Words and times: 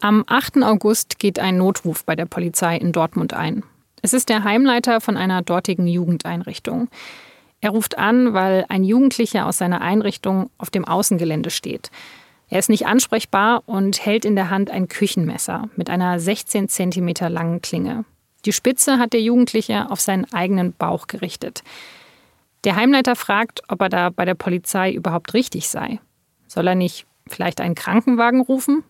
Am 0.00 0.24
8. 0.26 0.62
August 0.62 1.18
geht 1.18 1.38
ein 1.38 1.56
Notruf 1.56 2.04
bei 2.04 2.14
der 2.14 2.26
Polizei 2.26 2.76
in 2.76 2.92
Dortmund 2.92 3.32
ein. 3.32 3.62
Es 4.02 4.12
ist 4.12 4.28
der 4.28 4.44
Heimleiter 4.44 5.00
von 5.00 5.16
einer 5.16 5.40
dortigen 5.42 5.86
Jugendeinrichtung. 5.86 6.88
Er 7.60 7.70
ruft 7.70 7.96
an, 7.96 8.34
weil 8.34 8.66
ein 8.68 8.84
Jugendlicher 8.84 9.46
aus 9.46 9.58
seiner 9.58 9.80
Einrichtung 9.80 10.50
auf 10.58 10.70
dem 10.70 10.84
Außengelände 10.84 11.50
steht. 11.50 11.90
Er 12.48 12.58
ist 12.58 12.68
nicht 12.68 12.86
ansprechbar 12.86 13.62
und 13.66 14.04
hält 14.04 14.24
in 14.24 14.36
der 14.36 14.50
Hand 14.50 14.70
ein 14.70 14.88
Küchenmesser 14.88 15.68
mit 15.76 15.88
einer 15.88 16.20
16 16.20 16.68
cm 16.68 17.14
langen 17.28 17.62
Klinge. 17.62 18.04
Die 18.44 18.52
Spitze 18.52 18.98
hat 18.98 19.14
der 19.14 19.22
Jugendliche 19.22 19.90
auf 19.90 20.00
seinen 20.00 20.30
eigenen 20.32 20.72
Bauch 20.74 21.06
gerichtet. 21.06 21.64
Der 22.64 22.76
Heimleiter 22.76 23.16
fragt, 23.16 23.62
ob 23.68 23.80
er 23.80 23.88
da 23.88 24.10
bei 24.10 24.24
der 24.24 24.34
Polizei 24.34 24.92
überhaupt 24.92 25.34
richtig 25.34 25.68
sei. 25.68 26.00
Soll 26.46 26.68
er 26.68 26.74
nicht 26.74 27.06
vielleicht 27.26 27.60
einen 27.60 27.74
Krankenwagen 27.74 28.40
rufen? 28.42 28.84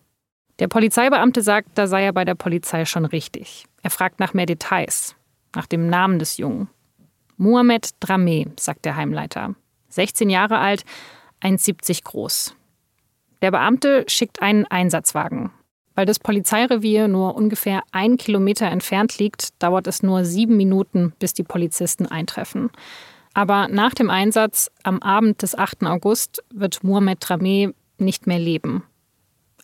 Der 0.59 0.69
Polizeibeamte 0.69 1.43
sagt, 1.43 1.71
da 1.75 1.87
sei 1.87 2.05
er 2.05 2.13
bei 2.13 2.25
der 2.25 2.35
Polizei 2.35 2.85
schon 2.87 3.05
richtig. 3.05 3.67
Er 3.83 3.91
fragt 3.91 4.21
nach 4.21 4.33
mehr 4.33 4.47
Details, 4.47 5.15
nach 5.55 5.67
dem 5.67 5.89
Namen 5.89 6.19
des 6.19 6.39
Jungen. 6.39 6.69
Mohamed 7.37 7.91
Dramé, 8.03 8.49
sagt 8.59 8.87
der 8.87 8.97
Heimleiter. 8.97 9.55
16 9.91 10.31
Jahre 10.31 10.59
alt, 10.59 10.85
1,70 11.43 12.05
groß. 12.05 12.57
Der 13.43 13.51
Beamte 13.51 14.05
schickt 14.09 14.41
einen 14.41 14.65
Einsatzwagen. 14.67 15.51
Weil 15.95 16.07
das 16.07 16.19
Polizeirevier 16.19 17.09
nur 17.09 17.35
ungefähr 17.35 17.83
ein 17.93 18.17
Kilometer 18.17 18.67
entfernt 18.67 19.19
liegt, 19.19 19.63
dauert 19.63 19.87
es 19.87 20.03
nur 20.03 20.25
sieben 20.25 20.57
Minuten, 20.57 21.13
bis 21.19 21.33
die 21.33 21.43
Polizisten 21.43 22.07
eintreffen. 22.07 22.71
Aber 23.33 23.69
nach 23.69 23.95
dem 23.95 24.11
Einsatz 24.11 24.71
am 24.83 25.01
Abend 25.03 25.43
des 25.43 25.55
8. 25.55 25.85
August 25.85 26.43
wird 26.53 26.83
Mohamed 26.85 27.23
Dramé 27.23 27.75
nicht 27.99 28.27
mehr 28.27 28.39
leben. 28.39 28.83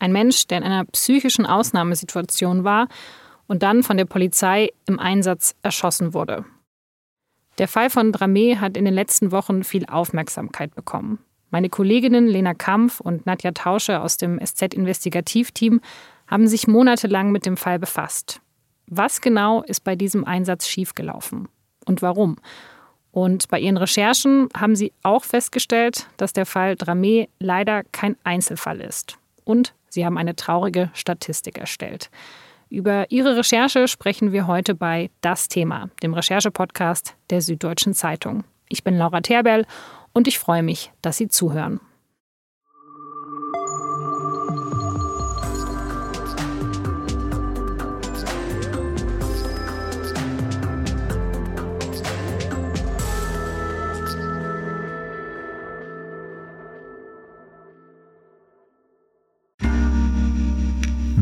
Ein 0.03 0.11
Mensch, 0.11 0.47
der 0.47 0.57
in 0.57 0.65
einer 0.65 0.83
psychischen 0.83 1.45
Ausnahmesituation 1.45 2.65
war 2.65 2.89
und 3.47 3.63
dann 3.63 3.83
von 3.83 3.95
der 3.95 4.03
Polizei 4.03 4.67
im 4.85 4.99
Einsatz 4.99 5.55
erschossen 5.61 6.13
wurde. 6.13 6.43
Der 7.57 7.69
Fall 7.69 7.89
von 7.89 8.11
Dramé 8.11 8.57
hat 8.57 8.75
in 8.75 8.83
den 8.83 8.93
letzten 8.93 9.31
Wochen 9.31 9.63
viel 9.63 9.85
Aufmerksamkeit 9.85 10.75
bekommen. 10.75 11.19
Meine 11.51 11.69
Kolleginnen 11.69 12.27
Lena 12.27 12.53
Kampf 12.53 12.99
und 12.99 13.25
Nadja 13.25 13.53
Tausche 13.53 14.01
aus 14.01 14.17
dem 14.17 14.45
SZ-Investigativteam 14.45 15.79
haben 16.27 16.47
sich 16.47 16.67
monatelang 16.67 17.31
mit 17.31 17.45
dem 17.45 17.55
Fall 17.55 17.79
befasst. 17.79 18.41
Was 18.87 19.21
genau 19.21 19.63
ist 19.63 19.85
bei 19.85 19.95
diesem 19.95 20.25
Einsatz 20.25 20.67
schiefgelaufen 20.67 21.47
und 21.85 22.01
warum? 22.01 22.35
Und 23.13 23.47
bei 23.47 23.61
ihren 23.61 23.77
Recherchen 23.77 24.49
haben 24.53 24.75
sie 24.75 24.91
auch 25.01 25.23
festgestellt, 25.23 26.07
dass 26.17 26.33
der 26.33 26.45
Fall 26.45 26.73
Dramé 26.73 27.29
leider 27.39 27.85
kein 27.93 28.17
Einzelfall 28.25 28.81
ist. 28.81 29.17
Und 29.45 29.73
sie 29.93 30.05
haben 30.05 30.17
eine 30.17 30.35
traurige 30.35 30.89
Statistik 30.93 31.57
erstellt. 31.57 32.09
Über 32.69 33.11
ihre 33.11 33.37
Recherche 33.37 33.87
sprechen 33.87 34.31
wir 34.31 34.47
heute 34.47 34.73
bei 34.73 35.11
Das 35.21 35.47
Thema, 35.47 35.89
dem 36.01 36.13
Recherche-Podcast 36.13 37.15
der 37.29 37.41
Süddeutschen 37.41 37.93
Zeitung. 37.93 38.43
Ich 38.67 38.83
bin 38.83 38.97
Laura 38.97 39.21
Terberl 39.21 39.65
und 40.11 40.27
ich 40.27 40.39
freue 40.39 40.63
mich, 40.63 40.91
dass 41.01 41.17
Sie 41.17 41.27
zuhören. 41.27 41.79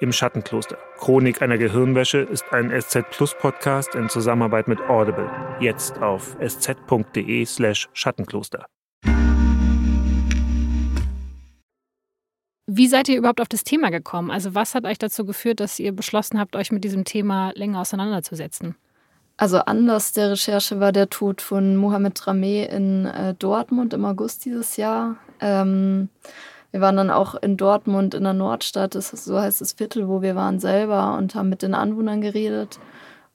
Im 0.00 0.12
Schattenkloster. 0.12 0.76
Chronik 0.98 1.42
einer 1.42 1.58
Gehirnwäsche 1.58 2.18
ist 2.18 2.44
ein 2.52 2.70
SZ 2.80 3.10
Plus 3.10 3.34
Podcast 3.34 3.94
in 3.94 4.08
Zusammenarbeit 4.08 4.68
mit 4.68 4.80
Audible. 4.82 5.30
Jetzt 5.60 6.00
auf 6.02 6.36
sz.de/slash 6.40 7.88
Schattenkloster. 7.92 8.66
Wie 12.68 12.88
seid 12.88 13.08
ihr 13.08 13.16
überhaupt 13.16 13.40
auf 13.40 13.48
das 13.48 13.62
Thema 13.62 13.90
gekommen? 13.90 14.30
Also, 14.30 14.54
was 14.54 14.74
hat 14.74 14.84
euch 14.84 14.98
dazu 14.98 15.24
geführt, 15.24 15.60
dass 15.60 15.78
ihr 15.78 15.92
beschlossen 15.92 16.38
habt, 16.40 16.56
euch 16.56 16.72
mit 16.72 16.82
diesem 16.82 17.04
Thema 17.04 17.52
länger 17.54 17.80
auseinanderzusetzen? 17.80 18.74
Also 19.38 19.58
Anlass 19.58 20.12
der 20.12 20.30
Recherche 20.30 20.80
war 20.80 20.92
der 20.92 21.10
Tod 21.10 21.42
von 21.42 21.76
Mohamed 21.76 22.26
Rameh 22.26 22.64
in 22.64 23.04
äh, 23.04 23.34
Dortmund 23.34 23.92
im 23.92 24.04
August 24.06 24.46
dieses 24.46 24.78
Jahr. 24.78 25.16
Ähm, 25.40 26.08
wir 26.76 26.82
waren 26.82 26.98
dann 26.98 27.10
auch 27.10 27.34
in 27.36 27.56
Dortmund 27.56 28.12
in 28.12 28.24
der 28.24 28.34
Nordstadt, 28.34 28.94
das 28.94 29.14
ist, 29.14 29.24
so 29.24 29.40
heißt 29.40 29.62
das 29.62 29.72
Viertel, 29.72 30.08
wo 30.08 30.20
wir 30.20 30.36
waren 30.36 30.60
selber 30.60 31.16
und 31.16 31.34
haben 31.34 31.48
mit 31.48 31.62
den 31.62 31.72
Anwohnern 31.72 32.20
geredet. 32.20 32.78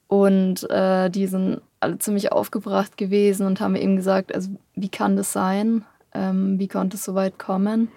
Und 0.07 0.69
äh, 0.69 1.09
die 1.09 1.25
sind 1.25 1.59
alle 1.79 1.97
ziemlich 1.97 2.31
aufgebracht 2.31 2.97
gewesen 2.97 3.47
und 3.47 3.59
haben 3.59 3.75
eben 3.75 3.95
gesagt, 3.95 4.35
also 4.35 4.51
wie 4.75 4.89
kann 4.89 5.15
das 5.15 5.33
sein? 5.33 5.85
Ähm, 6.13 6.59
wie 6.59 6.67
konnte 6.67 6.97
es 6.97 7.03
so 7.03 7.15
weit 7.15 7.39
kommen? 7.39 7.89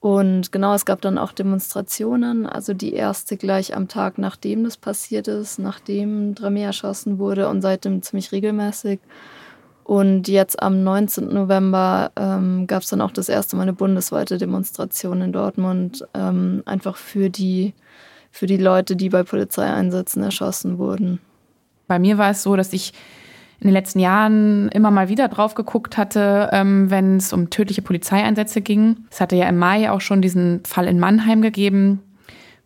Und 0.00 0.50
genau, 0.50 0.74
es 0.74 0.84
gab 0.84 1.02
dann 1.02 1.18
auch 1.18 1.30
Demonstrationen, 1.30 2.44
also 2.44 2.74
die 2.74 2.94
erste 2.94 3.36
gleich 3.36 3.76
am 3.76 3.86
Tag, 3.86 4.18
nachdem 4.18 4.64
das 4.64 4.76
passiert 4.76 5.28
ist, 5.28 5.60
nachdem 5.60 6.34
Dramé 6.34 6.64
erschossen 6.64 7.20
wurde 7.20 7.48
und 7.48 7.62
seitdem 7.62 8.02
ziemlich 8.02 8.32
regelmäßig. 8.32 8.98
Und 9.88 10.28
jetzt 10.28 10.62
am 10.62 10.84
19. 10.84 11.32
November 11.32 12.12
ähm, 12.14 12.66
gab 12.66 12.82
es 12.82 12.90
dann 12.90 13.00
auch 13.00 13.10
das 13.10 13.30
erste 13.30 13.56
Mal 13.56 13.62
eine 13.62 13.72
bundesweite 13.72 14.36
Demonstration 14.36 15.22
in 15.22 15.32
Dortmund, 15.32 16.06
ähm, 16.12 16.62
einfach 16.66 16.98
für 16.98 17.30
die, 17.30 17.72
für 18.30 18.44
die 18.44 18.58
Leute, 18.58 18.96
die 18.96 19.08
bei 19.08 19.22
Polizeieinsätzen 19.22 20.22
erschossen 20.22 20.76
wurden. 20.76 21.20
Bei 21.86 21.98
mir 21.98 22.18
war 22.18 22.32
es 22.32 22.42
so, 22.42 22.54
dass 22.54 22.74
ich 22.74 22.92
in 23.60 23.68
den 23.68 23.72
letzten 23.72 24.00
Jahren 24.00 24.68
immer 24.72 24.90
mal 24.90 25.08
wieder 25.08 25.26
drauf 25.28 25.54
geguckt 25.54 25.96
hatte, 25.96 26.50
ähm, 26.52 26.90
wenn 26.90 27.16
es 27.16 27.32
um 27.32 27.48
tödliche 27.48 27.80
Polizeieinsätze 27.80 28.60
ging. 28.60 29.06
Es 29.10 29.22
hatte 29.22 29.36
ja 29.36 29.48
im 29.48 29.56
Mai 29.56 29.90
auch 29.90 30.02
schon 30.02 30.20
diesen 30.20 30.62
Fall 30.66 30.86
in 30.86 31.00
Mannheim 31.00 31.40
gegeben, 31.40 32.02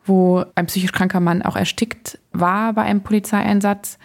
wo 0.05 0.45
ein 0.57 0.67
psychisch 0.67 0.91
kranker 0.91 1.21
Mann 1.21 1.43
auch 1.43 1.55
erstickt 1.55 2.19
war 2.33 2.73
bei 2.73 2.83
einem 2.83 3.05
Polizeieinsatz. 3.05 3.97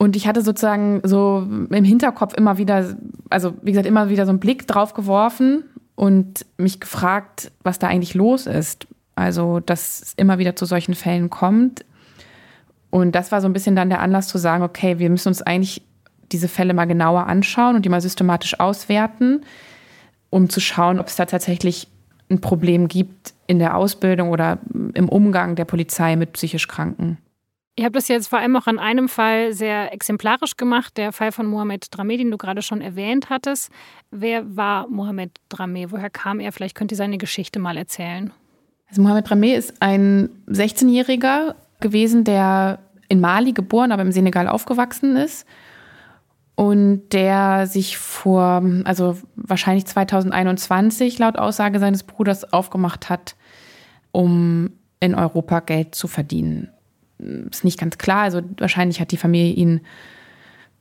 Und 0.00 0.16
ich 0.16 0.26
hatte 0.26 0.40
sozusagen 0.40 1.02
so 1.04 1.46
im 1.46 1.84
Hinterkopf 1.84 2.32
immer 2.32 2.56
wieder, 2.56 2.96
also 3.28 3.52
wie 3.60 3.72
gesagt, 3.72 3.86
immer 3.86 4.08
wieder 4.08 4.24
so 4.24 4.30
einen 4.30 4.40
Blick 4.40 4.66
drauf 4.66 4.94
geworfen 4.94 5.64
und 5.94 6.46
mich 6.56 6.80
gefragt, 6.80 7.52
was 7.64 7.78
da 7.78 7.88
eigentlich 7.88 8.14
los 8.14 8.46
ist. 8.46 8.86
Also, 9.14 9.60
dass 9.60 10.00
es 10.00 10.14
immer 10.14 10.38
wieder 10.38 10.56
zu 10.56 10.64
solchen 10.64 10.94
Fällen 10.94 11.28
kommt. 11.28 11.84
Und 12.88 13.14
das 13.14 13.30
war 13.30 13.42
so 13.42 13.46
ein 13.46 13.52
bisschen 13.52 13.76
dann 13.76 13.90
der 13.90 14.00
Anlass 14.00 14.28
zu 14.28 14.38
sagen, 14.38 14.64
okay, 14.64 14.98
wir 14.98 15.10
müssen 15.10 15.28
uns 15.28 15.42
eigentlich 15.42 15.82
diese 16.32 16.48
Fälle 16.48 16.72
mal 16.72 16.86
genauer 16.86 17.26
anschauen 17.26 17.76
und 17.76 17.84
die 17.84 17.90
mal 17.90 18.00
systematisch 18.00 18.58
auswerten, 18.58 19.42
um 20.30 20.48
zu 20.48 20.60
schauen, 20.60 20.98
ob 20.98 21.08
es 21.08 21.16
da 21.16 21.26
tatsächlich 21.26 21.88
ein 22.30 22.40
Problem 22.40 22.88
gibt 22.88 23.34
in 23.46 23.58
der 23.58 23.76
Ausbildung 23.76 24.30
oder 24.30 24.60
im 24.94 25.10
Umgang 25.10 25.56
der 25.56 25.66
Polizei 25.66 26.16
mit 26.16 26.32
psychisch 26.32 26.68
Kranken. 26.68 27.18
Ihr 27.76 27.84
habt 27.86 27.96
das 27.96 28.08
jetzt 28.08 28.28
vor 28.28 28.38
allem 28.38 28.56
auch 28.56 28.66
an 28.66 28.78
einem 28.78 29.08
Fall 29.08 29.52
sehr 29.52 29.92
exemplarisch 29.92 30.56
gemacht, 30.56 30.96
der 30.96 31.12
Fall 31.12 31.32
von 31.32 31.46
Mohamed 31.46 31.86
Dramé, 31.86 32.18
den 32.18 32.30
du 32.30 32.36
gerade 32.36 32.62
schon 32.62 32.80
erwähnt 32.80 33.30
hattest. 33.30 33.70
Wer 34.10 34.56
war 34.56 34.88
Mohamed 34.88 35.40
Dramé? 35.50 35.86
Woher 35.90 36.10
kam 36.10 36.40
er? 36.40 36.52
Vielleicht 36.52 36.74
könnt 36.74 36.90
ihr 36.90 36.96
seine 36.96 37.16
Geschichte 37.16 37.58
mal 37.58 37.76
erzählen. 37.76 38.32
Also 38.88 39.02
Mohamed 39.02 39.28
Dramé 39.28 39.54
ist 39.56 39.80
ein 39.80 40.28
16-Jähriger 40.48 41.54
gewesen, 41.80 42.24
der 42.24 42.80
in 43.08 43.20
Mali 43.20 43.52
geboren, 43.52 43.92
aber 43.92 44.02
im 44.02 44.12
Senegal 44.12 44.48
aufgewachsen 44.48 45.16
ist 45.16 45.46
und 46.56 47.08
der 47.12 47.66
sich 47.66 47.96
vor, 47.96 48.62
also 48.84 49.16
wahrscheinlich 49.36 49.86
2021 49.86 51.18
laut 51.18 51.38
Aussage 51.38 51.78
seines 51.78 52.02
Bruders 52.02 52.52
aufgemacht 52.52 53.08
hat, 53.08 53.36
um 54.12 54.70
in 54.98 55.14
Europa 55.14 55.60
Geld 55.60 55.94
zu 55.94 56.08
verdienen 56.08 56.68
ist 57.50 57.64
nicht 57.64 57.78
ganz 57.78 57.98
klar. 57.98 58.22
Also 58.22 58.42
wahrscheinlich 58.58 59.00
hat 59.00 59.12
die 59.12 59.16
Familie 59.16 59.52
ihn 59.52 59.80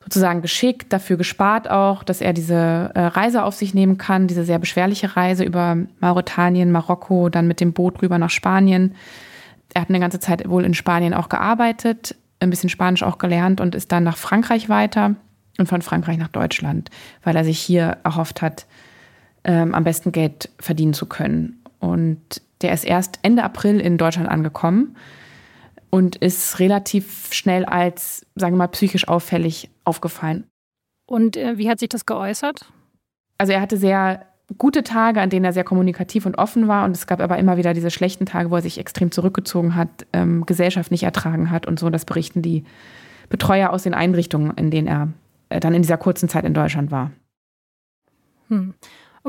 sozusagen 0.04 0.42
geschickt, 0.42 0.92
dafür 0.94 1.18
gespart 1.18 1.70
auch, 1.70 2.04
dass 2.04 2.22
er 2.22 2.34
diese 2.34 2.92
äh, 2.96 3.02
Reise 3.02 3.44
auf 3.44 3.56
sich 3.56 3.74
nehmen 3.74 3.98
kann, 3.98 4.28
diese 4.28 4.44
sehr 4.44 4.60
beschwerliche 4.60 5.16
Reise 5.16 5.44
über 5.44 5.78
Mauretanien, 6.00 6.72
Marokko, 6.72 7.30
dann 7.30 7.48
mit 7.48 7.60
dem 7.60 7.74
Boot 7.74 8.02
rüber 8.02 8.18
nach 8.18 8.30
Spanien. 8.30 8.96
Er 9.74 9.82
hat 9.82 9.90
eine 9.90 10.00
ganze 10.00 10.20
Zeit 10.20 10.50
wohl 10.50 10.66
in 10.66 10.74
Spanien 10.74 11.14
auch 11.14 11.30
gearbeitet, 11.30 12.16
ein 12.40 12.50
bisschen 12.50 12.70
Spanisch 12.70 13.04
auch 13.04 13.18
gelernt 13.18 13.62
und 13.62 13.76
ist 13.76 13.92
dann 13.92 14.04
nach 14.04 14.18
Frankreich 14.18 14.70
weiter 14.70 15.16
und 15.58 15.68
von 15.68 15.82
Frankreich 15.82 16.18
nach 16.18 16.30
Deutschland, 16.30 16.90
weil 17.24 17.36
er 17.36 17.44
sich 17.44 17.60
hier 17.60 17.98
erhofft 18.04 18.42
hat, 18.42 18.66
ähm, 19.44 19.76
am 19.76 19.84
besten 19.84 20.12
Geld 20.12 20.50
verdienen 20.60 20.94
zu 20.94 21.06
können. 21.06 21.62
Und 21.80 22.42
der 22.62 22.74
ist 22.74 22.86
erst 22.86 23.20
Ende 23.22 23.44
April 23.44 23.80
in 23.80 23.98
Deutschland 23.98 24.30
angekommen 24.30 24.96
und 25.90 26.16
ist 26.18 26.60
relativ 26.60 27.34
schnell 27.34 27.66
als, 27.66 28.26
sagen 28.36 28.56
wir 28.56 28.60
mal, 28.60 28.68
psychisch 28.68 29.08
auffällig 29.08 29.70
aufgefallen. 29.84 30.46
Und 31.06 31.38
äh, 31.38 31.58
wie 31.58 31.70
hat 31.70 31.80
sich 31.80 31.90
das 31.90 32.06
geäußert? 32.06 32.72
Also 33.38 33.54
er 33.54 33.62
hatte 33.62 33.78
sehr 33.78 34.26
gute 34.58 34.84
Tage, 34.84 35.22
an 35.22 35.30
denen 35.30 35.46
er 35.46 35.54
sehr 35.54 35.64
kommunikativ 35.64 36.26
und 36.26 36.38
offen 36.38 36.68
war. 36.68 36.86
Und 36.86 36.92
es 36.92 37.08
gab 37.08 37.22
aber 37.22 37.38
immer 37.38 37.58
wieder 37.58 37.74
diese 37.74 37.92
schlechten 37.92 38.26
Tage, 38.26 38.52
wo 38.52 38.56
er 38.56 38.62
sich 38.62 38.78
extrem 38.78 39.12
zurückgezogen 39.12 39.76
hat, 39.76 39.90
ähm, 40.14 40.46
Gesellschaft 40.46 40.92
nicht 40.92 41.04
ertragen 41.04 41.52
hat 41.52 41.66
und 41.66 41.80
so. 41.80 41.90
Das 41.90 42.06
berichten 42.06 42.42
die 42.42 42.64
Betreuer 43.30 43.70
aus 43.72 43.84
den 43.84 43.94
Einrichtungen, 43.94 44.56
in 44.58 44.72
denen 44.72 44.88
er 44.88 45.10
äh, 45.50 45.60
dann 45.60 45.74
in 45.74 45.82
dieser 45.82 45.98
kurzen 45.98 46.30
Zeit 46.30 46.46
in 46.46 46.54
Deutschland 46.54 46.92
war. 46.92 47.12
Hm. 48.50 48.74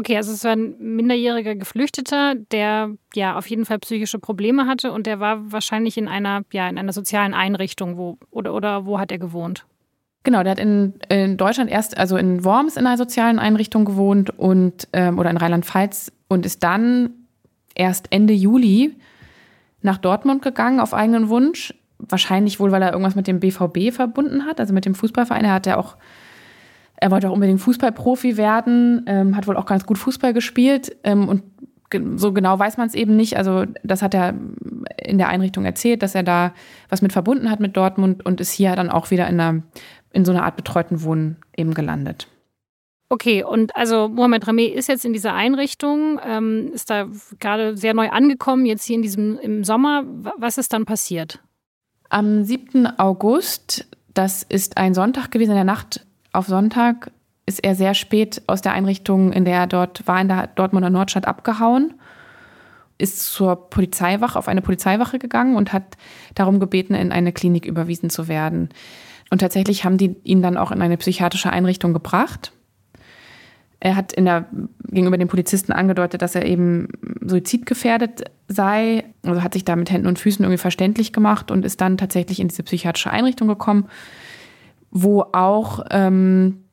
Okay, 0.01 0.17
also 0.17 0.33
es 0.33 0.45
war 0.45 0.53
ein 0.53 0.77
minderjähriger 0.79 1.55
Geflüchteter, 1.57 2.35
der 2.35 2.93
ja 3.15 3.37
auf 3.37 3.47
jeden 3.49 3.67
Fall 3.67 3.79
psychische 3.81 4.19
Probleme 4.19 4.67
hatte 4.67 4.93
und 4.93 5.07
der 5.07 5.21
war 5.21 5.53
wahrscheinlich 5.53 5.99
in 5.99 6.09
einer, 6.09 6.41
ja, 6.55 6.71
in 6.71 6.79
einer 6.79 6.95
sozialen 6.95 7.35
Einrichtung, 7.35 7.99
wo, 7.99 8.17
oder, 8.31 8.55
oder 8.55 8.87
wo 8.87 8.99
hat 8.99 9.13
er 9.13 9.19
gewohnt? 9.19 9.67
Genau, 10.23 10.43
der 10.43 10.53
hat 10.53 10.59
in, 10.59 10.95
in 11.11 11.37
Deutschland 11.37 11.71
erst, 11.71 11.99
also 11.99 12.17
in 12.17 12.47
Worms 12.47 12.79
in 12.79 12.87
einer 12.87 12.97
sozialen 12.97 13.39
Einrichtung 13.39 13.85
gewohnt 13.85 14.31
und 14.39 14.89
ähm, 14.95 15.19
oder 15.19 15.29
in 15.29 15.37
Rheinland-Pfalz 15.37 16.13
und 16.29 16.47
ist 16.47 16.63
dann 16.63 17.11
erst 17.75 18.07
Ende 18.11 18.33
Juli 18.33 18.97
nach 19.83 19.99
Dortmund 19.99 20.41
gegangen 20.41 20.81
auf 20.81 20.95
eigenen 20.95 21.29
Wunsch. 21.29 21.75
Wahrscheinlich 21.99 22.59
wohl, 22.59 22.73
weil 22.73 22.81
er 22.81 22.93
irgendwas 22.93 23.17
mit 23.17 23.27
dem 23.27 23.39
BVB 23.39 23.93
verbunden 23.93 24.47
hat, 24.47 24.61
also 24.61 24.73
mit 24.73 24.87
dem 24.87 24.95
Fußballverein. 24.95 25.45
Er 25.45 25.53
hat 25.53 25.67
ja 25.67 25.77
auch, 25.77 25.99
er 27.01 27.11
wollte 27.11 27.29
auch 27.29 27.35
unbedingt 27.35 27.61
Fußballprofi 27.61 28.37
werden, 28.37 29.05
ähm, 29.07 29.37
hat 29.37 29.47
wohl 29.47 29.57
auch 29.57 29.67
ganz 29.67 29.87
gut 29.87 29.99
Fußball 29.99 30.33
gespielt 30.33 30.97
ähm, 31.05 31.29
und 31.29 31.43
so 32.17 32.33
genau 32.33 32.57
weiß 32.57 32.77
man 32.77 32.87
es 32.87 32.95
eben 32.95 33.17
nicht. 33.17 33.37
Also 33.37 33.65
das 33.83 34.01
hat 34.01 34.15
er 34.15 34.35
in 34.97 35.19
der 35.19 35.29
Einrichtung 35.29 35.65
erzählt, 35.65 36.03
dass 36.03 36.15
er 36.15 36.23
da 36.23 36.53
was 36.89 37.03
mit 37.03 37.13
verbunden 37.13 37.51
hat 37.51 37.59
mit 37.59 37.77
Dortmund 37.77 38.25
und 38.25 38.41
ist 38.41 38.53
hier 38.53 38.77
dann 38.77 38.91
auch 38.91 39.11
wieder 39.11 39.27
in 39.27 39.41
einer 39.41 39.63
in 40.13 40.25
so 40.25 40.33
einer 40.33 40.45
Art 40.45 40.57
betreuten 40.57 41.03
Wohnen 41.03 41.37
eben 41.57 41.75
gelandet. 41.75 42.29
Okay, 43.09 43.43
und 43.43 43.75
also 43.75 44.09
Mohamed 44.09 44.47
Rameh 44.47 44.67
ist 44.67 44.89
jetzt 44.89 45.05
in 45.05 45.13
dieser 45.13 45.35
Einrichtung, 45.35 46.21
ähm, 46.25 46.71
ist 46.73 46.91
da 46.91 47.09
gerade 47.41 47.77
sehr 47.77 47.93
neu 47.93 48.09
angekommen, 48.11 48.67
jetzt 48.67 48.85
hier 48.85 48.97
in 48.97 49.03
diesem 49.03 49.37
im 49.39 49.65
Sommer. 49.65 50.05
Was 50.37 50.59
ist 50.59 50.73
dann 50.73 50.85
passiert? 50.85 51.41
Am 52.09 52.45
7. 52.45 52.87
August, 52.99 53.89
das 54.15 54.45
ist 54.45 54.77
ein 54.77 54.95
Sonntag 54.95 55.33
gewesen, 55.33 55.51
in 55.51 55.57
der 55.57 55.65
Nacht 55.65 56.07
auf 56.33 56.47
Sonntag, 56.47 57.11
ist 57.47 57.65
er 57.65 57.75
sehr 57.75 57.95
spät 57.95 58.43
aus 58.47 58.63
der 58.63 58.73
Einrichtung, 58.73 59.33
in 59.33 59.45
der 59.45 59.57
er 59.57 59.67
dort 59.67 60.07
war, 60.07 60.21
in 60.21 60.29
der 60.29 60.47
Dortmunder 60.49 60.91
Nordstadt 60.91 61.27
abgehauen, 61.27 61.95
ist 62.99 63.33
zur 63.33 63.71
Polizeiwache, 63.71 64.39
auf 64.39 64.47
eine 64.47 64.63
Polizeiwache 64.63 65.19
gegangen 65.19 65.57
und 65.57 65.73
hat 65.73 65.97
darum 66.35 66.61
gebeten, 66.61 66.95
in 66.95 67.13
eine 67.13 67.33
Klinik 67.33 67.67
überwiesen 67.67 68.11
zu 68.11 68.29
werden. 68.29 68.69
Und 69.31 69.41
tatsächlich 69.41 69.85
haben 69.85 69.97
die 69.97 70.17
ihn 70.25 70.43
dann 70.43 70.57
auch 70.57 70.71
in 70.71 70.83
eine 70.83 70.97
psychiatrische 70.97 71.51
Einrichtung 71.51 71.93
gebracht. 71.93 72.53
Er 73.83 73.97
hat 73.97 74.17
der, 74.17 74.47
gegenüber 74.89 75.17
den 75.17 75.29
Polizisten 75.29 75.73
angedeutet, 75.73 76.21
dass 76.21 76.35
er 76.35 76.45
eben 76.45 76.89
suizidgefährdet 77.23 78.25
sei. 78.47 79.05
Also 79.25 79.43
hat 79.43 79.55
sich 79.55 79.65
da 79.65 79.75
mit 79.75 79.91
Händen 79.91 80.07
und 80.07 80.19
Füßen 80.19 80.45
irgendwie 80.45 80.59
verständlich 80.59 81.15
gemacht 81.15 81.51
und 81.51 81.65
ist 81.65 81.81
dann 81.81 81.97
tatsächlich 81.97 82.41
in 82.41 82.49
diese 82.49 82.63
psychiatrische 82.63 83.11
Einrichtung 83.11 83.49
gekommen, 83.49 83.89
wo 84.91 85.23
auch 85.33 85.85
ähm, 85.91 86.65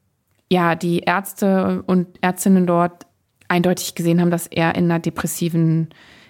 ja, 0.49 0.75
die 0.75 0.99
Ärzte 0.99 1.83
und 1.85 2.07
Ärztinnen 2.21 2.65
dort 2.65 3.05
eindeutig 3.47 3.95
gesehen 3.95 4.21
haben, 4.21 4.31
dass 4.31 4.47
er 4.47 4.75
in 4.75 4.85
einer 4.85 4.99
depressiven 4.99 5.89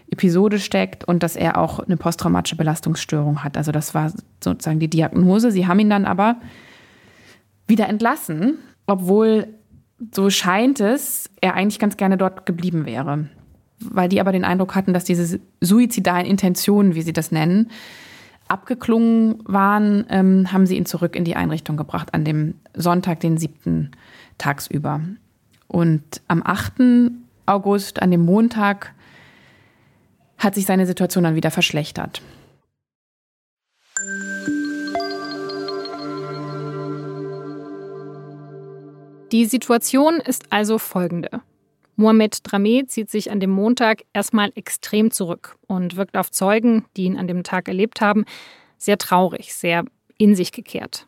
Episode 0.10 0.60
steckt 0.60 1.04
und 1.04 1.24
dass 1.24 1.36
er 1.36 1.57
auch 1.57 1.80
eine 1.80 1.98
posttraumatische 1.98 2.56
Belastungsstörung 2.56 3.44
hat. 3.44 3.57
Also 3.57 3.72
das 3.72 3.94
war 3.94 4.12
sozusagen 4.44 4.80
die 4.80 4.89
Diagnose. 4.89 5.51
Sie 5.51 5.68
haben 5.68 5.80
ihn 5.80 5.89
dann 5.89 6.06
aber 6.06 6.38
wieder 7.68 7.90
entlassen, 7.90 8.57
obwohl 8.86 9.48
so 10.13 10.30
scheint 10.30 10.80
es, 10.80 11.30
er 11.42 11.56
eigentlich 11.56 11.80
ganz 11.80 11.98
gerne 11.98 12.18
dort 12.18 12.45
geblieben 12.45 12.86
wäre. 12.86 13.28
Weil 13.80 14.10
die 14.10 14.22
aber 14.22 14.31
den 14.31 14.45
Eindruck 14.45 14.75
hatten, 14.75 14.94
dass 14.94 15.04
diese 15.04 15.40
suizidalen 15.62 16.25
Intentionen, 16.25 16.95
wie 16.95 17.01
sie 17.01 17.13
das 17.13 17.31
nennen, 17.31 17.69
abgeklungen 18.50 19.40
waren, 19.46 20.06
ähm, 20.10 20.52
haben 20.52 20.66
sie 20.66 20.78
ihn 20.78 20.86
zurück 20.86 21.16
in 21.16 21.26
die 21.26 21.36
Einrichtung 21.36 21.78
gebracht 21.78 22.14
an 22.14 22.26
dem 22.26 22.56
Sonntag, 22.74 23.20
den 23.20 23.38
siebten 23.38 23.92
tagsüber. 24.38 25.02
Und 25.68 26.22
am 26.28 26.42
8. 26.44 27.12
August, 27.46 28.02
an 28.02 28.12
dem 28.12 28.26
Montag, 28.26 28.94
hat 30.38 30.56
sich 30.56 30.66
seine 30.66 30.86
Situation 30.86 31.24
dann 31.24 31.36
wieder 31.36 31.52
verschlechtert. 31.52 32.22
Die 39.32 39.46
Situation 39.46 40.22
ist 40.22 40.46
also 40.52 40.78
folgende. 40.78 41.42
Mohamed 41.98 42.40
Drameh 42.44 42.86
zieht 42.86 43.10
sich 43.10 43.32
an 43.32 43.40
dem 43.40 43.50
Montag 43.50 44.04
erstmal 44.14 44.52
extrem 44.56 45.12
zurück 45.12 45.58
und 45.68 45.98
wirkt 45.98 46.16
auf 46.16 46.32
Zeugen, 46.32 46.86
die 46.96 47.04
ihn 47.04 47.18
an 47.18 47.28
dem 47.28 47.44
Tag 47.44 47.68
erlebt 47.68 48.02
haben, 48.02 48.24
sehr 48.78 49.00
traurig, 49.00 49.54
sehr 49.54 49.84
in 50.18 50.36
sich 50.36 50.52
gekehrt. 50.52 51.08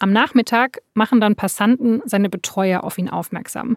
Am 0.00 0.12
Nachmittag 0.12 0.82
machen 0.94 1.20
dann 1.20 1.36
Passanten 1.36 2.02
seine 2.06 2.30
Betreuer 2.30 2.84
auf 2.84 2.98
ihn 2.98 3.10
aufmerksam. 3.10 3.76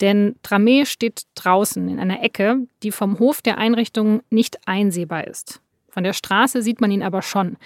Denn 0.00 0.36
Dramé 0.44 0.84
steht 0.84 1.22
draußen 1.36 1.88
in 1.88 1.98
einer 1.98 2.22
Ecke, 2.22 2.66
die 2.82 2.92
vom 2.92 3.18
Hof 3.20 3.40
der 3.40 3.58
Einrichtung 3.58 4.22
nicht 4.30 4.58
einsehbar 4.66 5.26
ist. 5.26 5.60
Von 5.88 6.04
der 6.04 6.12
Straße 6.12 6.60
sieht 6.60 6.80
man 6.80 6.90
ihn 6.90 7.02
aber 7.02 7.22
schon, 7.22 7.56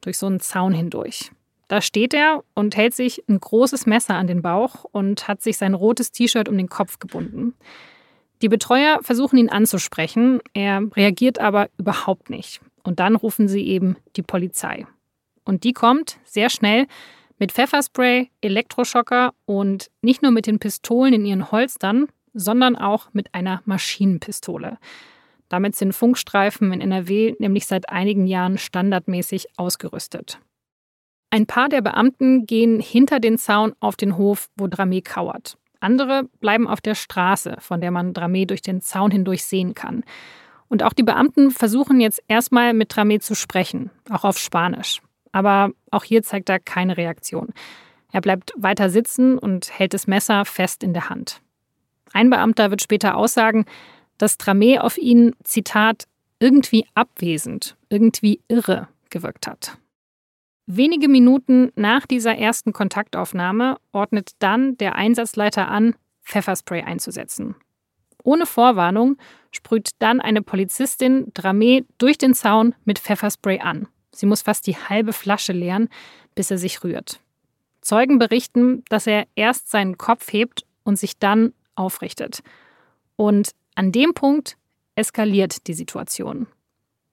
durch 0.00 0.18
so 0.18 0.26
einen 0.26 0.40
Zaun 0.40 0.72
hindurch. 0.74 1.30
Da 1.68 1.80
steht 1.80 2.14
er 2.14 2.44
und 2.54 2.76
hält 2.76 2.94
sich 2.94 3.24
ein 3.28 3.40
großes 3.40 3.86
Messer 3.86 4.14
an 4.14 4.26
den 4.26 4.42
Bauch 4.42 4.84
und 4.84 5.28
hat 5.28 5.42
sich 5.42 5.56
sein 5.56 5.74
rotes 5.74 6.12
T-Shirt 6.12 6.48
um 6.48 6.56
den 6.56 6.68
Kopf 6.68 6.98
gebunden. 6.98 7.54
Die 8.42 8.48
Betreuer 8.48 8.98
versuchen 9.02 9.38
ihn 9.38 9.48
anzusprechen, 9.48 10.40
er 10.52 10.82
reagiert 10.94 11.38
aber 11.38 11.70
überhaupt 11.78 12.30
nicht. 12.30 12.60
Und 12.82 13.00
dann 13.00 13.16
rufen 13.16 13.48
sie 13.48 13.66
eben 13.66 13.96
die 14.16 14.22
Polizei. 14.22 14.86
Und 15.44 15.64
die 15.64 15.72
kommt 15.72 16.18
sehr 16.24 16.50
schnell 16.50 16.86
mit 17.38 17.52
Pfefferspray, 17.52 18.30
Elektroschocker 18.40 19.32
und 19.46 19.90
nicht 20.02 20.22
nur 20.22 20.30
mit 20.30 20.46
den 20.46 20.58
Pistolen 20.58 21.14
in 21.14 21.24
ihren 21.24 21.50
Holstern, 21.50 22.08
sondern 22.34 22.76
auch 22.76 23.08
mit 23.12 23.34
einer 23.34 23.62
Maschinenpistole. 23.64 24.78
Damit 25.48 25.76
sind 25.76 25.92
Funkstreifen 25.92 26.72
in 26.72 26.80
NRW 26.80 27.34
nämlich 27.38 27.66
seit 27.66 27.88
einigen 27.88 28.26
Jahren 28.26 28.58
standardmäßig 28.58 29.46
ausgerüstet. 29.56 30.38
Ein 31.34 31.46
paar 31.46 31.68
der 31.68 31.80
Beamten 31.80 32.46
gehen 32.46 32.78
hinter 32.78 33.18
den 33.18 33.38
Zaun 33.38 33.74
auf 33.80 33.96
den 33.96 34.16
Hof, 34.16 34.50
wo 34.56 34.66
Dramé 34.66 35.02
kauert. 35.02 35.58
Andere 35.80 36.28
bleiben 36.38 36.68
auf 36.68 36.80
der 36.80 36.94
Straße, 36.94 37.56
von 37.58 37.80
der 37.80 37.90
man 37.90 38.12
Dramé 38.12 38.46
durch 38.46 38.62
den 38.62 38.80
Zaun 38.80 39.10
hindurch 39.10 39.42
sehen 39.42 39.74
kann. 39.74 40.04
Und 40.68 40.84
auch 40.84 40.92
die 40.92 41.02
Beamten 41.02 41.50
versuchen 41.50 41.98
jetzt 41.98 42.22
erstmal 42.28 42.72
mit 42.72 42.94
Dramé 42.94 43.18
zu 43.18 43.34
sprechen, 43.34 43.90
auch 44.10 44.22
auf 44.22 44.38
Spanisch. 44.38 45.02
Aber 45.32 45.72
auch 45.90 46.04
hier 46.04 46.22
zeigt 46.22 46.50
er 46.50 46.60
keine 46.60 46.96
Reaktion. 46.96 47.48
Er 48.12 48.20
bleibt 48.20 48.52
weiter 48.56 48.88
sitzen 48.88 49.36
und 49.36 49.76
hält 49.76 49.92
das 49.92 50.06
Messer 50.06 50.44
fest 50.44 50.84
in 50.84 50.92
der 50.92 51.10
Hand. 51.10 51.40
Ein 52.12 52.30
Beamter 52.30 52.70
wird 52.70 52.80
später 52.80 53.16
aussagen, 53.16 53.64
dass 54.18 54.38
Tramé 54.38 54.78
auf 54.78 54.98
ihn, 54.98 55.34
Zitat, 55.42 56.04
irgendwie 56.38 56.86
abwesend, 56.94 57.76
irgendwie 57.88 58.38
irre 58.46 58.86
gewirkt 59.10 59.48
hat. 59.48 59.78
Wenige 60.66 61.08
Minuten 61.08 61.70
nach 61.76 62.06
dieser 62.06 62.38
ersten 62.38 62.72
Kontaktaufnahme 62.72 63.76
ordnet 63.92 64.30
dann 64.38 64.78
der 64.78 64.94
Einsatzleiter 64.94 65.68
an, 65.68 65.94
Pfefferspray 66.22 66.82
einzusetzen. 66.82 67.54
Ohne 68.22 68.46
Vorwarnung 68.46 69.18
sprüht 69.50 69.90
dann 69.98 70.22
eine 70.22 70.40
Polizistin 70.40 71.30
Dramé 71.34 71.84
durch 71.98 72.16
den 72.16 72.32
Zaun 72.32 72.74
mit 72.86 72.98
Pfefferspray 72.98 73.60
an. 73.60 73.88
Sie 74.12 74.24
muss 74.24 74.40
fast 74.40 74.66
die 74.66 74.76
halbe 74.76 75.12
Flasche 75.12 75.52
leeren, 75.52 75.90
bis 76.34 76.50
er 76.50 76.56
sich 76.56 76.82
rührt. 76.82 77.20
Zeugen 77.82 78.18
berichten, 78.18 78.82
dass 78.88 79.06
er 79.06 79.26
erst 79.34 79.70
seinen 79.70 79.98
Kopf 79.98 80.32
hebt 80.32 80.64
und 80.84 80.98
sich 80.98 81.18
dann 81.18 81.52
aufrichtet. 81.74 82.40
Und 83.16 83.50
an 83.74 83.92
dem 83.92 84.14
Punkt 84.14 84.56
eskaliert 84.94 85.66
die 85.66 85.74
Situation, 85.74 86.46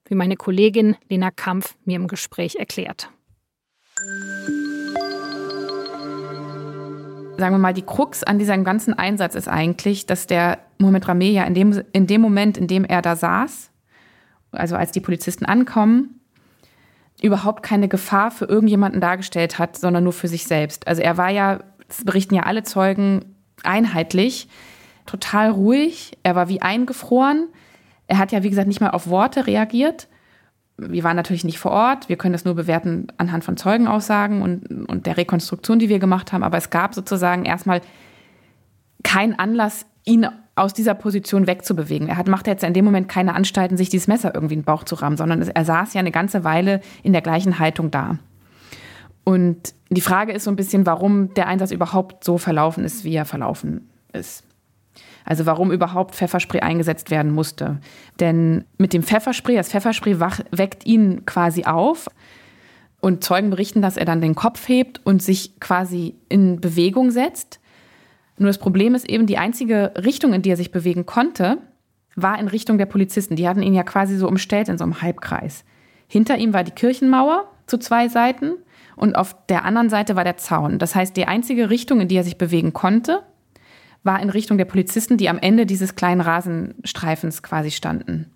wie 0.06 0.14
meine 0.14 0.36
Kollegin 0.36 0.96
Lena 1.10 1.30
Kampf 1.30 1.76
mir 1.84 1.96
im 1.96 2.08
Gespräch 2.08 2.56
erklärt. 2.56 3.10
Sagen 7.42 7.54
wir 7.54 7.58
mal, 7.58 7.74
die 7.74 7.82
Krux 7.82 8.22
an 8.22 8.38
diesem 8.38 8.62
ganzen 8.62 8.94
Einsatz 8.94 9.34
ist 9.34 9.48
eigentlich, 9.48 10.06
dass 10.06 10.26
der 10.26 10.58
Mohamed 10.78 11.08
Rameh 11.08 11.32
ja 11.32 11.44
in 11.44 11.54
dem, 11.54 11.82
in 11.92 12.06
dem 12.06 12.20
Moment, 12.20 12.56
in 12.56 12.68
dem 12.68 12.84
er 12.84 13.02
da 13.02 13.16
saß, 13.16 13.70
also 14.52 14.76
als 14.76 14.92
die 14.92 15.00
Polizisten 15.00 15.44
ankommen, 15.44 16.20
überhaupt 17.20 17.62
keine 17.62 17.88
Gefahr 17.88 18.30
für 18.30 18.44
irgendjemanden 18.44 19.00
dargestellt 19.00 19.58
hat, 19.58 19.76
sondern 19.76 20.04
nur 20.04 20.12
für 20.12 20.28
sich 20.28 20.44
selbst. 20.44 20.86
Also 20.86 21.02
er 21.02 21.16
war 21.16 21.30
ja, 21.30 21.64
das 21.88 22.04
berichten 22.04 22.34
ja 22.34 22.42
alle 22.42 22.62
Zeugen 22.62 23.36
einheitlich, 23.62 24.48
total 25.06 25.50
ruhig. 25.50 26.18
Er 26.22 26.34
war 26.34 26.48
wie 26.48 26.62
eingefroren. 26.62 27.48
Er 28.06 28.18
hat 28.18 28.32
ja, 28.32 28.42
wie 28.42 28.50
gesagt, 28.50 28.68
nicht 28.68 28.80
mal 28.80 28.90
auf 28.90 29.08
Worte 29.08 29.46
reagiert. 29.46 30.08
Wir 30.76 31.04
waren 31.04 31.16
natürlich 31.16 31.44
nicht 31.44 31.58
vor 31.58 31.70
Ort. 31.70 32.08
Wir 32.08 32.16
können 32.16 32.32
das 32.32 32.44
nur 32.44 32.54
bewerten 32.54 33.08
anhand 33.18 33.44
von 33.44 33.56
Zeugenaussagen 33.56 34.42
und, 34.42 34.88
und 34.88 35.06
der 35.06 35.16
Rekonstruktion, 35.16 35.78
die 35.78 35.88
wir 35.88 35.98
gemacht 35.98 36.32
haben. 36.32 36.42
Aber 36.42 36.56
es 36.58 36.70
gab 36.70 36.94
sozusagen 36.94 37.44
erstmal 37.44 37.80
keinen 39.02 39.38
Anlass, 39.38 39.86
ihn 40.04 40.26
aus 40.54 40.74
dieser 40.74 40.94
Position 40.94 41.46
wegzubewegen. 41.46 42.08
Er 42.08 42.16
hat, 42.16 42.28
macht 42.28 42.46
jetzt 42.46 42.64
in 42.64 42.74
dem 42.74 42.84
Moment 42.84 43.08
keine 43.08 43.34
Anstalten, 43.34 43.76
sich 43.76 43.88
dieses 43.88 44.08
Messer 44.08 44.34
irgendwie 44.34 44.54
in 44.54 44.60
den 44.60 44.66
Bauch 44.66 44.84
zu 44.84 44.96
rammen, 44.96 45.16
sondern 45.16 45.42
er 45.42 45.64
saß 45.64 45.94
ja 45.94 46.00
eine 46.00 46.10
ganze 46.10 46.44
Weile 46.44 46.80
in 47.02 47.12
der 47.12 47.22
gleichen 47.22 47.58
Haltung 47.58 47.90
da. 47.90 48.18
Und 49.24 49.74
die 49.88 50.00
Frage 50.00 50.32
ist 50.32 50.44
so 50.44 50.50
ein 50.50 50.56
bisschen, 50.56 50.84
warum 50.84 51.32
der 51.34 51.46
Einsatz 51.46 51.70
überhaupt 51.70 52.24
so 52.24 52.38
verlaufen 52.38 52.84
ist, 52.84 53.04
wie 53.04 53.14
er 53.14 53.24
verlaufen 53.24 53.88
ist. 54.12 54.44
Also 55.24 55.46
warum 55.46 55.70
überhaupt 55.70 56.14
Pfefferspray 56.14 56.60
eingesetzt 56.60 57.10
werden 57.10 57.32
musste. 57.32 57.78
Denn 58.20 58.64
mit 58.78 58.92
dem 58.92 59.02
Pfefferspray, 59.02 59.56
das 59.56 59.68
Pfefferspray 59.68 60.18
weckt 60.50 60.86
ihn 60.86 61.24
quasi 61.26 61.64
auf. 61.64 62.08
Und 63.00 63.24
Zeugen 63.24 63.50
berichten, 63.50 63.82
dass 63.82 63.96
er 63.96 64.04
dann 64.04 64.20
den 64.20 64.34
Kopf 64.34 64.68
hebt 64.68 65.00
und 65.04 65.22
sich 65.22 65.58
quasi 65.58 66.14
in 66.28 66.60
Bewegung 66.60 67.10
setzt. 67.10 67.60
Nur 68.38 68.48
das 68.48 68.58
Problem 68.58 68.94
ist 68.94 69.08
eben, 69.08 69.26
die 69.26 69.38
einzige 69.38 69.92
Richtung, 69.96 70.32
in 70.32 70.42
die 70.42 70.50
er 70.50 70.56
sich 70.56 70.70
bewegen 70.70 71.04
konnte, 71.04 71.58
war 72.14 72.38
in 72.38 72.48
Richtung 72.48 72.78
der 72.78 72.86
Polizisten. 72.86 73.36
Die 73.36 73.48
hatten 73.48 73.62
ihn 73.62 73.74
ja 73.74 73.82
quasi 73.82 74.16
so 74.16 74.28
umstellt 74.28 74.68
in 74.68 74.78
so 74.78 74.84
einem 74.84 75.02
Halbkreis. 75.02 75.64
Hinter 76.06 76.36
ihm 76.38 76.52
war 76.52 76.62
die 76.62 76.72
Kirchenmauer 76.72 77.48
zu 77.66 77.78
zwei 77.78 78.08
Seiten 78.08 78.52
und 78.96 79.16
auf 79.16 79.34
der 79.46 79.64
anderen 79.64 79.88
Seite 79.88 80.14
war 80.14 80.24
der 80.24 80.36
Zaun. 80.36 80.78
Das 80.78 80.94
heißt, 80.94 81.16
die 81.16 81.26
einzige 81.26 81.70
Richtung, 81.70 82.00
in 82.00 82.08
die 82.08 82.16
er 82.16 82.24
sich 82.24 82.38
bewegen 82.38 82.72
konnte, 82.72 83.22
war 84.04 84.20
in 84.20 84.30
Richtung 84.30 84.58
der 84.58 84.64
Polizisten, 84.64 85.16
die 85.16 85.28
am 85.28 85.38
Ende 85.38 85.66
dieses 85.66 85.94
kleinen 85.94 86.20
Rasenstreifens 86.20 87.42
quasi 87.42 87.70
standen. 87.70 88.30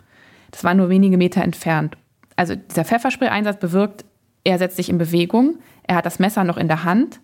Das 0.50 0.64
war 0.64 0.74
nur 0.74 0.88
wenige 0.88 1.16
Meter 1.16 1.42
entfernt. 1.42 1.96
Also 2.36 2.54
dieser 2.54 2.84
Pfefferspray-Einsatz 2.84 3.58
bewirkt, 3.58 4.04
er 4.44 4.58
setzt 4.58 4.76
sich 4.76 4.88
in 4.88 4.98
Bewegung, 4.98 5.58
er 5.82 5.96
hat 5.96 6.06
das 6.06 6.18
Messer 6.18 6.44
noch 6.44 6.56
in 6.56 6.68
der 6.68 6.84
Hand 6.84 7.20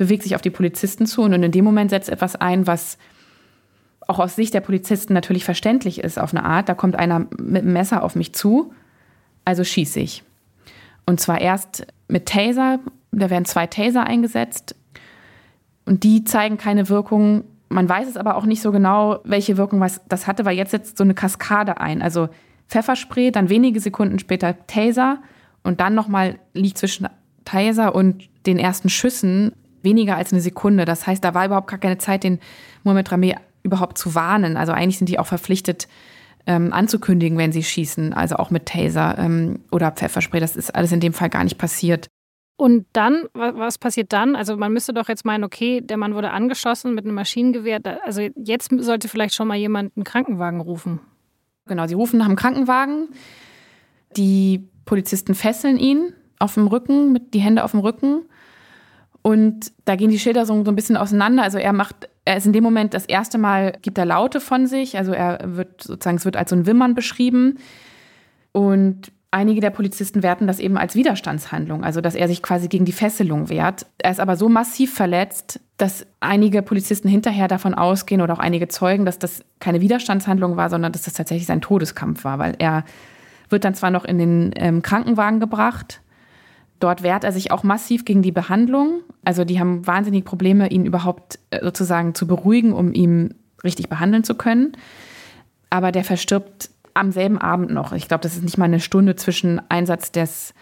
bewegt 0.00 0.22
sich 0.22 0.34
auf 0.34 0.40
die 0.40 0.48
Polizisten 0.48 1.04
zu 1.04 1.20
und 1.20 1.34
in 1.34 1.52
dem 1.52 1.62
Moment 1.62 1.90
setzt 1.90 2.08
etwas 2.08 2.34
ein, 2.34 2.66
was 2.66 2.96
auch 4.08 4.18
aus 4.18 4.34
Sicht 4.34 4.54
der 4.54 4.62
Polizisten 4.62 5.12
natürlich 5.12 5.44
verständlich 5.44 6.02
ist 6.02 6.18
auf 6.18 6.32
eine 6.32 6.42
Art. 6.42 6.70
Da 6.70 6.74
kommt 6.74 6.96
einer 6.96 7.26
mit 7.36 7.62
einem 7.62 7.74
Messer 7.74 8.02
auf 8.02 8.16
mich 8.16 8.32
zu, 8.32 8.72
also 9.44 9.62
schieße 9.62 10.00
ich. 10.00 10.24
Und 11.04 11.20
zwar 11.20 11.42
erst 11.42 11.86
mit 12.08 12.24
Taser, 12.24 12.78
da 13.12 13.28
werden 13.28 13.44
zwei 13.44 13.66
Taser 13.66 14.04
eingesetzt 14.04 14.74
und 15.84 16.02
die 16.02 16.24
zeigen 16.24 16.56
keine 16.56 16.88
Wirkung. 16.88 17.44
Man 17.70 17.88
weiß 17.88 18.08
es 18.08 18.16
aber 18.16 18.36
auch 18.36 18.46
nicht 18.46 18.62
so 18.62 18.72
genau, 18.72 19.20
welche 19.24 19.56
Wirkung 19.56 19.84
das 20.08 20.26
hatte, 20.26 20.44
weil 20.44 20.56
jetzt 20.56 20.72
setzt 20.72 20.98
so 20.98 21.04
eine 21.04 21.14
Kaskade 21.14 21.80
ein. 21.80 22.02
Also 22.02 22.28
Pfefferspray, 22.68 23.30
dann 23.30 23.48
wenige 23.48 23.80
Sekunden 23.80 24.18
später 24.18 24.66
Taser 24.66 25.18
und 25.62 25.80
dann 25.80 25.94
nochmal 25.94 26.38
liegt 26.52 26.78
zwischen 26.78 27.08
Taser 27.44 27.94
und 27.94 28.28
den 28.44 28.58
ersten 28.58 28.88
Schüssen 28.88 29.52
weniger 29.82 30.16
als 30.16 30.32
eine 30.32 30.42
Sekunde. 30.42 30.84
Das 30.84 31.06
heißt, 31.06 31.24
da 31.24 31.32
war 31.34 31.46
überhaupt 31.46 31.68
gar 31.68 31.78
keine 31.78 31.98
Zeit, 31.98 32.24
den 32.24 32.40
Mohamed 32.82 33.12
Rameh 33.12 33.36
überhaupt 33.62 33.98
zu 33.98 34.14
warnen. 34.16 34.56
Also 34.56 34.72
eigentlich 34.72 34.98
sind 34.98 35.08
die 35.08 35.18
auch 35.18 35.26
verpflichtet, 35.26 35.86
ähm, 36.46 36.72
anzukündigen, 36.72 37.38
wenn 37.38 37.52
sie 37.52 37.62
schießen, 37.62 38.12
also 38.14 38.36
auch 38.36 38.50
mit 38.50 38.66
Taser 38.66 39.16
ähm, 39.18 39.60
oder 39.70 39.92
Pfefferspray. 39.92 40.40
Das 40.40 40.56
ist 40.56 40.74
alles 40.74 40.90
in 40.90 41.00
dem 41.00 41.12
Fall 41.12 41.28
gar 41.28 41.44
nicht 41.44 41.58
passiert. 41.58 42.08
Und 42.60 42.84
dann, 42.92 43.24
was 43.32 43.78
passiert 43.78 44.12
dann? 44.12 44.36
Also 44.36 44.54
man 44.54 44.70
müsste 44.70 44.92
doch 44.92 45.08
jetzt 45.08 45.24
meinen, 45.24 45.44
okay, 45.44 45.80
der 45.80 45.96
Mann 45.96 46.14
wurde 46.14 46.30
angeschossen 46.30 46.94
mit 46.94 47.06
einem 47.06 47.14
Maschinengewehr. 47.14 47.80
Also 48.04 48.20
jetzt 48.36 48.68
sollte 48.80 49.08
vielleicht 49.08 49.34
schon 49.34 49.48
mal 49.48 49.56
jemand 49.56 49.96
einen 49.96 50.04
Krankenwagen 50.04 50.60
rufen. 50.60 51.00
Genau, 51.64 51.86
sie 51.86 51.94
rufen 51.94 52.18
nach 52.18 52.26
einem 52.26 52.36
Krankenwagen. 52.36 53.08
Die 54.18 54.68
Polizisten 54.84 55.34
fesseln 55.34 55.78
ihn 55.78 56.12
auf 56.38 56.52
dem 56.52 56.66
Rücken, 56.66 57.12
mit 57.12 57.32
die 57.32 57.38
Hände 57.38 57.64
auf 57.64 57.70
dem 57.70 57.80
Rücken 57.80 58.26
und 59.22 59.72
da 59.86 59.96
gehen 59.96 60.10
die 60.10 60.18
Schilderungen 60.18 60.66
so 60.66 60.70
ein 60.70 60.76
bisschen 60.76 60.98
auseinander. 60.98 61.42
Also 61.42 61.56
er 61.56 61.72
macht, 61.72 62.10
er 62.26 62.36
ist 62.36 62.44
in 62.44 62.52
dem 62.52 62.62
Moment 62.62 62.92
das 62.92 63.06
erste 63.06 63.38
Mal, 63.38 63.78
gibt 63.80 63.96
er 63.96 64.04
Laute 64.04 64.38
von 64.38 64.66
sich. 64.66 64.98
Also 64.98 65.12
er 65.12 65.38
wird 65.56 65.82
sozusagen, 65.82 66.18
es 66.18 66.26
wird 66.26 66.36
als 66.36 66.50
so 66.50 66.56
ein 66.56 66.66
Wimmern 66.66 66.94
beschrieben. 66.94 67.56
Und 68.52 69.12
einige 69.30 69.60
der 69.60 69.70
Polizisten 69.70 70.22
werten 70.22 70.46
das 70.46 70.58
eben 70.58 70.76
als 70.76 70.94
Widerstandshandlung, 70.94 71.84
also 71.84 72.00
dass 72.00 72.14
er 72.14 72.28
sich 72.28 72.42
quasi 72.42 72.68
gegen 72.68 72.84
die 72.84 72.92
Fesselung 72.92 73.48
wehrt. 73.48 73.86
Er 73.98 74.10
ist 74.10 74.20
aber 74.20 74.36
so 74.36 74.48
massiv 74.48 74.92
verletzt, 74.92 75.60
dass 75.76 76.06
einige 76.20 76.62
Polizisten 76.62 77.08
hinterher 77.08 77.48
davon 77.48 77.74
ausgehen 77.74 78.20
oder 78.20 78.34
auch 78.34 78.38
einige 78.40 78.68
Zeugen, 78.68 79.04
dass 79.04 79.18
das 79.18 79.44
keine 79.60 79.80
Widerstandshandlung 79.80 80.56
war, 80.56 80.68
sondern 80.70 80.92
dass 80.92 81.02
das 81.02 81.14
tatsächlich 81.14 81.46
sein 81.46 81.60
Todeskampf 81.60 82.24
war, 82.24 82.38
weil 82.38 82.54
er 82.58 82.84
wird 83.48 83.64
dann 83.64 83.74
zwar 83.74 83.90
noch 83.90 84.04
in 84.04 84.18
den 84.18 84.50
ähm, 84.56 84.82
Krankenwagen 84.82 85.40
gebracht, 85.40 86.00
Dort 86.80 87.02
wehrt 87.02 87.24
er 87.24 87.32
sich 87.32 87.52
auch 87.52 87.62
massiv 87.62 88.06
gegen 88.06 88.22
die 88.22 88.32
Behandlung. 88.32 89.02
Also 89.22 89.44
die 89.44 89.60
haben 89.60 89.86
wahnsinnig 89.86 90.24
Probleme, 90.24 90.70
ihn 90.70 90.86
überhaupt 90.86 91.38
äh, 91.50 91.62
sozusagen 91.62 92.14
zu 92.14 92.26
beruhigen, 92.26 92.72
um 92.72 92.94
ihn 92.94 93.34
richtig 93.62 93.90
behandeln 93.90 94.24
zu 94.24 94.34
können. 94.34 94.72
Aber 95.68 95.92
der 95.92 96.04
verstirbt 96.04 96.70
am 96.94 97.12
selben 97.12 97.38
Abend 97.38 97.70
noch. 97.70 97.92
Ich 97.92 98.08
glaube, 98.08 98.22
das 98.22 98.36
ist 98.36 98.42
nicht 98.42 98.58
mal 98.58 98.64
eine 98.66 98.80
Stunde 98.80 99.16
zwischen 99.16 99.60
Einsatz 99.70 100.12
des, 100.12 100.54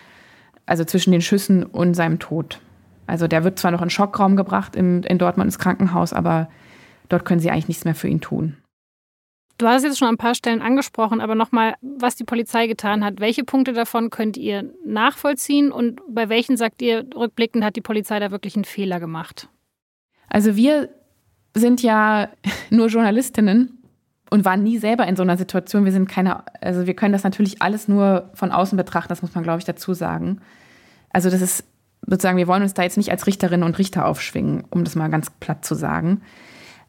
also 0.66 0.85
zwischen 0.85 1.12
den 1.12 1.23
Schüssen 1.23 1.64
und 1.64 1.94
seinem 1.94 2.18
Tod. 2.18 2.61
Also 3.06 3.26
der 3.26 3.44
wird 3.44 3.58
zwar 3.58 3.70
noch 3.70 3.82
in 3.82 3.90
Schockraum 3.90 4.37
gebracht 4.37 4.76
in, 4.76 5.02
in 5.02 5.18
Dortmund 5.18 5.47
ins 5.47 5.58
Krankenhaus, 5.58 6.12
aber 6.12 6.49
dort 7.08 7.25
können 7.25 7.40
sie 7.40 7.50
eigentlich 7.50 7.68
nichts 7.68 7.85
mehr 7.85 7.94
für 7.94 8.08
ihn 8.08 8.20
tun. 8.20 8.56
Du 9.56 9.66
hast 9.66 9.78
es 9.78 9.88
jetzt 9.88 9.99
schon 9.99 10.08
an 10.08 10.14
ein 10.14 10.18
paar 10.18 10.37
Stellen 10.37 10.62
angesprochen, 10.62 11.20
aber 11.20 11.35
nochmal, 11.35 11.75
was 11.80 12.14
die 12.14 12.25
Polizei 12.25 12.68
getan 12.68 13.04
hat. 13.04 13.18
Welche 13.18 13.42
Punkte 13.42 13.73
davon 13.73 14.11
könnt 14.11 14.37
ihr 14.37 14.73
nachvollziehen 14.87 15.73
und 15.73 16.00
bei 16.08 16.28
welchen 16.28 16.56
sagt 16.56 16.80
ihr, 16.80 17.06
rückblickend 17.16 17.64
hat 17.64 17.75
die 17.75 17.80
Polizei 17.80 18.20
da 18.20 18.30
wirklich 18.30 18.54
einen 18.54 18.64
Fehler 18.64 19.00
gemacht? 19.00 19.49
Also 20.28 20.54
wir 20.54 20.90
sind 21.54 21.82
ja 21.82 22.28
nur 22.70 22.87
Journalistinnen 22.87 23.77
und 24.30 24.44
waren 24.44 24.62
nie 24.62 24.78
selber 24.78 25.06
in 25.06 25.16
so 25.16 25.23
einer 25.23 25.37
Situation. 25.37 25.85
Wir 25.85 25.92
sind 25.92 26.08
keine, 26.08 26.42
also 26.61 26.87
wir 26.87 26.94
können 26.94 27.12
das 27.12 27.25
natürlich 27.25 27.62
alles 27.62 27.88
nur 27.88 28.30
von 28.35 28.52
außen 28.52 28.76
betrachten, 28.76 29.08
das 29.08 29.23
muss 29.23 29.35
man, 29.35 29.44
glaube 29.44 29.58
ich, 29.58 29.64
dazu 29.64 29.94
sagen. 29.94 30.40
Also 31.11 31.30
das 31.30 31.40
ist 31.40 31.64
sozusagen, 32.06 32.38
wir 32.38 32.47
wollen 32.47 32.62
uns 32.62 32.75
da 32.75 32.82
jetzt 32.82 32.97
nicht 32.97 33.11
als 33.11 33.26
Richterinnen 33.26 33.64
und 33.64 33.78
Richter 33.78 34.06
aufschwingen, 34.06 34.64
um 34.70 34.85
das 34.85 34.94
mal 34.94 35.08
ganz 35.08 35.30
platt 35.30 35.64
zu 35.64 35.75
sagen. 35.75 36.23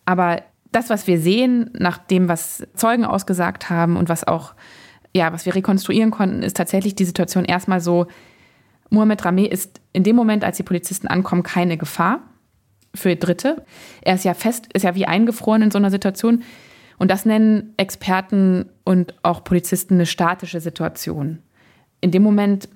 Aber 0.06 0.42
das, 0.72 0.90
was 0.90 1.08
wir 1.08 1.20
sehen, 1.20 1.72
nach 1.74 1.98
dem, 1.98 2.28
was 2.28 2.68
Zeugen 2.76 3.06
ausgesagt 3.06 3.70
haben 3.70 3.98
und 3.98 4.10
was 4.10 4.28
auch, 4.28 4.54
ja, 5.16 5.34
was 5.34 5.46
wir 5.46 5.56
rekonstruieren 5.56 6.12
konnten, 6.12 6.44
ist 6.44 6.58
tatsächlich 6.58 6.96
die 6.96 7.06
Situation 7.06 7.46
erstmal 7.46 7.82
so, 7.82 8.08
Mohamed 8.90 9.24
Rameh 9.24 9.46
ist 9.46 9.82
in 9.94 10.04
dem 10.04 10.16
Moment, 10.16 10.44
als 10.44 10.58
die 10.58 10.64
Polizisten 10.64 11.08
ankommen, 11.08 11.44
keine 11.44 11.78
Gefahr 11.78 12.22
für 12.96 13.16
Dritte. 13.16 13.64
Er 14.02 14.16
ist 14.16 14.26
ja 14.26 14.34
fest, 14.34 14.68
ist 14.74 14.84
ja 14.84 14.96
wie 14.96 15.06
eingefroren 15.06 15.62
in 15.62 15.72
so 15.72 15.78
einer 15.78 15.92
Situation. 15.92 16.44
Und 17.00 17.10
das 17.10 17.26
nennen 17.26 17.74
Experten 17.78 18.70
und 18.84 19.16
auch 19.24 19.44
Polizisten 19.44 19.96
eine 19.96 20.06
statische 20.06 20.60
Situation. 20.60 21.40
In 22.02 22.12
dem 22.12 22.22
Moment 22.22 22.70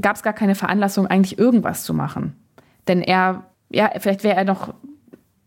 gab 0.00 0.16
es 0.16 0.22
gar 0.22 0.32
keine 0.32 0.54
Veranlassung, 0.54 1.06
eigentlich 1.06 1.38
irgendwas 1.38 1.84
zu 1.84 1.94
machen. 1.94 2.34
Denn 2.88 3.02
er, 3.02 3.44
ja, 3.70 3.90
vielleicht 3.98 4.24
wäre 4.24 4.36
er 4.36 4.44
noch 4.44 4.74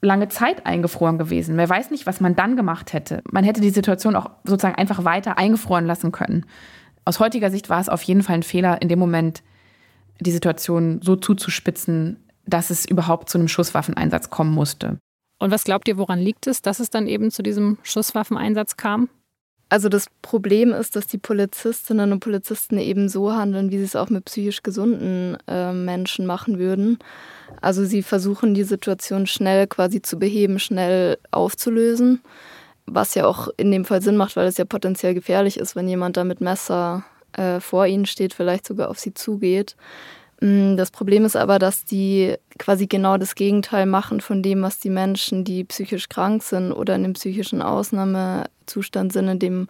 lange 0.01 0.29
Zeit 0.29 0.65
eingefroren 0.65 1.17
gewesen. 1.17 1.57
Wer 1.57 1.69
weiß 1.69 1.91
nicht, 1.91 2.05
was 2.05 2.21
man 2.21 2.35
dann 2.35 2.55
gemacht 2.55 2.93
hätte. 2.93 3.21
Man 3.31 3.43
hätte 3.43 3.61
die 3.61 3.69
Situation 3.69 4.15
auch 4.15 4.29
sozusagen 4.43 4.75
einfach 4.75 5.03
weiter 5.03 5.37
eingefroren 5.37 5.85
lassen 5.85 6.11
können. 6.11 6.45
Aus 7.05 7.19
heutiger 7.19 7.49
Sicht 7.49 7.69
war 7.69 7.81
es 7.81 7.89
auf 7.89 8.03
jeden 8.03 8.23
Fall 8.23 8.35
ein 8.35 8.43
Fehler, 8.43 8.81
in 8.81 8.89
dem 8.89 8.99
Moment 8.99 9.41
die 10.19 10.31
Situation 10.31 11.01
so 11.01 11.15
zuzuspitzen, 11.15 12.23
dass 12.45 12.69
es 12.69 12.85
überhaupt 12.85 13.29
zu 13.29 13.39
einem 13.39 13.47
Schusswaffeneinsatz 13.47 14.29
kommen 14.29 14.51
musste. 14.51 14.97
Und 15.41 15.49
was 15.49 15.63
glaubt 15.63 15.87
ihr, 15.87 15.97
woran 15.97 16.19
liegt 16.19 16.45
es, 16.45 16.61
dass 16.61 16.79
es 16.79 16.91
dann 16.91 17.07
eben 17.07 17.31
zu 17.31 17.41
diesem 17.41 17.79
Schusswaffeneinsatz 17.81 18.77
kam? 18.77 19.09
Also 19.69 19.89
das 19.89 20.05
Problem 20.21 20.71
ist, 20.71 20.95
dass 20.95 21.07
die 21.07 21.17
Polizistinnen 21.17 22.11
und 22.11 22.19
Polizisten 22.19 22.77
eben 22.77 23.09
so 23.09 23.33
handeln, 23.33 23.71
wie 23.71 23.79
sie 23.79 23.85
es 23.85 23.95
auch 23.95 24.11
mit 24.11 24.25
psychisch 24.25 24.61
gesunden 24.61 25.37
äh, 25.47 25.73
Menschen 25.73 26.27
machen 26.27 26.59
würden. 26.59 26.99
Also 27.59 27.85
sie 27.85 28.03
versuchen 28.03 28.53
die 28.53 28.61
Situation 28.61 29.25
schnell 29.25 29.65
quasi 29.65 30.03
zu 30.03 30.19
beheben, 30.19 30.59
schnell 30.59 31.17
aufzulösen, 31.31 32.21
was 32.85 33.15
ja 33.15 33.25
auch 33.25 33.47
in 33.57 33.71
dem 33.71 33.83
Fall 33.83 34.03
Sinn 34.03 34.17
macht, 34.17 34.35
weil 34.35 34.45
es 34.45 34.57
ja 34.57 34.65
potenziell 34.65 35.15
gefährlich 35.15 35.57
ist, 35.57 35.75
wenn 35.75 35.87
jemand 35.87 36.17
da 36.17 36.23
mit 36.23 36.39
Messer 36.39 37.03
äh, 37.33 37.59
vor 37.59 37.87
ihnen 37.87 38.05
steht, 38.05 38.35
vielleicht 38.35 38.67
sogar 38.67 38.91
auf 38.91 38.99
sie 38.99 39.15
zugeht. 39.15 39.75
Mm, 40.41 40.75
das 40.75 40.91
Problem 40.91 41.23
ist 41.23 41.37
aber, 41.37 41.59
dass 41.59 41.85
die 41.85 42.35
quasi 42.57 42.87
genau 42.87 43.17
das 43.17 43.35
Gegenteil 43.35 43.85
machen 43.85 44.19
von 44.19 44.43
dem, 44.43 44.63
was 44.63 44.79
die 44.79 44.89
Menschen, 44.89 45.43
die 45.43 45.63
psychisch 45.63 46.09
krank 46.09 46.43
sind 46.43 46.71
oder 46.71 46.95
in 46.95 47.03
dem 47.03 47.13
psychischen 47.13 47.61
Ausnahmezustand 47.61 49.13
sind, 49.13 49.27
in 49.29 49.39
dem 49.39 49.67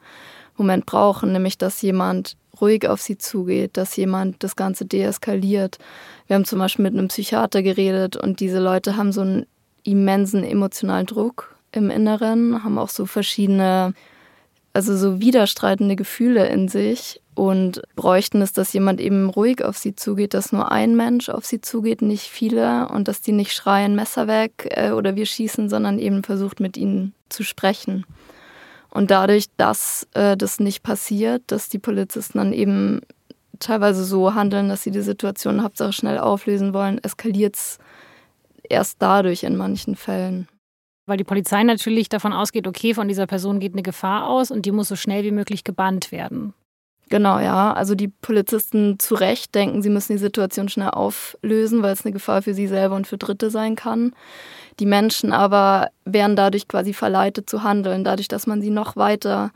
Moment 0.57 0.85
brauchen, 0.85 1.33
nämlich 1.33 1.57
dass 1.57 1.81
jemand 1.81 2.37
ruhig 2.59 2.87
auf 2.87 3.01
sie 3.01 3.17
zugeht, 3.17 3.77
dass 3.77 3.95
jemand 3.95 4.43
das 4.43 4.55
Ganze 4.55 4.85
deeskaliert. 4.85 5.77
Wir 6.27 6.35
haben 6.35 6.45
zum 6.45 6.59
Beispiel 6.59 6.83
mit 6.83 6.93
einem 6.93 7.07
Psychiater 7.07 7.63
geredet 7.63 8.15
und 8.15 8.39
diese 8.39 8.59
Leute 8.59 8.95
haben 8.95 9.11
so 9.11 9.21
einen 9.21 9.45
immensen 9.83 10.43
emotionalen 10.43 11.07
Druck 11.07 11.55
im 11.71 11.89
Inneren, 11.89 12.63
haben 12.63 12.77
auch 12.77 12.89
so 12.89 13.05
verschiedene, 13.05 13.93
also 14.73 14.95
so 14.95 15.19
widerstreitende 15.19 15.95
Gefühle 15.95 16.47
in 16.47 16.67
sich 16.67 17.21
und 17.33 17.81
bräuchten 17.95 18.41
es, 18.41 18.53
dass 18.53 18.73
jemand 18.73 18.99
eben 18.99 19.29
ruhig 19.29 19.63
auf 19.63 19.77
sie 19.77 19.95
zugeht, 19.95 20.33
dass 20.33 20.51
nur 20.51 20.71
ein 20.71 20.95
Mensch 20.95 21.29
auf 21.29 21.45
sie 21.45 21.61
zugeht, 21.61 22.01
nicht 22.01 22.27
viele 22.29 22.87
und 22.89 23.07
dass 23.07 23.21
die 23.21 23.31
nicht 23.31 23.53
schreien, 23.53 23.95
Messer 23.95 24.27
weg 24.27 24.69
äh, 24.71 24.91
oder 24.91 25.15
wir 25.15 25.25
schießen, 25.25 25.69
sondern 25.69 25.99
eben 25.99 26.23
versucht 26.23 26.59
mit 26.59 26.77
ihnen 26.77 27.13
zu 27.29 27.43
sprechen. 27.43 28.05
Und 28.89 29.09
dadurch, 29.09 29.45
dass 29.57 30.07
äh, 30.13 30.35
das 30.35 30.59
nicht 30.59 30.83
passiert, 30.83 31.43
dass 31.47 31.69
die 31.69 31.79
Polizisten 31.79 32.37
dann 32.37 32.53
eben 32.53 33.01
teilweise 33.59 34.03
so 34.03 34.33
handeln, 34.33 34.67
dass 34.69 34.83
sie 34.83 34.91
die 34.91 35.01
Situation 35.01 35.63
Hauptsache 35.63 35.93
schnell 35.93 36.17
auflösen 36.17 36.73
wollen, 36.73 37.01
eskaliert 37.01 37.55
es 37.55 37.77
erst 38.63 38.97
dadurch 38.99 39.43
in 39.43 39.55
manchen 39.55 39.95
Fällen. 39.95 40.47
Weil 41.05 41.17
die 41.17 41.23
Polizei 41.23 41.63
natürlich 41.63 42.09
davon 42.09 42.33
ausgeht, 42.33 42.67
okay, 42.67 42.93
von 42.93 43.07
dieser 43.07 43.27
Person 43.27 43.59
geht 43.59 43.73
eine 43.73 43.81
Gefahr 43.81 44.27
aus 44.27 44.51
und 44.51 44.65
die 44.65 44.71
muss 44.71 44.87
so 44.87 44.95
schnell 44.95 45.23
wie 45.23 45.31
möglich 45.31 45.63
gebannt 45.63 46.11
werden. 46.11 46.53
Genau, 47.11 47.39
ja. 47.39 47.73
Also 47.73 47.93
die 47.93 48.07
Polizisten 48.07 48.97
zu 48.97 49.15
Recht 49.15 49.53
denken, 49.53 49.81
sie 49.81 49.89
müssen 49.89 50.13
die 50.13 50.17
Situation 50.17 50.69
schnell 50.69 50.91
auflösen, 50.91 51.83
weil 51.83 51.91
es 51.91 52.05
eine 52.05 52.13
Gefahr 52.13 52.41
für 52.41 52.53
sie 52.53 52.67
selber 52.67 52.95
und 52.95 53.05
für 53.05 53.17
Dritte 53.17 53.49
sein 53.49 53.75
kann. 53.75 54.13
Die 54.79 54.85
Menschen 54.85 55.33
aber 55.33 55.89
werden 56.05 56.37
dadurch 56.37 56.69
quasi 56.69 56.93
verleitet 56.93 57.49
zu 57.49 57.63
handeln, 57.63 58.05
dadurch, 58.05 58.29
dass 58.29 58.47
man 58.47 58.61
sie 58.61 58.69
noch 58.69 58.95
weiter 58.95 59.51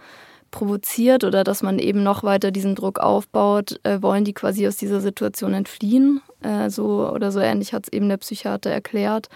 provoziert 0.52 1.24
oder 1.24 1.46
dass 1.46 1.64
man 1.64 1.80
eben 1.80 2.04
noch 2.04 2.24
weiter 2.24 2.52
diesen 2.52 2.76
Druck 2.76 3.00
aufbaut, 3.00 3.80
äh, 3.84 4.02
wollen 4.02 4.26
die 4.26 4.34
quasi 4.34 4.68
aus 4.68 4.76
dieser 4.76 5.00
Situation 5.00 5.54
entfliehen. 5.54 6.22
Äh, 6.42 6.70
so 6.70 7.10
oder 7.10 7.32
so 7.32 7.40
ähnlich 7.40 7.74
hat 7.74 7.86
es 7.86 7.94
eben 7.94 8.10
der 8.10 8.18
Psychiater 8.18 8.70
erklärt 8.70 9.30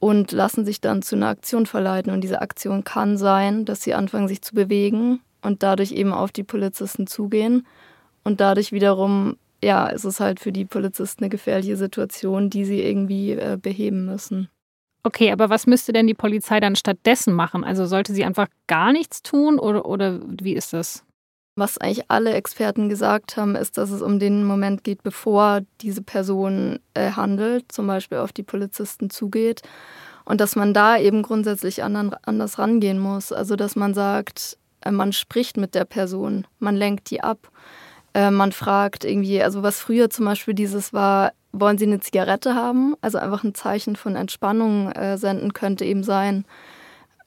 und 0.00 0.32
lassen 0.32 0.64
sich 0.64 0.80
dann 0.80 1.02
zu 1.02 1.16
einer 1.16 1.28
Aktion 1.28 1.66
verleiten. 1.66 2.12
Und 2.12 2.22
diese 2.22 2.40
Aktion 2.40 2.84
kann 2.84 3.16
sein, 3.16 3.64
dass 3.64 3.82
sie 3.82 3.94
anfangen, 3.94 4.28
sich 4.28 4.42
zu 4.42 4.54
bewegen 4.54 5.20
und 5.42 5.62
dadurch 5.62 5.92
eben 5.92 6.12
auf 6.12 6.30
die 6.30 6.44
Polizisten 6.44 7.06
zugehen. 7.06 7.66
Und 8.24 8.40
dadurch 8.40 8.72
wiederum, 8.72 9.36
ja, 9.62 9.86
ist 9.88 10.04
es 10.04 10.20
halt 10.20 10.40
für 10.40 10.52
die 10.52 10.64
Polizisten 10.64 11.24
eine 11.24 11.30
gefährliche 11.30 11.76
Situation, 11.76 12.50
die 12.50 12.64
sie 12.64 12.82
irgendwie 12.82 13.32
äh, 13.32 13.58
beheben 13.60 14.04
müssen. 14.04 14.48
Okay, 15.02 15.32
aber 15.32 15.48
was 15.48 15.66
müsste 15.66 15.92
denn 15.92 16.06
die 16.06 16.14
Polizei 16.14 16.60
dann 16.60 16.76
stattdessen 16.76 17.32
machen? 17.32 17.64
Also 17.64 17.86
sollte 17.86 18.12
sie 18.12 18.24
einfach 18.24 18.48
gar 18.66 18.92
nichts 18.92 19.22
tun 19.22 19.58
oder, 19.58 19.86
oder 19.86 20.20
wie 20.42 20.54
ist 20.54 20.72
das? 20.72 21.04
Was 21.58 21.76
eigentlich 21.76 22.08
alle 22.08 22.34
Experten 22.34 22.88
gesagt 22.88 23.36
haben, 23.36 23.56
ist, 23.56 23.78
dass 23.78 23.90
es 23.90 24.00
um 24.00 24.20
den 24.20 24.44
Moment 24.44 24.84
geht, 24.84 25.02
bevor 25.02 25.62
diese 25.80 26.02
Person 26.02 26.78
äh, 26.94 27.10
handelt, 27.10 27.72
zum 27.72 27.88
Beispiel 27.88 28.18
auf 28.18 28.32
die 28.32 28.44
Polizisten 28.44 29.10
zugeht. 29.10 29.62
Und 30.24 30.40
dass 30.40 30.54
man 30.54 30.72
da 30.72 30.98
eben 30.98 31.22
grundsätzlich 31.22 31.82
anders 31.82 32.58
rangehen 32.60 33.00
muss. 33.00 33.32
Also 33.32 33.56
dass 33.56 33.74
man 33.74 33.92
sagt, 33.92 34.56
äh, 34.82 34.92
man 34.92 35.12
spricht 35.12 35.56
mit 35.56 35.74
der 35.74 35.84
Person, 35.84 36.46
man 36.60 36.76
lenkt 36.76 37.10
die 37.10 37.24
ab. 37.24 37.50
Äh, 38.14 38.30
man 38.30 38.52
fragt 38.52 39.04
irgendwie, 39.04 39.42
also 39.42 39.64
was 39.64 39.80
früher 39.80 40.10
zum 40.10 40.26
Beispiel 40.26 40.54
dieses 40.54 40.92
war, 40.92 41.32
wollen 41.50 41.76
Sie 41.76 41.86
eine 41.86 41.98
Zigarette 41.98 42.54
haben? 42.54 42.94
Also 43.00 43.18
einfach 43.18 43.42
ein 43.42 43.56
Zeichen 43.56 43.96
von 43.96 44.14
Entspannung 44.14 44.92
äh, 44.92 45.18
senden 45.18 45.54
könnte 45.54 45.84
eben 45.84 46.04
sein, 46.04 46.44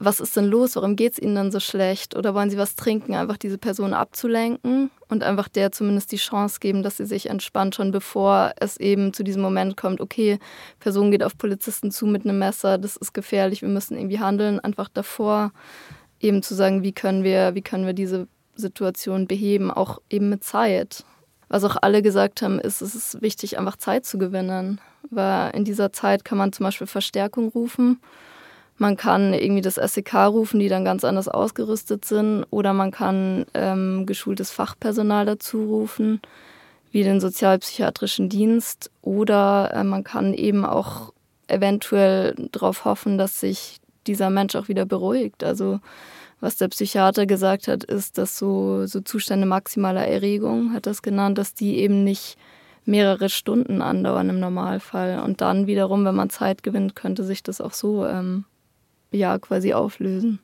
was 0.04 0.20
ist 0.20 0.36
denn 0.36 0.46
los? 0.46 0.76
Warum 0.76 0.96
geht 0.96 1.14
es 1.14 1.20
Ihnen 1.20 1.36
dann 1.36 1.52
so 1.52 1.60
schlecht? 1.60 2.16
Oder 2.16 2.34
wollen 2.34 2.50
Sie 2.50 2.58
was 2.58 2.76
trinken? 2.76 3.14
Einfach 3.14 3.38
diese 3.38 3.58
Person 3.58 3.94
abzulenken 3.94 4.90
und 5.10 5.24
einfach 5.24 5.48
der 5.48 5.72
zumindest 5.72 6.12
die 6.12 6.18
Chance 6.18 6.60
geben, 6.60 6.82
dass 6.82 6.98
sie 6.98 7.06
sich 7.06 7.30
entspannt, 7.30 7.76
schon 7.76 7.92
bevor 7.92 8.54
es 8.60 8.78
eben 8.78 9.14
zu 9.14 9.24
diesem 9.24 9.42
Moment 9.42 9.78
kommt, 9.78 10.02
okay, 10.02 10.40
Person 10.80 11.12
geht 11.12 11.24
auf 11.24 11.38
Polizisten 11.38 11.92
zu 11.92 12.08
mit 12.08 12.26
einem 12.26 12.40
Messer, 12.40 12.78
das 12.78 12.96
ist 12.96 13.14
gefährlich, 13.14 13.62
wir 13.62 13.70
müssen 13.70 13.96
irgendwie 13.96 14.20
handeln. 14.20 14.60
Einfach 14.60 14.90
davor 14.90 15.52
eben 16.20 16.42
zu 16.42 16.56
sagen, 16.56 16.84
wie 16.84 16.94
können 16.94 17.24
wir, 17.24 17.54
wie 17.56 17.62
können 17.62 17.86
wir 17.86 17.94
diese 17.94 18.28
Situation 18.56 19.28
beheben, 19.28 19.70
auch 19.70 20.00
eben 20.10 20.30
mit 20.30 20.44
Zeit. 20.44 21.04
Was 21.48 21.64
auch 21.64 21.78
alle 21.82 22.02
gesagt 22.02 22.42
haben, 22.42 22.60
ist, 22.60 22.82
es 22.82 22.96
ist 22.96 23.22
wichtig, 23.22 23.60
einfach 23.60 23.78
Zeit 23.78 24.06
zu 24.06 24.18
gewinnen. 24.18 24.80
Weil 25.10 25.54
in 25.54 25.66
dieser 25.66 25.92
Zeit 25.92 26.24
kann 26.24 26.38
man 26.38 26.54
zum 26.54 26.64
Beispiel 26.64 26.88
Verstärkung 26.88 27.50
rufen. 27.50 28.00
Man 28.82 28.98
kann 28.98 29.32
irgendwie 29.36 29.62
das 29.62 29.76
SEK 29.76 30.16
rufen, 30.26 30.60
die 30.60 30.68
dann 30.68 30.84
ganz 30.84 31.04
anders 31.04 31.28
ausgerüstet 31.28 32.04
sind. 32.04 32.46
Oder 32.50 32.74
man 32.74 32.90
kann 32.90 33.46
ähm, 33.54 34.08
geschultes 34.08 34.50
Fachpersonal 34.50 35.28
dazu 35.28 35.66
rufen, 35.66 36.20
wie 36.92 37.04
den 37.04 37.20
sozialpsychiatrischen 37.20 38.28
Dienst. 38.28 38.90
Oder 39.04 39.70
äh, 39.72 39.84
man 39.84 40.04
kann 40.04 40.34
eben 40.34 40.66
auch 40.66 41.14
eventuell 41.46 42.34
darauf 42.52 42.84
hoffen, 42.84 43.20
dass 43.20 43.40
sich 43.40 43.78
dieser 44.08 44.32
Mensch 44.32 44.56
auch 44.56 44.68
wieder 44.68 44.88
beruhigt. 44.88 45.44
Also 45.44 45.80
was 46.40 46.56
der 46.58 46.70
Psychiater 46.70 47.28
gesagt 47.28 47.68
hat, 47.68 47.84
ist, 47.84 48.18
dass 48.18 48.36
so, 48.36 48.88
so 48.88 49.02
Zustände 49.02 49.46
maximaler 49.46 50.08
Erregung, 50.08 50.74
hat 50.74 50.88
das 50.88 51.04
genannt, 51.04 51.38
dass 51.38 51.54
die 51.54 51.78
eben 51.78 52.04
nicht 52.04 52.36
mehrere 52.86 53.30
Stunden 53.30 53.84
andauern 53.84 54.32
im 54.32 54.40
Normalfall. 54.40 55.22
Und 55.24 55.42
dann 55.42 55.68
wiederum, 55.68 56.04
wenn 56.04 56.16
man 56.16 56.32
Zeit 56.32 56.64
gewinnt, 56.64 56.96
könnte 56.96 57.24
sich 57.24 57.44
das 57.44 57.62
auch 57.62 57.74
so 57.74 58.08
ähm, 58.08 58.46
ja 59.12 59.38
quasi 59.40 59.74
auflösen. 59.74 60.40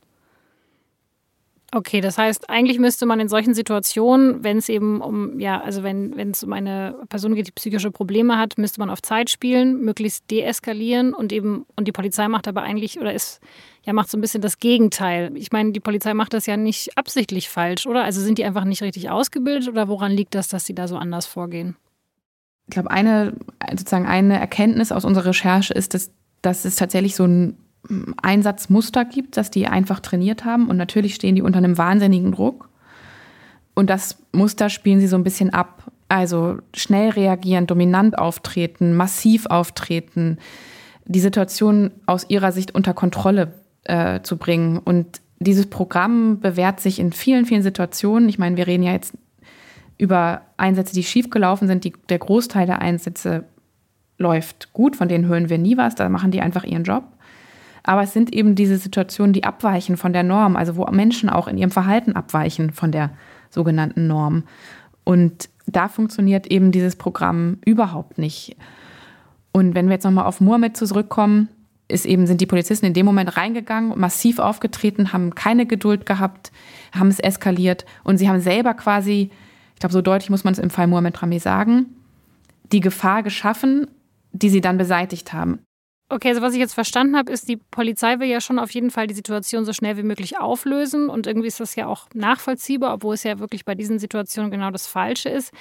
Okay, 1.73 1.99
das 1.99 2.17
heißt, 2.17 2.49
eigentlich 2.49 2.79
müsste 2.79 3.05
man 3.05 3.19
in 3.19 3.27
solchen 3.27 3.53
Situationen, 3.53 4.41
wenn 4.41 4.57
es 4.57 4.69
eben 4.69 5.01
um, 5.01 5.37
ja, 5.37 5.59
also 5.59 5.83
wenn, 5.83 6.15
wenn 6.15 6.31
es 6.31 6.41
um 6.41 6.53
eine 6.53 6.95
Person 7.09 7.35
geht, 7.35 7.47
die 7.47 7.51
psychische 7.51 7.91
Probleme 7.91 8.37
hat, 8.37 8.57
müsste 8.57 8.79
man 8.79 8.89
auf 8.89 9.01
Zeit 9.01 9.29
spielen, 9.29 9.81
möglichst 9.81 10.31
deeskalieren 10.31 11.13
und 11.13 11.33
eben, 11.33 11.65
und 11.75 11.85
die 11.85 11.91
Polizei 11.91 12.29
macht 12.29 12.47
aber 12.47 12.61
eigentlich, 12.61 13.01
oder 13.01 13.13
ist, 13.13 13.41
ja, 13.83 13.91
macht 13.91 14.09
so 14.09 14.17
ein 14.17 14.21
bisschen 14.21 14.41
das 14.41 14.59
Gegenteil. 14.59 15.35
Ich 15.35 15.51
meine, 15.51 15.73
die 15.73 15.81
Polizei 15.81 16.13
macht 16.13 16.33
das 16.33 16.45
ja 16.45 16.55
nicht 16.55 16.97
absichtlich 16.97 17.49
falsch, 17.49 17.85
oder? 17.85 18.05
Also 18.05 18.21
sind 18.21 18.37
die 18.37 18.45
einfach 18.45 18.63
nicht 18.63 18.81
richtig 18.81 19.09
ausgebildet 19.09 19.67
oder 19.67 19.89
woran 19.89 20.13
liegt 20.13 20.35
das, 20.35 20.47
dass 20.47 20.63
sie 20.63 20.73
da 20.73 20.87
so 20.87 20.95
anders 20.95 21.25
vorgehen? 21.25 21.75
Ich 22.67 22.71
glaube, 22.71 22.91
eine, 22.91 23.33
sozusagen 23.71 24.05
eine 24.05 24.39
Erkenntnis 24.39 24.93
aus 24.93 25.03
unserer 25.03 25.25
Recherche 25.25 25.73
ist, 25.73 25.93
dass, 25.93 26.11
dass 26.41 26.63
es 26.63 26.77
tatsächlich 26.77 27.15
so 27.15 27.25
ein 27.25 27.57
Einsatzmuster 28.21 29.05
gibt, 29.05 29.37
dass 29.37 29.51
die 29.51 29.67
einfach 29.67 29.99
trainiert 29.99 30.45
haben. 30.45 30.69
Und 30.69 30.77
natürlich 30.77 31.15
stehen 31.15 31.35
die 31.35 31.41
unter 31.41 31.57
einem 31.57 31.77
wahnsinnigen 31.77 32.31
Druck. 32.31 32.69
Und 33.75 33.89
das 33.89 34.17
Muster 34.31 34.69
spielen 34.69 34.99
sie 34.99 35.07
so 35.07 35.15
ein 35.15 35.23
bisschen 35.23 35.53
ab. 35.53 35.91
Also 36.09 36.57
schnell 36.73 37.09
reagieren, 37.09 37.67
dominant 37.67 38.17
auftreten, 38.17 38.95
massiv 38.95 39.45
auftreten, 39.45 40.37
die 41.05 41.19
Situation 41.19 41.91
aus 42.05 42.29
ihrer 42.29 42.51
Sicht 42.51 42.73
unter 42.73 42.93
Kontrolle 42.93 43.53
äh, 43.83 44.21
zu 44.21 44.37
bringen. 44.37 44.77
Und 44.77 45.21
dieses 45.39 45.67
Programm 45.67 46.39
bewährt 46.39 46.79
sich 46.79 46.99
in 46.99 47.11
vielen, 47.11 47.45
vielen 47.45 47.61
Situationen. 47.61 48.29
Ich 48.29 48.39
meine, 48.39 48.57
wir 48.57 48.67
reden 48.67 48.83
ja 48.83 48.93
jetzt 48.93 49.13
über 49.97 50.41
Einsätze, 50.57 50.93
die 50.93 51.03
schiefgelaufen 51.03 51.67
sind. 51.67 51.83
Die, 51.83 51.93
der 52.09 52.19
Großteil 52.19 52.65
der 52.65 52.81
Einsätze 52.81 53.45
läuft 54.17 54.73
gut, 54.73 54.95
von 54.95 55.07
denen 55.07 55.27
hören 55.27 55.49
wir 55.49 55.57
nie 55.57 55.77
was. 55.77 55.95
Da 55.95 56.09
machen 56.09 56.31
die 56.31 56.41
einfach 56.41 56.63
ihren 56.63 56.83
Job. 56.83 57.03
Aber 57.87 58.03
es 58.03 58.11
sind 58.11 58.33
eben 58.33 58.53
diese 58.53 58.77
Situationen, 58.77 59.31
die 59.31 59.45
abweichen 59.45 59.95
von 59.95 60.11
der 60.11 60.23
Norm, 60.23 60.57
also 60.57 60.75
wo 60.75 60.85
Menschen 60.87 61.29
auch 61.29 61.47
in 61.47 61.57
ihrem 61.57 61.71
Verhalten 61.71 62.17
abweichen 62.17 62.71
von 62.71 62.91
der 62.91 63.11
sogenannten 63.49 64.07
Norm. 64.07 64.43
Und 65.05 65.47
da 65.67 65.87
funktioniert 65.87 66.47
eben 66.47 66.73
dieses 66.73 66.97
Programm 66.97 67.59
überhaupt 67.65 68.17
nicht. 68.17 68.57
Und 69.53 69.73
wenn 69.73 69.87
wir 69.87 69.93
jetzt 69.93 70.03
nochmal 70.03 70.25
auf 70.25 70.41
Mohammed 70.41 70.75
zurückkommen, 70.75 71.47
ist 71.87 72.05
eben, 72.05 72.27
sind 72.27 72.41
die 72.41 72.45
Polizisten 72.45 72.85
in 72.85 72.93
dem 72.93 73.05
Moment 73.05 73.37
reingegangen, 73.37 73.97
massiv 73.97 74.39
aufgetreten, 74.39 75.13
haben 75.13 75.33
keine 75.33 75.65
Geduld 75.65 76.05
gehabt, 76.05 76.51
haben 76.93 77.07
es 77.07 77.21
eskaliert 77.21 77.85
und 78.03 78.17
sie 78.17 78.27
haben 78.27 78.41
selber 78.41 78.73
quasi, 78.73 79.31
ich 79.75 79.79
glaube, 79.79 79.93
so 79.93 80.01
deutlich 80.01 80.29
muss 80.29 80.43
man 80.43 80.51
es 80.51 80.59
im 80.59 80.69
Fall 80.69 80.87
Mohamed 80.87 81.21
Rameh 81.21 81.39
sagen, 81.39 81.85
die 82.73 82.81
Gefahr 82.81 83.23
geschaffen, 83.23 83.87
die 84.33 84.49
sie 84.49 84.59
dann 84.59 84.77
beseitigt 84.77 85.31
haben. 85.31 85.59
Okay, 86.09 86.29
also 86.29 86.41
was 86.41 86.53
ich 86.53 86.59
jetzt 86.59 86.73
verstanden 86.73 87.17
habe, 87.17 87.29
ist, 87.33 87.49
die 87.49 87.57
Polizei 87.57 88.17
will 88.19 88.29
ja 88.29 88.39
schon 88.39 88.59
auf 88.59 88.71
jeden 88.71 88.91
Fall 88.91 89.07
die 89.07 89.13
Situation 89.13 89.65
so 89.65 89.73
schnell 89.73 89.97
wie 89.97 90.03
möglich 90.03 90.39
auflösen. 90.39 91.09
Und 91.09 91.27
irgendwie 91.27 91.49
ist 91.49 91.59
das 91.59 91.75
ja 91.75 91.87
auch 91.87 92.07
nachvollziehbar, 92.13 92.93
obwohl 92.93 93.15
es 93.15 93.23
ja 93.23 93.39
wirklich 93.39 93.65
bei 93.65 93.75
diesen 93.75 93.99
Situationen 93.99 94.49
genau 94.49 94.71
das 94.71 94.87
Falsche 94.87 95.27
ist. 95.27 95.51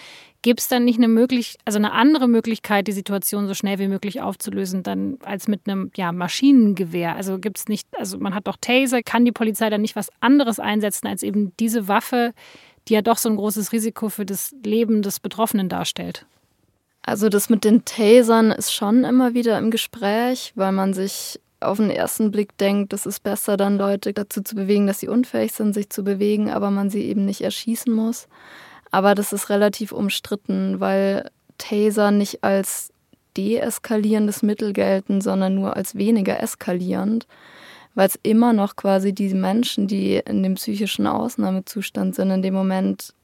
Gibt 0.43 0.61
es 0.61 0.69
dann 0.69 0.85
nicht 0.85 0.99
eine 0.99 1.09
möglich, 1.09 1.57
also 1.65 1.79
eine 1.79 1.91
andere 1.91 2.29
Möglichkeit, 2.29 2.87
die 2.87 2.93
Situation 2.93 3.49
so 3.49 3.55
schnell 3.55 3.81
wie 3.81 3.89
möglich 3.89 4.21
aufzulösen, 4.21 4.85
dann 4.85 5.19
als 5.25 5.49
mit 5.49 5.63
einem 5.67 5.91
ja, 5.97 6.13
Maschinengewehr? 6.13 7.17
Also 7.17 7.41
gibt 7.41 7.59
es 7.59 7.67
nicht, 7.67 7.89
also 7.99 8.17
man 8.19 8.33
hat 8.33 8.47
doch 8.47 8.57
Taser, 8.61 9.03
kann 9.03 9.25
die 9.25 9.33
Polizei 9.33 9.69
dann 9.69 9.83
nicht 9.83 9.97
was 9.97 10.11
anderes 10.21 10.61
einsetzen 10.61 11.09
als 11.09 11.25
eben 11.25 11.57
diese 11.59 11.89
Waffe, 11.89 12.35
die 12.87 12.95
ja 12.95 13.03
doch 13.03 13.19
so 13.19 13.29
ein 13.29 13.35
großes 13.35 13.73
Risiko 13.73 14.11
für 14.11 14.25
das 14.25 14.55
Leben 14.65 15.03
des 15.03 15.19
Betroffenen 15.19 15.69
darstellt? 15.69 16.25
Also 17.07 17.29
das 17.29 17.49
mit 17.49 17.63
den 17.63 17.85
Tasern 17.85 18.51
ist 18.51 18.75
schon 18.75 19.05
immer 19.05 19.33
wieder 19.33 19.57
im 19.59 19.71
Gespräch, 19.71 20.53
weil 20.57 20.73
man 20.73 20.93
sich 20.93 21.41
auf 21.61 21.79
den 21.79 21.91
ersten 21.91 22.33
Blick 22.33 22.59
denkt, 22.59 22.93
es 22.93 23.07
ist 23.07 23.23
besser, 23.23 23.57
dann 23.57 23.79
Leute 23.79 24.13
dazu 24.13 24.43
zu 24.43 24.57
bewegen, 24.57 24.89
dass 24.89 24.99
sie 24.99 25.09
unfähig 25.09 25.53
sind, 25.53 25.73
sich 25.73 25.89
zu 25.89 26.03
bewegen, 26.03 26.51
aber 26.51 26.71
man 26.73 26.91
sie 26.91 27.05
eben 27.05 27.25
nicht 27.25 27.43
erschießen 27.43 27.93
muss. 27.93 28.27
Aber 28.91 29.15
das 29.15 29.33
ist 29.33 29.51
relativ 29.51 29.93
umstritten, 29.93 30.81
weil 30.81 31.31
Taser 31.59 32.11
nicht 32.11 32.43
als 32.43 32.91
deeskalierendes 33.37 34.43
Mittel 34.43 34.73
gelten, 34.73 35.21
sondern 35.21 35.55
nur 35.55 35.77
als 35.77 35.95
weniger 35.95 36.43
eskalierend, 36.43 37.29
weil 37.95 38.09
es 38.09 38.19
immer 38.25 38.53
noch 38.53 38.75
quasi 38.75 39.13
die 39.13 39.33
Menschen, 39.33 39.87
die 39.87 40.17
in 40.17 40.43
dem 40.43 40.55
psychischen 40.55 41.07
Ausnahmezustand 41.07 42.17
sind, 42.17 42.31
in 42.33 42.43
dem 42.43 42.55
Moment 42.55 43.15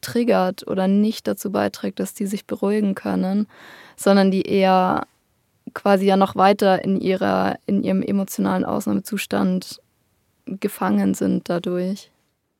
triggert 0.00 0.66
oder 0.66 0.88
nicht 0.88 1.26
dazu 1.26 1.50
beiträgt, 1.52 2.00
dass 2.00 2.14
die 2.14 2.26
sich 2.26 2.46
beruhigen 2.46 2.94
können, 2.94 3.46
sondern 3.96 4.30
die 4.30 4.42
eher 4.42 5.06
quasi 5.74 6.06
ja 6.06 6.16
noch 6.16 6.36
weiter 6.36 6.84
in 6.84 7.00
ihrer 7.00 7.56
in 7.66 7.82
ihrem 7.82 8.02
emotionalen 8.02 8.64
Ausnahmezustand 8.64 9.80
gefangen 10.46 11.14
sind 11.14 11.48
dadurch. 11.48 12.10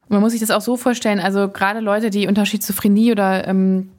Man 0.09 0.21
muss 0.21 0.33
sich 0.33 0.41
das 0.41 0.51
auch 0.51 0.61
so 0.61 0.77
vorstellen, 0.77 1.21
also 1.21 1.49
gerade 1.49 1.81
Leute, 1.81 2.11
die 2.11 2.27
unter 2.27 2.45
Schizophrenie 2.45 3.13
oder 3.13 3.47
ähm, 3.47 3.91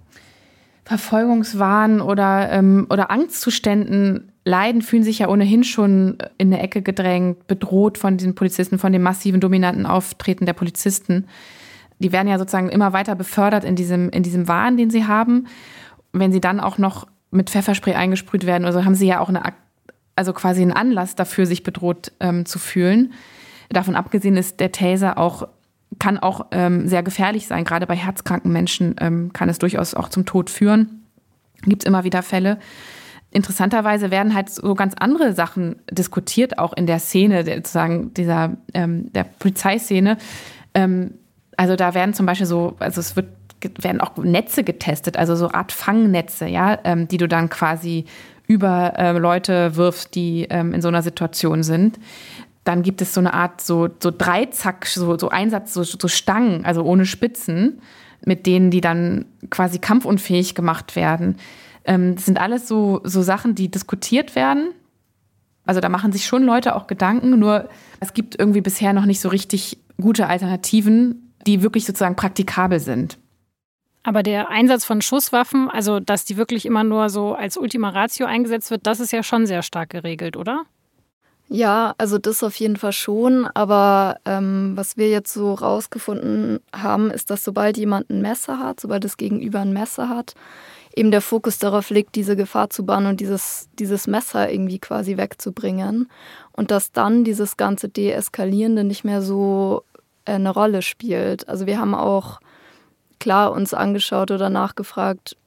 Verfolgungswahn 0.83 2.01
oder, 2.01 2.49
ähm, 2.51 2.87
oder 2.89 3.11
Angstzuständen 3.11 4.31
leiden, 4.43 4.81
fühlen 4.81 5.03
sich 5.03 5.19
ja 5.19 5.29
ohnehin 5.29 5.63
schon 5.63 6.17
in 6.37 6.53
eine 6.53 6.61
Ecke 6.61 6.81
gedrängt, 6.81 7.47
bedroht 7.47 7.97
von 7.97 8.17
den 8.17 8.35
Polizisten, 8.35 8.79
von 8.79 8.91
dem 8.91 9.03
massiven, 9.03 9.39
dominanten 9.39 9.85
Auftreten 9.85 10.45
der 10.45 10.53
Polizisten. 10.53 11.27
Die 12.01 12.11
werden 12.11 12.27
ja 12.27 12.37
sozusagen 12.37 12.69
immer 12.69 12.93
weiter 12.93 13.15
befördert 13.15 13.63
in 13.63 13.75
diesem, 13.75 14.09
in 14.09 14.23
diesem 14.23 14.47
Wahn, 14.47 14.77
den 14.77 14.89
sie 14.89 15.05
haben. 15.05 15.47
Wenn 16.13 16.31
sie 16.31 16.41
dann 16.41 16.59
auch 16.59 16.77
noch 16.77 17.07
mit 17.31 17.49
Pfefferspray 17.49 17.93
eingesprüht 17.93 18.45
werden, 18.45 18.65
also 18.65 18.83
haben 18.83 18.95
sie 18.95 19.07
ja 19.07 19.19
auch 19.19 19.29
eine, 19.29 19.41
also 20.15 20.33
quasi 20.33 20.61
einen 20.61 20.73
Anlass 20.73 21.15
dafür, 21.15 21.45
sich 21.45 21.63
bedroht 21.63 22.11
ähm, 22.19 22.45
zu 22.45 22.59
fühlen. 22.59 23.13
Davon 23.69 23.95
abgesehen 23.95 24.35
ist 24.35 24.59
der 24.59 24.71
Taser 24.71 25.17
auch 25.17 25.47
kann 25.99 26.17
auch 26.17 26.47
ähm, 26.51 26.87
sehr 26.87 27.03
gefährlich 27.03 27.47
sein. 27.47 27.63
Gerade 27.65 27.85
bei 27.85 27.95
herzkranken 27.95 28.51
Menschen 28.51 28.95
ähm, 28.99 29.33
kann 29.33 29.49
es 29.49 29.59
durchaus 29.59 29.93
auch 29.93 30.09
zum 30.09 30.25
Tod 30.25 30.49
führen. 30.49 31.05
Gibt 31.63 31.83
es 31.83 31.87
immer 31.87 32.03
wieder 32.03 32.23
Fälle. 32.23 32.59
Interessanterweise 33.29 34.11
werden 34.11 34.33
halt 34.33 34.49
so 34.49 34.75
ganz 34.75 34.93
andere 34.99 35.33
Sachen 35.33 35.77
diskutiert, 35.89 36.59
auch 36.59 36.73
in 36.73 36.85
der 36.85 36.99
Szene, 36.99 37.45
sozusagen 37.45 38.13
dieser 38.13 38.57
ähm, 38.73 39.11
der 39.13 39.23
Polizeiszene. 39.23 40.17
Ähm, 40.73 41.13
also 41.61 41.75
da 41.75 41.93
werden 41.93 42.15
zum 42.15 42.25
Beispiel 42.25 42.47
so, 42.47 42.75
also 42.79 42.99
es 42.99 43.15
wird 43.15 43.27
werden 43.83 44.01
auch 44.01 44.17
Netze 44.17 44.63
getestet, 44.63 45.15
also 45.15 45.35
so 45.35 45.51
Art 45.51 45.71
Fangnetze, 45.71 46.47
ja, 46.47 46.79
ähm, 46.83 47.07
die 47.07 47.17
du 47.17 47.27
dann 47.27 47.49
quasi 47.49 48.05
über 48.47 48.97
äh, 48.97 49.11
Leute 49.11 49.75
wirfst, 49.75 50.15
die 50.15 50.47
ähm, 50.49 50.73
in 50.73 50.81
so 50.81 50.87
einer 50.87 51.03
Situation 51.03 51.61
sind. 51.61 51.99
Dann 52.63 52.81
gibt 52.81 52.99
es 53.03 53.13
so 53.13 53.19
eine 53.19 53.35
Art 53.35 53.61
so, 53.61 53.89
so 54.01 54.09
Dreizack, 54.09 54.87
so, 54.87 55.15
so 55.19 55.29
Einsatz, 55.29 55.75
so, 55.75 55.83
so 55.83 56.07
Stangen, 56.07 56.65
also 56.65 56.81
ohne 56.81 57.05
Spitzen, 57.05 57.79
mit 58.25 58.47
denen 58.47 58.71
die 58.71 58.81
dann 58.81 59.25
quasi 59.51 59.77
kampfunfähig 59.77 60.55
gemacht 60.55 60.95
werden. 60.95 61.35
Ähm, 61.85 62.15
das 62.15 62.25
sind 62.25 62.41
alles 62.41 62.67
so, 62.67 63.01
so 63.03 63.21
Sachen, 63.21 63.53
die 63.53 63.69
diskutiert 63.69 64.35
werden. 64.35 64.71
Also 65.63 65.79
da 65.79 65.89
machen 65.89 66.11
sich 66.11 66.25
schon 66.25 66.41
Leute 66.41 66.75
auch 66.75 66.87
Gedanken, 66.87 67.37
nur 67.37 67.69
es 67.99 68.15
gibt 68.15 68.39
irgendwie 68.39 68.61
bisher 68.61 68.93
noch 68.93 69.05
nicht 69.05 69.21
so 69.21 69.29
richtig 69.29 69.77
gute 70.01 70.25
Alternativen, 70.25 71.30
die 71.47 71.61
wirklich 71.61 71.85
sozusagen 71.85 72.15
praktikabel 72.15 72.79
sind. 72.79 73.17
Aber 74.03 74.23
der 74.23 74.49
Einsatz 74.49 74.83
von 74.83 75.01
Schusswaffen, 75.01 75.69
also 75.69 75.99
dass 75.99 76.25
die 76.25 76.37
wirklich 76.37 76.65
immer 76.65 76.83
nur 76.83 77.09
so 77.09 77.33
als 77.33 77.57
Ultima 77.57 77.89
Ratio 77.89 78.25
eingesetzt 78.25 78.71
wird, 78.71 78.87
das 78.87 78.99
ist 78.99 79.11
ja 79.11 79.21
schon 79.21 79.45
sehr 79.45 79.61
stark 79.61 79.91
geregelt, 79.91 80.37
oder? 80.37 80.65
Ja, 81.53 81.95
also 81.97 82.17
das 82.17 82.43
auf 82.43 82.55
jeden 82.55 82.77
Fall 82.77 82.93
schon. 82.93 83.45
Aber 83.45 84.17
ähm, 84.25 84.71
was 84.75 84.95
wir 84.95 85.09
jetzt 85.09 85.33
so 85.33 85.53
rausgefunden 85.53 86.61
haben, 86.73 87.11
ist, 87.11 87.29
dass 87.29 87.43
sobald 87.43 87.77
jemand 87.77 88.09
ein 88.09 88.21
Messer 88.21 88.57
hat, 88.57 88.79
sobald 88.79 89.03
das 89.03 89.17
Gegenüber 89.17 89.59
ein 89.59 89.73
Messer 89.73 90.07
hat, 90.07 90.33
eben 90.95 91.11
der 91.11 91.21
Fokus 91.21 91.59
darauf 91.59 91.89
liegt, 91.89 92.15
diese 92.15 92.37
Gefahr 92.37 92.69
zu 92.69 92.85
bannen 92.85 93.07
und 93.07 93.19
dieses, 93.19 93.67
dieses 93.77 94.07
Messer 94.07 94.49
irgendwie 94.49 94.79
quasi 94.79 95.17
wegzubringen. 95.17 96.09
Und 96.53 96.71
dass 96.71 96.93
dann 96.93 97.25
dieses 97.25 97.57
ganze 97.57 97.89
Deeskalierende 97.89 98.85
nicht 98.85 99.03
mehr 99.03 99.21
so 99.21 99.83
eine 100.25 100.49
Rolle 100.49 100.81
spielt. 100.81 101.47
Also 101.49 101.65
wir 101.65 101.79
haben 101.79 101.95
auch 101.95 102.39
klar 103.19 103.51
uns 103.51 103.73
angeschaut 103.73 104.31
oder 104.31 104.49
nachgefragt, 104.49 105.37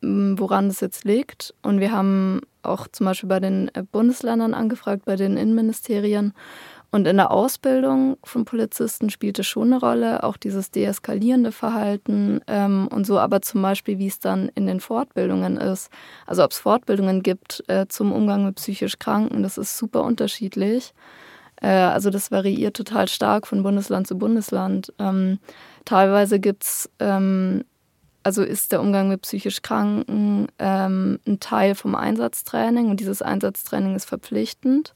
woran 0.00 0.68
das 0.68 0.80
jetzt 0.80 1.04
liegt. 1.04 1.54
Und 1.62 1.80
wir 1.80 1.92
haben 1.92 2.40
auch 2.62 2.88
zum 2.88 3.06
Beispiel 3.06 3.28
bei 3.28 3.40
den 3.40 3.70
äh, 3.74 3.82
Bundesländern 3.82 4.54
angefragt, 4.54 5.04
bei 5.04 5.16
den 5.16 5.36
Innenministerien. 5.36 6.34
Und 6.90 7.06
in 7.06 7.18
der 7.18 7.30
Ausbildung 7.30 8.16
von 8.24 8.46
Polizisten 8.46 9.10
spielt 9.10 9.38
es 9.38 9.46
schon 9.46 9.72
eine 9.72 9.80
Rolle, 9.80 10.22
auch 10.22 10.38
dieses 10.38 10.70
deeskalierende 10.70 11.52
Verhalten 11.52 12.40
ähm, 12.46 12.88
und 12.90 13.06
so, 13.06 13.18
aber 13.18 13.42
zum 13.42 13.60
Beispiel, 13.60 13.98
wie 13.98 14.06
es 14.06 14.20
dann 14.20 14.50
in 14.54 14.66
den 14.66 14.80
Fortbildungen 14.80 15.58
ist. 15.58 15.90
Also 16.26 16.44
ob 16.44 16.52
es 16.52 16.58
Fortbildungen 16.58 17.22
gibt 17.22 17.62
äh, 17.68 17.86
zum 17.88 18.10
Umgang 18.10 18.46
mit 18.46 18.54
psychisch 18.54 18.98
Kranken, 18.98 19.42
das 19.42 19.58
ist 19.58 19.76
super 19.76 20.02
unterschiedlich. 20.02 20.94
Äh, 21.60 21.68
also 21.68 22.10
das 22.10 22.30
variiert 22.30 22.76
total 22.76 23.08
stark 23.08 23.46
von 23.46 23.62
Bundesland 23.62 24.06
zu 24.06 24.16
Bundesland. 24.18 24.92
Ähm, 24.98 25.38
teilweise 25.84 26.40
gibt 26.40 26.64
es 26.64 26.90
ähm, 26.98 27.64
also 28.22 28.42
ist 28.42 28.72
der 28.72 28.82
Umgang 28.82 29.08
mit 29.08 29.22
psychisch 29.22 29.62
Kranken 29.62 30.48
ähm, 30.58 31.18
ein 31.26 31.40
Teil 31.40 31.74
vom 31.74 31.94
Einsatztraining 31.94 32.90
und 32.90 33.00
dieses 33.00 33.22
Einsatztraining 33.22 33.94
ist 33.94 34.04
verpflichtend. 34.04 34.92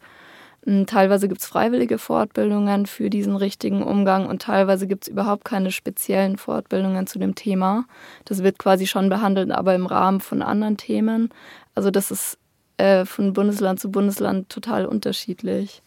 Ähm, 0.66 0.86
teilweise 0.86 1.28
gibt 1.28 1.40
es 1.40 1.46
freiwillige 1.46 1.98
Fortbildungen 1.98 2.84
für 2.84 3.10
diesen 3.10 3.36
richtigen 3.36 3.82
Umgang 3.82 4.26
und 4.26 4.42
teilweise 4.42 4.86
gibt 4.86 5.04
es 5.04 5.08
überhaupt 5.08 5.44
keine 5.44 5.70
speziellen 5.70 6.36
Fortbildungen 6.36 7.06
zu 7.06 7.18
dem 7.18 7.34
Thema. 7.34 7.86
Das 8.26 8.42
wird 8.42 8.58
quasi 8.58 8.86
schon 8.86 9.08
behandelt, 9.08 9.50
aber 9.50 9.74
im 9.74 9.86
Rahmen 9.86 10.20
von 10.20 10.42
anderen 10.42 10.76
Themen. 10.76 11.30
Also 11.74 11.90
das 11.90 12.10
ist 12.10 12.38
äh, 12.76 13.04
von 13.04 13.32
Bundesland 13.32 13.80
zu 13.80 13.90
Bundesland 13.90 14.50
total 14.50 14.84
unterschiedlich. 14.84 15.82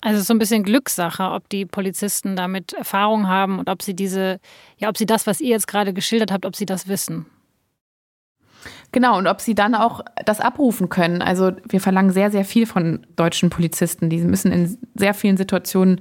Also 0.00 0.22
so 0.22 0.32
ein 0.32 0.38
bisschen 0.38 0.62
Glückssache, 0.62 1.24
ob 1.24 1.48
die 1.48 1.66
Polizisten 1.66 2.36
damit 2.36 2.72
Erfahrung 2.72 3.26
haben 3.26 3.58
und 3.58 3.68
ob 3.68 3.82
sie 3.82 3.94
diese, 3.94 4.38
ja, 4.76 4.88
ob 4.88 4.96
sie 4.96 5.06
das, 5.06 5.26
was 5.26 5.40
ihr 5.40 5.50
jetzt 5.50 5.66
gerade 5.66 5.92
geschildert 5.92 6.30
habt, 6.30 6.46
ob 6.46 6.54
sie 6.54 6.66
das 6.66 6.86
wissen. 6.88 7.26
Genau, 8.92 9.18
und 9.18 9.26
ob 9.26 9.40
sie 9.40 9.54
dann 9.54 9.74
auch 9.74 10.00
das 10.24 10.40
abrufen 10.40 10.88
können. 10.88 11.20
Also 11.20 11.52
wir 11.68 11.80
verlangen 11.80 12.10
sehr, 12.10 12.30
sehr 12.30 12.44
viel 12.44 12.66
von 12.66 13.06
deutschen 13.16 13.50
Polizisten. 13.50 14.08
Die 14.08 14.18
müssen 14.18 14.52
in 14.52 14.78
sehr 14.94 15.14
vielen 15.14 15.36
Situationen 15.36 16.00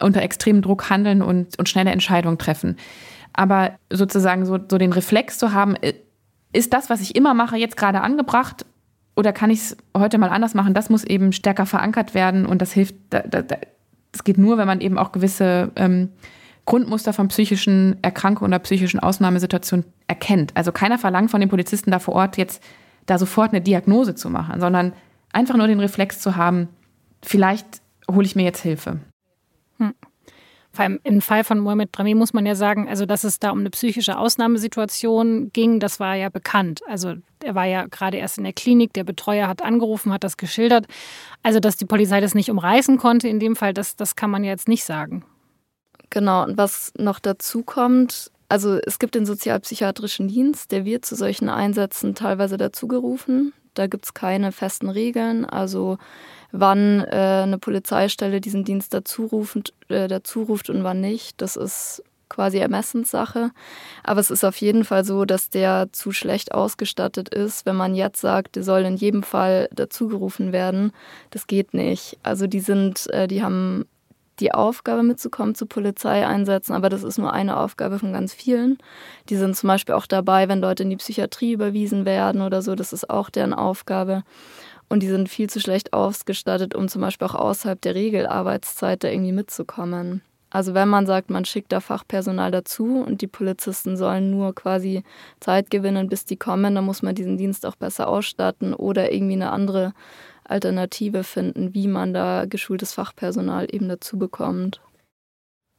unter 0.00 0.22
extremem 0.22 0.62
Druck 0.62 0.90
handeln 0.90 1.22
und, 1.22 1.58
und 1.58 1.68
schnelle 1.68 1.90
Entscheidungen 1.90 2.38
treffen. 2.38 2.76
Aber 3.32 3.72
sozusagen 3.90 4.46
so, 4.46 4.58
so 4.68 4.78
den 4.78 4.92
Reflex 4.92 5.38
zu 5.38 5.52
haben, 5.52 5.76
ist 6.52 6.72
das, 6.72 6.90
was 6.90 7.00
ich 7.00 7.14
immer 7.14 7.34
mache, 7.34 7.56
jetzt 7.56 7.76
gerade 7.76 8.00
angebracht 8.00 8.66
oder 9.14 9.32
kann 9.32 9.50
ich 9.50 9.60
es 9.60 9.76
heute 9.96 10.18
mal 10.18 10.30
anders 10.30 10.54
machen? 10.54 10.74
Das 10.74 10.90
muss 10.90 11.04
eben 11.04 11.32
stärker 11.32 11.66
verankert 11.66 12.14
werden 12.14 12.46
und 12.46 12.62
das 12.62 12.72
hilft. 12.72 12.94
Da, 13.10 13.20
da, 13.20 13.42
das 13.42 14.24
geht 14.24 14.38
nur, 14.38 14.58
wenn 14.58 14.66
man 14.66 14.80
eben 14.80 14.98
auch 14.98 15.12
gewisse 15.12 15.70
ähm, 15.76 16.10
Grundmuster 16.64 17.12
von 17.12 17.28
psychischen 17.28 17.96
Erkrankungen 18.02 18.52
oder 18.52 18.58
psychischen 18.58 19.00
Ausnahmesituationen 19.00 19.86
erkennt. 20.06 20.56
Also 20.56 20.70
keiner 20.70 20.98
verlangt 20.98 21.30
von 21.30 21.40
den 21.40 21.48
Polizisten 21.48 21.90
da 21.90 21.98
vor 21.98 22.14
Ort 22.14 22.36
jetzt 22.36 22.62
da 23.06 23.18
sofort 23.18 23.52
eine 23.52 23.60
Diagnose 23.60 24.14
zu 24.14 24.30
machen, 24.30 24.60
sondern 24.60 24.92
einfach 25.32 25.56
nur 25.56 25.66
den 25.66 25.80
Reflex 25.80 26.20
zu 26.20 26.36
haben, 26.36 26.68
vielleicht 27.22 27.82
hole 28.10 28.24
ich 28.24 28.36
mir 28.36 28.44
jetzt 28.44 28.60
Hilfe. 28.60 29.00
Hm. 29.78 29.94
Vor 30.72 30.84
allem 30.84 31.00
im 31.04 31.20
Fall 31.20 31.44
von 31.44 31.58
Mohamed 31.58 31.92
Brahmi 31.92 32.14
muss 32.14 32.32
man 32.32 32.46
ja 32.46 32.54
sagen, 32.54 32.88
also 32.88 33.04
dass 33.04 33.24
es 33.24 33.38
da 33.38 33.50
um 33.50 33.60
eine 33.60 33.70
psychische 33.70 34.16
Ausnahmesituation 34.16 35.50
ging, 35.52 35.80
das 35.80 36.00
war 36.00 36.14
ja 36.14 36.30
bekannt. 36.30 36.80
Also 36.88 37.14
er 37.44 37.54
war 37.54 37.66
ja 37.66 37.86
gerade 37.86 38.16
erst 38.16 38.38
in 38.38 38.44
der 38.44 38.54
Klinik, 38.54 38.94
der 38.94 39.04
Betreuer 39.04 39.48
hat 39.48 39.60
angerufen, 39.60 40.12
hat 40.12 40.24
das 40.24 40.38
geschildert. 40.38 40.86
Also 41.42 41.60
dass 41.60 41.76
die 41.76 41.84
Polizei 41.84 42.20
das 42.20 42.34
nicht 42.34 42.50
umreißen 42.50 42.96
konnte 42.96 43.28
in 43.28 43.38
dem 43.38 43.54
Fall, 43.54 43.74
das, 43.74 43.96
das 43.96 44.16
kann 44.16 44.30
man 44.30 44.44
ja 44.44 44.50
jetzt 44.50 44.68
nicht 44.68 44.84
sagen. 44.84 45.24
Genau, 46.08 46.44
und 46.44 46.56
was 46.56 46.92
noch 46.96 47.18
dazu 47.18 47.62
kommt, 47.62 48.30
also 48.48 48.78
es 48.86 48.98
gibt 48.98 49.14
den 49.14 49.24
sozialpsychiatrischen 49.24 50.28
Dienst, 50.28 50.72
der 50.72 50.84
wird 50.84 51.06
zu 51.06 51.16
solchen 51.16 51.48
Einsätzen 51.48 52.14
teilweise 52.14 52.58
dazugerufen. 52.58 53.54
Da 53.74 53.86
gibt 53.86 54.04
es 54.04 54.14
keine 54.14 54.52
festen 54.52 54.88
Regeln. 54.88 55.44
Also 55.44 55.98
wann 56.50 57.00
äh, 57.00 57.42
eine 57.42 57.58
Polizeistelle 57.58 58.40
diesen 58.40 58.64
Dienst 58.64 58.94
dazu 58.94 59.26
ruft, 59.26 59.72
äh, 59.88 60.08
dazu 60.08 60.42
und 60.68 60.84
wann 60.84 61.00
nicht. 61.00 61.40
Das 61.40 61.56
ist 61.56 62.02
quasi 62.32 62.58
Ermessenssache. 62.58 63.50
Aber 64.02 64.20
es 64.20 64.30
ist 64.30 64.44
auf 64.44 64.56
jeden 64.56 64.84
Fall 64.84 65.04
so, 65.04 65.24
dass 65.24 65.50
der 65.50 65.88
zu 65.92 66.12
schlecht 66.12 66.52
ausgestattet 66.52 67.28
ist, 67.28 67.66
wenn 67.66 67.76
man 67.76 67.94
jetzt 67.94 68.20
sagt, 68.20 68.56
der 68.56 68.62
soll 68.62 68.82
in 68.82 68.96
jedem 68.96 69.22
Fall 69.22 69.68
dazugerufen 69.72 70.52
werden. 70.52 70.92
Das 71.30 71.46
geht 71.46 71.74
nicht. 71.74 72.18
Also 72.22 72.46
die 72.46 72.60
sind, 72.60 73.08
äh, 73.10 73.28
die 73.28 73.42
haben 73.42 73.84
die 74.42 74.52
Aufgabe 74.52 75.02
mitzukommen 75.02 75.54
zu 75.54 75.66
Polizeieinsätzen, 75.66 76.74
aber 76.74 76.88
das 76.88 77.04
ist 77.04 77.18
nur 77.18 77.32
eine 77.32 77.56
Aufgabe 77.56 77.98
von 77.98 78.12
ganz 78.12 78.34
vielen. 78.34 78.78
Die 79.28 79.36
sind 79.36 79.56
zum 79.56 79.68
Beispiel 79.68 79.94
auch 79.94 80.06
dabei, 80.06 80.48
wenn 80.48 80.60
Leute 80.60 80.82
in 80.82 80.90
die 80.90 80.96
Psychiatrie 80.96 81.52
überwiesen 81.52 82.04
werden 82.04 82.42
oder 82.42 82.60
so, 82.60 82.74
das 82.74 82.92
ist 82.92 83.08
auch 83.08 83.30
deren 83.30 83.54
Aufgabe. 83.54 84.24
und 84.92 85.02
die 85.02 85.08
sind 85.08 85.30
viel 85.30 85.48
zu 85.48 85.58
schlecht 85.58 85.94
ausgestattet, 85.94 86.74
um 86.74 86.86
zum 86.86 87.00
Beispiel 87.00 87.26
auch 87.26 87.34
außerhalb 87.34 87.80
der 87.80 87.94
Regelarbeitszeit 87.94 89.02
da 89.02 89.08
irgendwie 89.08 89.32
mitzukommen. 89.32 90.20
Also 90.50 90.74
wenn 90.74 90.88
man 90.88 91.06
sagt, 91.06 91.30
man 91.30 91.46
schickt 91.46 91.72
da 91.72 91.80
Fachpersonal 91.80 92.50
dazu 92.50 93.02
und 93.06 93.22
die 93.22 93.26
Polizisten 93.26 93.96
sollen 93.96 94.30
nur 94.30 94.54
quasi 94.54 95.02
Zeit 95.40 95.70
gewinnen, 95.70 96.10
bis 96.10 96.26
die 96.26 96.36
kommen, 96.36 96.74
dann 96.74 96.84
muss 96.84 97.00
man 97.00 97.14
diesen 97.14 97.38
Dienst 97.38 97.64
auch 97.64 97.76
besser 97.76 98.06
ausstatten 98.06 98.74
oder 98.74 99.12
irgendwie 99.12 99.32
eine 99.32 99.50
andere 99.50 99.94
Alternative 100.44 101.24
finden, 101.24 101.74
wie 101.74 101.88
man 101.88 102.12
da 102.12 102.44
geschultes 102.46 102.92
Fachpersonal 102.92 103.66
eben 103.70 103.88
dazu 103.88 104.18
bekommt. 104.18 104.80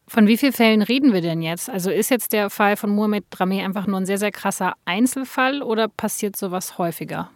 Von 0.07 0.27
wie 0.27 0.37
vielen 0.37 0.53
Fällen 0.53 0.81
reden 0.81 1.13
wir 1.13 1.21
denn 1.21 1.41
jetzt? 1.41 1.69
Also 1.69 1.89
ist 1.89 2.11
jetzt 2.11 2.33
der 2.33 2.49
Fall 2.49 2.75
von 2.75 2.89
Mohamed 2.89 3.25
Drameh 3.29 3.63
einfach 3.63 3.87
nur 3.87 3.99
ein 3.99 4.05
sehr, 4.05 4.17
sehr 4.17 4.31
krasser 4.31 4.73
Einzelfall 4.85 5.61
oder 5.61 5.87
passiert 5.87 6.35
sowas 6.35 6.77
häufiger? 6.77 7.29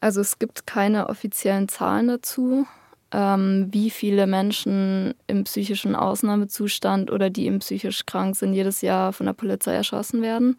Also 0.00 0.20
es 0.20 0.38
gibt 0.38 0.66
keine 0.66 1.08
offiziellen 1.08 1.68
Zahlen 1.68 2.08
dazu, 2.08 2.66
ähm, 3.12 3.68
wie 3.70 3.90
viele 3.90 4.26
Menschen 4.26 5.14
im 5.26 5.44
psychischen 5.44 5.94
Ausnahmezustand 5.94 7.10
oder 7.10 7.30
die 7.30 7.46
eben 7.46 7.60
psychisch 7.60 8.04
krank 8.04 8.36
sind, 8.36 8.52
jedes 8.52 8.82
Jahr 8.82 9.12
von 9.12 9.26
der 9.26 9.32
Polizei 9.32 9.72
erschossen 9.74 10.20
werden. 10.22 10.58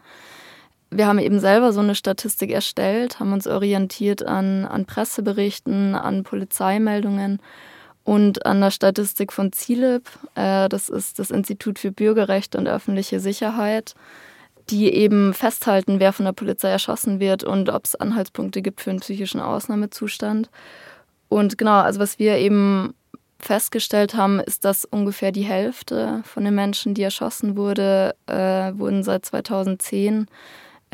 Wir 0.96 1.08
haben 1.08 1.20
eben 1.20 1.40
selber 1.40 1.74
so 1.74 1.80
eine 1.80 1.96
Statistik 1.96 2.52
erstellt, 2.52 3.20
haben 3.20 3.34
uns 3.34 3.48
orientiert 3.48 4.26
an, 4.26 4.66
an 4.66 4.86
Presseberichten, 4.86 5.96
an 5.96 6.24
Polizeimeldungen 6.24 7.40
und 8.04 8.46
an 8.46 8.62
der 8.62 8.72
Statistik 8.72 9.34
von 9.34 9.52
CILIP. 9.54 10.10
Äh, 10.36 10.70
das 10.70 10.90
ist 10.90 11.20
das 11.20 11.32
Institut 11.32 11.80
für 11.80 11.92
Bürgerrechte 11.92 12.58
und 12.58 12.68
öffentliche 12.68 13.20
Sicherheit 13.20 13.96
die 14.70 14.94
eben 14.94 15.34
festhalten, 15.34 16.00
wer 16.00 16.14
von 16.14 16.26
der 16.26 16.34
Polizei 16.34 16.70
erschossen 16.70 17.20
wird 17.20 17.44
und 17.44 17.70
ob 17.70 17.86
es 17.86 17.96
Anhaltspunkte 17.96 18.62
gibt 18.62 18.82
für 18.82 18.92
einen 18.92 19.00
psychischen 19.00 19.42
Ausnahmezustand. 19.42 20.50
Und 21.30 21.58
genau, 21.58 21.82
also 21.82 22.00
was 22.00 22.20
wir 22.20 22.38
eben 22.38 22.94
festgestellt 23.40 24.16
haben, 24.16 24.40
ist, 24.40 24.64
dass 24.64 24.86
ungefähr 24.86 25.32
die 25.32 25.44
Hälfte 25.44 26.22
von 26.24 26.46
den 26.46 26.56
Menschen, 26.56 26.94
die 26.94 27.02
erschossen 27.02 27.58
wurde, 27.58 28.16
äh, 28.28 28.72
wurden 28.78 29.04
seit 29.04 29.26
2010 29.26 30.28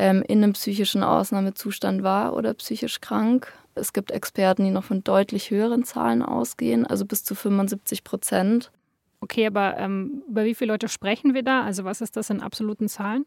ähm, 0.00 0.24
in 0.26 0.42
einem 0.42 0.54
psychischen 0.54 1.02
Ausnahmezustand 1.02 2.02
war 2.02 2.34
oder 2.34 2.54
psychisch 2.54 3.02
krank. 3.02 3.52
Es 3.74 3.92
gibt 3.92 4.10
Experten, 4.10 4.64
die 4.64 4.70
noch 4.70 4.84
von 4.84 5.04
deutlich 5.04 5.50
höheren 5.50 5.84
Zahlen 5.84 6.22
ausgehen, 6.22 6.86
also 6.86 7.04
bis 7.04 7.22
zu 7.22 7.34
75 7.34 8.02
Prozent. 8.02 8.72
Okay, 9.20 9.46
aber 9.46 9.76
ähm, 9.76 10.22
über 10.26 10.44
wie 10.44 10.54
viele 10.54 10.72
Leute 10.72 10.88
sprechen 10.88 11.34
wir 11.34 11.42
da? 11.42 11.64
Also 11.64 11.84
was 11.84 12.00
ist 12.00 12.16
das 12.16 12.30
in 12.30 12.40
absoluten 12.40 12.88
Zahlen? 12.88 13.26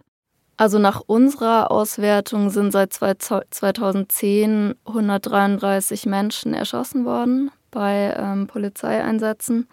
Also 0.58 0.80
nach 0.80 1.02
unserer 1.06 1.70
Auswertung 1.70 2.50
sind 2.50 2.72
seit 2.72 2.94
2010 2.94 4.74
133 4.86 6.08
Menschen 6.08 6.56
erschossen 6.56 7.06
worden 7.06 7.52
bei 7.70 8.16
ähm, 8.18 8.48
Polizeieinsätzen. 8.48 9.68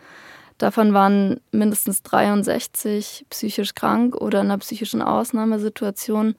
Davon 0.59 0.93
waren 0.93 1.41
mindestens 1.53 2.03
63 2.03 3.25
psychisch 3.31 3.75
krank 3.75 4.15
oder 4.15 4.41
in 4.41 4.49
einer 4.49 4.59
psychischen 4.59 5.01
Ausnahmesituation. 5.01 6.35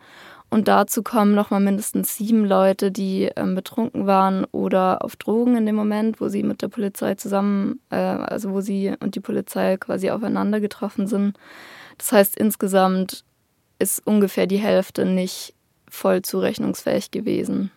Und 0.54 0.68
dazu 0.68 1.02
kommen 1.02 1.34
nochmal 1.34 1.62
mindestens 1.62 2.18
sieben 2.18 2.44
Leute, 2.46 2.92
die 2.92 3.32
ähm, 3.38 3.56
betrunken 3.56 4.06
waren 4.06 4.44
oder 4.52 5.02
auf 5.02 5.16
Drogen 5.16 5.56
in 5.56 5.66
dem 5.66 5.76
Moment, 5.76 6.20
wo 6.20 6.28
sie 6.28 6.44
mit 6.44 6.62
der 6.62 6.68
Polizei 6.68 7.16
zusammen, 7.16 7.80
äh, 7.90 7.96
also 7.96 8.52
wo 8.52 8.60
sie 8.60 8.94
und 9.00 9.16
die 9.16 9.22
Polizei 9.22 9.78
quasi 9.78 10.12
aufeinander 10.12 10.60
getroffen 10.60 11.08
sind. 11.08 11.40
Das 11.98 12.12
heißt, 12.12 12.36
insgesamt 12.36 13.24
ist 13.80 14.06
ungefähr 14.06 14.46
die 14.46 14.58
Hälfte 14.58 15.06
nicht 15.06 15.54
voll 15.90 16.22
zurechnungsfähig 16.22 17.12
gewesen. 17.12 17.72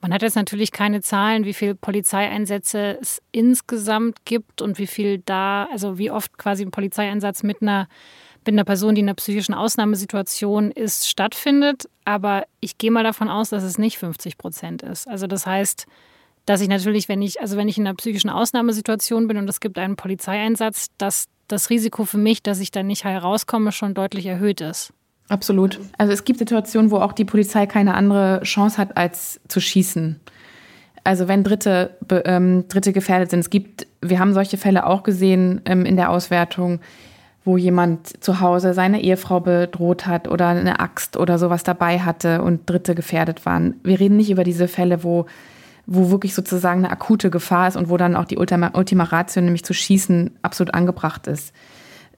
Man 0.00 0.14
hat 0.14 0.22
jetzt 0.22 0.36
natürlich 0.36 0.70
keine 0.70 1.00
Zahlen, 1.00 1.44
wie 1.44 1.54
viele 1.54 1.74
Polizeieinsätze 1.74 2.98
es 3.00 3.20
insgesamt 3.32 4.24
gibt 4.24 4.62
und 4.62 4.78
wie 4.78 4.86
viel 4.86 5.18
da, 5.18 5.66
also 5.72 5.98
wie 5.98 6.12
oft 6.12 6.38
quasi 6.38 6.64
ein 6.64 6.70
Polizeieinsatz 6.70 7.42
mit 7.42 7.62
einer, 7.62 7.88
mit 8.48 8.54
einer 8.54 8.64
Person, 8.64 8.94
die 8.94 9.02
in 9.02 9.08
einer 9.08 9.14
psychischen 9.14 9.52
Ausnahmesituation 9.52 10.70
ist, 10.70 11.06
stattfindet. 11.06 11.86
Aber 12.06 12.46
ich 12.60 12.78
gehe 12.78 12.90
mal 12.90 13.04
davon 13.04 13.28
aus, 13.28 13.50
dass 13.50 13.62
es 13.62 13.76
nicht 13.76 13.98
50 13.98 14.38
Prozent 14.38 14.82
ist. 14.82 15.06
Also 15.06 15.26
das 15.26 15.46
heißt, 15.46 15.86
dass 16.46 16.62
ich 16.62 16.68
natürlich, 16.68 17.10
wenn 17.10 17.20
ich, 17.20 17.42
also 17.42 17.58
wenn 17.58 17.68
ich 17.68 17.76
in 17.76 17.86
einer 17.86 17.94
psychischen 17.94 18.30
Ausnahmesituation 18.30 19.28
bin 19.28 19.36
und 19.36 19.50
es 19.50 19.60
gibt 19.60 19.76
einen 19.78 19.96
Polizeieinsatz, 19.96 20.86
dass 20.96 21.26
das 21.46 21.68
Risiko 21.68 22.06
für 22.06 22.16
mich, 22.16 22.42
dass 22.42 22.60
ich 22.60 22.70
da 22.70 22.82
nicht 22.82 23.04
herauskomme, 23.04 23.70
schon 23.70 23.92
deutlich 23.92 24.24
erhöht 24.24 24.62
ist. 24.62 24.94
Absolut. 25.28 25.78
Also 25.98 26.14
es 26.14 26.24
gibt 26.24 26.38
Situationen, 26.38 26.90
wo 26.90 26.96
auch 26.96 27.12
die 27.12 27.26
Polizei 27.26 27.66
keine 27.66 27.92
andere 27.92 28.40
Chance 28.44 28.78
hat, 28.78 28.96
als 28.96 29.40
zu 29.48 29.60
schießen. 29.60 30.20
Also 31.04 31.28
wenn 31.28 31.44
Dritte, 31.44 31.98
ähm, 32.24 32.66
Dritte 32.68 32.94
gefährdet 32.94 33.28
sind. 33.28 33.40
Es 33.40 33.50
gibt, 33.50 33.86
wir 34.00 34.18
haben 34.18 34.32
solche 34.32 34.56
Fälle 34.56 34.86
auch 34.86 35.02
gesehen 35.02 35.60
ähm, 35.66 35.84
in 35.84 35.96
der 35.96 36.08
Auswertung, 36.08 36.80
wo 37.44 37.56
jemand 37.56 38.22
zu 38.22 38.40
Hause 38.40 38.74
seine 38.74 39.02
Ehefrau 39.02 39.40
bedroht 39.40 40.06
hat 40.06 40.28
oder 40.28 40.48
eine 40.48 40.80
Axt 40.80 41.16
oder 41.16 41.38
sowas 41.38 41.62
dabei 41.62 42.00
hatte 42.00 42.42
und 42.42 42.68
Dritte 42.68 42.94
gefährdet 42.94 43.46
waren. 43.46 43.76
Wir 43.82 44.00
reden 44.00 44.16
nicht 44.16 44.30
über 44.30 44.44
diese 44.44 44.68
Fälle, 44.68 45.02
wo 45.02 45.26
wo 45.90 46.10
wirklich 46.10 46.34
sozusagen 46.34 46.84
eine 46.84 46.92
akute 46.92 47.30
Gefahr 47.30 47.66
ist 47.66 47.76
und 47.76 47.88
wo 47.88 47.96
dann 47.96 48.14
auch 48.14 48.26
die 48.26 48.36
Ultima, 48.36 48.72
Ultima 48.74 49.04
Ratio, 49.04 49.40
nämlich 49.40 49.64
zu 49.64 49.72
schießen, 49.72 50.32
absolut 50.42 50.74
angebracht 50.74 51.26
ist. 51.26 51.54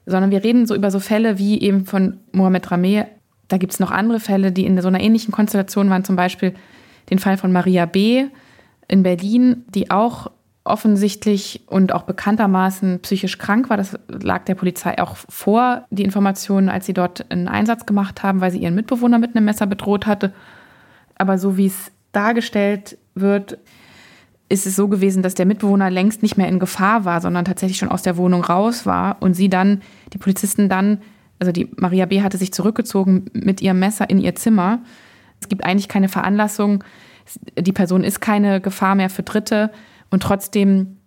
Sondern 0.05 0.29
wir 0.29 0.43
reden 0.43 0.65
so 0.65 0.75
über 0.75 0.91
so 0.91 0.99
Fälle 0.99 1.37
wie 1.37 1.61
eben 1.61 1.85
von 1.85 2.17
Mohamed 2.33 2.69
Rameh. 2.69 3.05
Da 3.47 3.57
gibt 3.57 3.71
es 3.71 3.79
noch 3.79 3.89
andere 3.89 4.19
Fälle, 4.19 4.51
die 4.51 4.65
in 4.65 4.81
so 4.81 4.89
einer 4.89 4.99
ähnlichen 4.99 5.31
Konstellation 5.31 5.89
waren, 5.89 6.03
zum 6.03 6.17
Beispiel 6.17 6.53
den 7.09 7.19
Fall 7.19 7.37
von 7.37 7.53
Maria 7.53 7.85
B. 7.85 8.25
in 8.89 9.03
Berlin, 9.03 9.63
die 9.69 9.89
auch 9.89 10.29
offensichtlich 10.63 11.63
und 11.67 11.91
auch 11.91 12.03
bekanntermaßen 12.03 12.99
psychisch 12.99 13.37
krank 13.37 13.69
war. 13.69 13.77
Das 13.77 13.97
lag 14.07 14.45
der 14.45 14.55
Polizei 14.55 14.99
auch 14.99 15.15
vor, 15.15 15.85
die 15.89 16.03
Informationen, 16.03 16.69
als 16.69 16.85
sie 16.85 16.93
dort 16.93 17.31
einen 17.31 17.47
Einsatz 17.47 17.85
gemacht 17.85 18.21
haben, 18.21 18.41
weil 18.41 18.51
sie 18.51 18.59
ihren 18.59 18.75
Mitbewohner 18.75 19.17
mit 19.17 19.35
einem 19.35 19.45
Messer 19.45 19.65
bedroht 19.65 20.05
hatte. 20.05 20.33
Aber 21.17 21.37
so 21.37 21.57
wie 21.57 21.65
es 21.65 21.91
dargestellt 22.11 22.97
wird, 23.15 23.57
ist 24.49 24.67
es 24.67 24.75
so 24.75 24.87
gewesen, 24.87 25.23
dass 25.23 25.33
der 25.33 25.45
Mitbewohner 25.45 25.89
längst 25.89 26.21
nicht 26.21 26.37
mehr 26.37 26.47
in 26.47 26.59
Gefahr 26.59 27.05
war, 27.05 27.21
sondern 27.21 27.45
tatsächlich 27.45 27.77
schon 27.77 27.89
aus 27.89 28.03
der 28.03 28.17
Wohnung 28.17 28.43
raus 28.43 28.85
war 28.85 29.17
und 29.21 29.33
sie 29.33 29.49
dann, 29.49 29.81
die 30.13 30.17
Polizisten 30.17 30.69
dann, 30.69 30.99
also 31.39 31.51
die 31.51 31.71
Maria 31.77 32.05
B. 32.05 32.21
hatte 32.21 32.37
sich 32.37 32.53
zurückgezogen 32.53 33.25
mit 33.33 33.61
ihrem 33.61 33.79
Messer 33.79 34.09
in 34.09 34.19
ihr 34.19 34.35
Zimmer. 34.35 34.79
Es 35.39 35.49
gibt 35.49 35.63
eigentlich 35.63 35.87
keine 35.87 36.09
Veranlassung, 36.09 36.83
die 37.57 37.71
Person 37.71 38.03
ist 38.03 38.19
keine 38.19 38.61
Gefahr 38.61 38.95
mehr 38.95 39.09
für 39.09 39.23
Dritte 39.23 39.71
und 40.11 40.21
trotzdem 40.21 40.97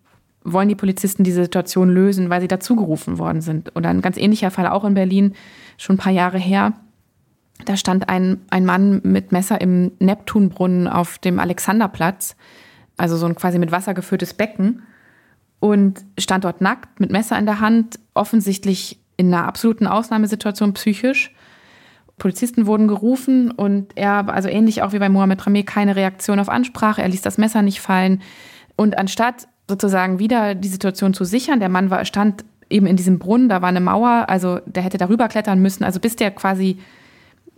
wollen 0.42 0.68
die 0.68 0.74
Polizisten 0.74 1.24
diese 1.24 1.42
Situation 1.42 1.88
lösen, 1.88 2.28
weil 2.28 2.40
sie 2.40 2.48
dazugerufen 2.48 3.18
worden 3.18 3.40
sind. 3.40 3.74
Oder 3.76 3.88
ein 3.88 4.02
ganz 4.02 4.18
ähnlicher 4.18 4.50
Fall 4.50 4.66
auch 4.66 4.84
in 4.84 4.94
Berlin, 4.94 5.34
schon 5.78 5.94
ein 5.94 5.98
paar 5.98 6.12
Jahre 6.12 6.38
her. 6.38 6.74
Da 7.64 7.76
stand 7.76 8.08
ein, 8.08 8.40
ein 8.50 8.66
Mann 8.66 9.00
mit 9.04 9.32
Messer 9.32 9.60
im 9.60 9.92
Neptunbrunnen 10.00 10.88
auf 10.88 11.18
dem 11.18 11.38
Alexanderplatz, 11.38 12.36
also 12.96 13.16
so 13.16 13.26
ein 13.26 13.36
quasi 13.36 13.58
mit 13.58 13.72
Wasser 13.72 13.94
gefülltes 13.94 14.34
Becken, 14.34 14.82
und 15.60 16.04
stand 16.18 16.44
dort 16.44 16.60
nackt 16.60 17.00
mit 17.00 17.10
Messer 17.10 17.38
in 17.38 17.46
der 17.46 17.60
Hand, 17.60 17.98
offensichtlich 18.12 19.00
in 19.16 19.32
einer 19.32 19.46
absoluten 19.46 19.86
Ausnahmesituation 19.86 20.74
psychisch. 20.74 21.34
Polizisten 22.18 22.66
wurden 22.66 22.86
gerufen 22.86 23.50
und 23.50 23.92
er, 23.96 24.28
also 24.28 24.48
ähnlich 24.48 24.82
auch 24.82 24.92
wie 24.92 24.98
bei 24.98 25.08
Mohamed 25.08 25.46
Rameh, 25.46 25.62
keine 25.62 25.96
Reaktion 25.96 26.38
auf 26.38 26.48
Ansprache. 26.48 27.00
Er 27.00 27.08
ließ 27.08 27.22
das 27.22 27.38
Messer 27.38 27.62
nicht 27.62 27.80
fallen. 27.80 28.20
Und 28.76 28.98
anstatt 28.98 29.48
sozusagen 29.68 30.18
wieder 30.18 30.54
die 30.54 30.68
Situation 30.68 31.14
zu 31.14 31.24
sichern, 31.24 31.60
der 31.60 31.68
Mann 31.68 31.90
war, 31.90 32.04
stand 32.04 32.44
eben 32.70 32.86
in 32.86 32.96
diesem 32.96 33.18
Brunnen, 33.18 33.48
da 33.48 33.62
war 33.62 33.68
eine 33.68 33.80
Mauer, 33.80 34.26
also 34.28 34.60
der 34.66 34.82
hätte 34.82 34.98
darüber 34.98 35.28
klettern 35.28 35.60
müssen. 35.60 35.84
Also 35.84 36.00
bis 36.00 36.16
der 36.16 36.30
quasi 36.30 36.78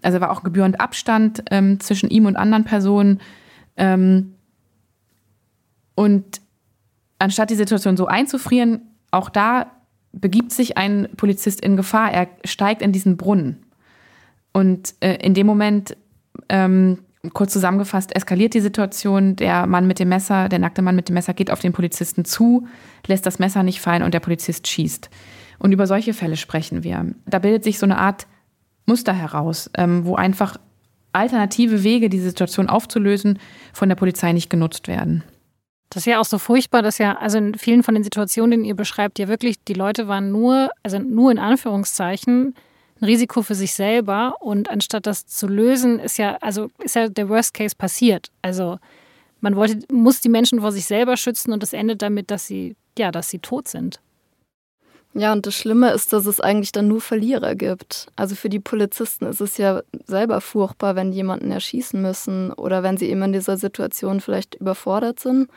also 0.02 0.20
war 0.20 0.30
auch 0.30 0.42
gebührend 0.42 0.80
Abstand 0.80 1.42
ähm, 1.50 1.80
zwischen 1.80 2.10
ihm 2.10 2.26
und 2.26 2.36
anderen 2.36 2.64
Personen. 2.64 3.20
Ähm, 3.76 4.34
und 5.94 6.40
anstatt 7.18 7.50
die 7.50 7.56
Situation 7.56 7.96
so 7.96 8.06
einzufrieren, 8.06 8.82
auch 9.10 9.30
da 9.30 9.72
begibt 10.12 10.52
sich 10.52 10.78
ein 10.78 11.08
Polizist 11.16 11.60
in 11.60 11.76
Gefahr. 11.76 12.12
Er 12.12 12.28
steigt 12.44 12.82
in 12.82 12.92
diesen 12.92 13.16
Brunnen. 13.16 13.64
Und 14.52 14.94
äh, 15.00 15.16
in 15.16 15.34
dem 15.34 15.46
Moment, 15.46 15.96
ähm, 16.48 16.98
kurz 17.32 17.52
zusammengefasst, 17.52 18.14
eskaliert 18.14 18.54
die 18.54 18.60
Situation. 18.60 19.36
Der 19.36 19.66
Mann 19.66 19.86
mit 19.86 19.98
dem 19.98 20.08
Messer, 20.08 20.48
der 20.48 20.58
nackte 20.58 20.82
Mann 20.82 20.96
mit 20.96 21.08
dem 21.08 21.14
Messer 21.14 21.34
geht 21.34 21.50
auf 21.50 21.60
den 21.60 21.72
Polizisten 21.72 22.24
zu, 22.24 22.66
lässt 23.06 23.26
das 23.26 23.38
Messer 23.38 23.62
nicht 23.62 23.80
fallen 23.80 24.02
und 24.02 24.14
der 24.14 24.20
Polizist 24.20 24.66
schießt. 24.66 25.10
Und 25.58 25.72
über 25.72 25.86
solche 25.86 26.14
Fälle 26.14 26.36
sprechen 26.36 26.84
wir. 26.84 27.06
Da 27.26 27.38
bildet 27.38 27.64
sich 27.64 27.78
so 27.78 27.86
eine 27.86 27.98
Art 27.98 28.26
Muster 28.86 29.12
heraus, 29.12 29.70
ähm, 29.76 30.04
wo 30.04 30.14
einfach 30.14 30.58
alternative 31.12 31.82
Wege, 31.82 32.08
diese 32.08 32.26
Situation 32.26 32.68
aufzulösen, 32.68 33.38
von 33.72 33.88
der 33.88 33.96
Polizei 33.96 34.32
nicht 34.32 34.50
genutzt 34.50 34.86
werden. 34.86 35.24
Das 35.90 36.02
ist 36.02 36.06
ja 36.06 36.20
auch 36.20 36.24
so 36.24 36.38
furchtbar, 36.38 36.82
dass 36.82 36.98
ja, 36.98 37.16
also 37.16 37.38
in 37.38 37.54
vielen 37.54 37.82
von 37.82 37.94
den 37.94 38.04
Situationen, 38.04 38.62
die 38.62 38.68
ihr 38.68 38.76
beschreibt, 38.76 39.18
ja 39.18 39.28
wirklich, 39.28 39.64
die 39.64 39.72
Leute 39.72 40.08
waren 40.08 40.30
nur, 40.30 40.70
also 40.82 40.98
nur 40.98 41.30
in 41.30 41.38
Anführungszeichen, 41.38 42.54
ein 43.00 43.04
Risiko 43.04 43.42
für 43.42 43.54
sich 43.54 43.74
selber. 43.74 44.36
Und 44.40 44.70
anstatt 44.70 45.06
das 45.06 45.26
zu 45.26 45.46
lösen, 45.46 45.98
ist 45.98 46.18
ja, 46.18 46.36
also 46.40 46.70
ist 46.82 46.96
ja 46.96 47.08
der 47.08 47.28
Worst 47.28 47.54
Case 47.54 47.76
passiert. 47.76 48.30
Also 48.42 48.78
man 49.40 49.56
wollte, 49.56 49.80
muss 49.92 50.20
die 50.20 50.28
Menschen 50.28 50.60
vor 50.60 50.72
sich 50.72 50.86
selber 50.86 51.16
schützen 51.16 51.52
und 51.52 51.62
das 51.62 51.72
endet 51.72 52.02
damit, 52.02 52.30
dass 52.30 52.46
sie, 52.46 52.76
ja, 52.98 53.10
dass 53.10 53.28
sie 53.28 53.38
tot 53.38 53.68
sind. 53.68 54.00
Ja, 55.18 55.32
und 55.32 55.46
das 55.46 55.54
Schlimme 55.54 55.92
ist, 55.92 56.12
dass 56.12 56.26
es 56.26 56.40
eigentlich 56.40 56.72
dann 56.72 56.88
nur 56.88 57.00
Verlierer 57.00 57.54
gibt. 57.54 58.08
Also 58.16 58.34
für 58.34 58.50
die 58.50 58.60
Polizisten 58.60 59.24
ist 59.24 59.40
es 59.40 59.56
ja 59.56 59.82
selber 60.04 60.42
furchtbar, 60.42 60.94
wenn 60.94 61.10
jemanden 61.10 61.50
erschießen 61.50 62.00
müssen 62.02 62.52
oder 62.52 62.82
wenn 62.82 62.98
sie 62.98 63.08
eben 63.08 63.22
in 63.22 63.32
dieser 63.32 63.56
Situation 63.56 64.20
vielleicht 64.20 64.56
überfordert 64.56 65.18
sind. 65.18 65.48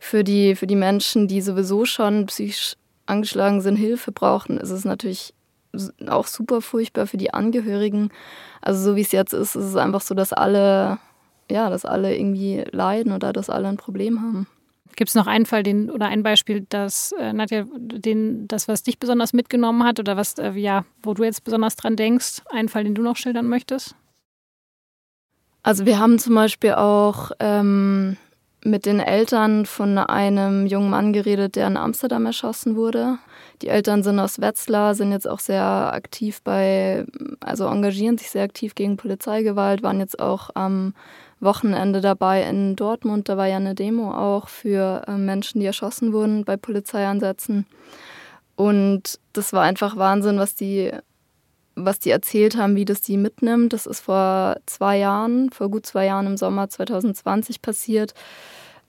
Für 0.00 0.24
die, 0.24 0.56
für 0.56 0.66
die 0.66 0.74
Menschen, 0.74 1.28
die 1.28 1.42
sowieso 1.42 1.84
schon 1.84 2.26
psychisch 2.26 2.74
angeschlagen 3.06 3.60
sind, 3.60 3.76
Hilfe 3.76 4.10
brauchen, 4.10 4.58
ist 4.58 4.70
es 4.70 4.84
natürlich 4.84 5.32
auch 6.06 6.26
super 6.26 6.60
furchtbar 6.60 7.06
für 7.06 7.16
die 7.16 7.32
Angehörigen. 7.32 8.10
Also 8.60 8.90
so 8.90 8.96
wie 8.96 9.02
es 9.02 9.12
jetzt 9.12 9.32
ist, 9.32 9.54
ist 9.54 9.64
es 9.64 9.76
einfach 9.76 10.00
so, 10.00 10.14
dass 10.14 10.32
alle, 10.32 10.98
ja, 11.50 11.70
dass 11.70 11.84
alle 11.84 12.16
irgendwie 12.16 12.64
leiden 12.70 13.12
oder 13.12 13.32
dass 13.32 13.50
alle 13.50 13.68
ein 13.68 13.76
Problem 13.76 14.20
haben. 14.20 14.46
Gibt 14.96 15.10
es 15.10 15.14
noch 15.14 15.28
einen 15.28 15.46
Fall 15.46 15.62
den, 15.62 15.90
oder 15.90 16.06
ein 16.06 16.24
Beispiel, 16.24 16.66
das, 16.68 17.12
äh, 17.12 17.32
Nadja, 17.32 17.66
den, 17.76 18.48
das, 18.48 18.66
was 18.66 18.82
dich 18.82 18.98
besonders 18.98 19.32
mitgenommen 19.32 19.84
hat 19.84 20.00
oder 20.00 20.16
was, 20.16 20.38
äh, 20.38 20.50
ja, 20.52 20.84
wo 21.02 21.14
du 21.14 21.22
jetzt 21.22 21.44
besonders 21.44 21.76
dran 21.76 21.94
denkst? 21.94 22.42
Einen 22.50 22.68
Fall, 22.68 22.84
den 22.84 22.96
du 22.96 23.02
noch 23.02 23.16
schildern 23.16 23.46
möchtest? 23.46 23.94
Also 25.62 25.86
wir 25.86 25.98
haben 25.98 26.18
zum 26.18 26.34
Beispiel 26.34 26.72
auch 26.72 27.30
ähm, 27.38 28.16
mit 28.64 28.86
den 28.86 29.00
Eltern 29.00 29.66
von 29.66 29.98
einem 29.98 30.66
jungen 30.66 30.90
Mann 30.90 31.12
geredet, 31.12 31.56
der 31.56 31.66
in 31.66 31.76
Amsterdam 31.76 32.26
erschossen 32.26 32.76
wurde. 32.76 33.18
Die 33.62 33.68
Eltern 33.68 34.02
sind 34.02 34.18
aus 34.18 34.40
Wetzlar, 34.40 34.94
sind 34.94 35.12
jetzt 35.12 35.28
auch 35.28 35.40
sehr 35.40 35.62
aktiv 35.62 36.42
bei, 36.42 37.04
also 37.40 37.66
engagieren 37.66 38.18
sich 38.18 38.30
sehr 38.30 38.44
aktiv 38.44 38.74
gegen 38.74 38.96
Polizeigewalt, 38.96 39.82
waren 39.82 40.00
jetzt 40.00 40.18
auch 40.20 40.50
am 40.54 40.94
Wochenende 41.40 42.00
dabei 42.00 42.42
in 42.42 42.76
Dortmund. 42.76 43.28
Da 43.28 43.36
war 43.36 43.46
ja 43.46 43.56
eine 43.56 43.74
Demo 43.74 44.12
auch 44.12 44.48
für 44.48 45.02
äh, 45.06 45.12
Menschen, 45.12 45.60
die 45.60 45.66
erschossen 45.66 46.12
wurden 46.12 46.44
bei 46.44 46.56
Polizeieinsätzen. 46.56 47.66
Und 48.56 49.20
das 49.32 49.52
war 49.52 49.62
einfach 49.62 49.96
Wahnsinn, 49.96 50.38
was 50.38 50.56
die, 50.56 50.90
was 51.84 51.98
die 51.98 52.10
erzählt 52.10 52.56
haben, 52.56 52.76
wie 52.76 52.84
das 52.84 53.00
die 53.00 53.16
mitnimmt. 53.16 53.72
Das 53.72 53.86
ist 53.86 54.00
vor 54.00 54.56
zwei 54.66 54.98
Jahren, 54.98 55.50
vor 55.50 55.70
gut 55.70 55.86
zwei 55.86 56.06
Jahren 56.06 56.26
im 56.26 56.36
Sommer 56.36 56.68
2020 56.68 57.62
passiert. 57.62 58.14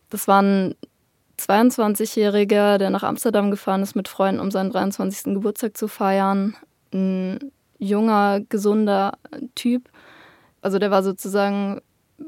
Das 0.10 0.28
war 0.28 0.42
ein 0.42 0.76
22-Jähriger, 1.40 2.78
der 2.78 2.90
nach 2.90 3.04
Amsterdam 3.04 3.52
gefahren 3.52 3.84
ist 3.84 3.96
mit 3.96 4.08
Freunden, 4.08 4.42
um 4.42 4.52
seinen 4.52 4.72
23. 4.72 5.34
Geburtstag 5.36 5.78
zu 5.78 5.88
feiern. 5.88 6.56
Ein 6.94 7.52
junger, 7.78 8.42
gesunder 8.50 9.14
Typ. 9.56 9.90
Also 10.62 10.80
der 10.80 10.92
war 10.92 11.04
sozusagen 11.04 11.82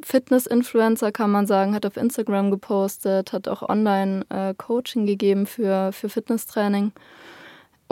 Fitness-Influencer, 0.04 1.12
kann 1.12 1.32
man 1.32 1.47
sagen, 1.47 1.76
hat 1.76 1.86
auf 1.86 1.97
Instagram 1.97 2.50
gepostet, 2.50 3.34
hat 3.34 3.47
auch 3.47 3.67
Online-Coaching 3.67 5.06
gegeben 5.06 5.45
für, 5.45 5.91
für 5.91 6.08
Fitnesstraining. 6.08 6.93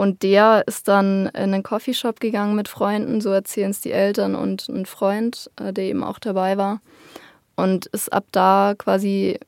Und 0.00 0.22
der 0.22 0.64
ist 0.66 0.88
dann 0.88 1.26
in 1.26 1.52
einen 1.52 1.62
Coffeeshop 1.62 2.20
gegangen 2.20 2.56
mit 2.56 2.68
Freunden, 2.68 3.20
so 3.20 3.28
erzählen 3.28 3.70
es 3.70 3.82
die 3.82 3.92
Eltern 3.92 4.34
und 4.34 4.66
ein 4.70 4.86
Freund, 4.86 5.50
äh, 5.60 5.74
der 5.74 5.84
eben 5.84 6.02
auch 6.02 6.18
dabei 6.18 6.56
war. 6.56 6.80
Und 7.54 7.84
ist 7.84 8.10
ab 8.10 8.24
da 8.32 8.72
quasi 8.78 9.38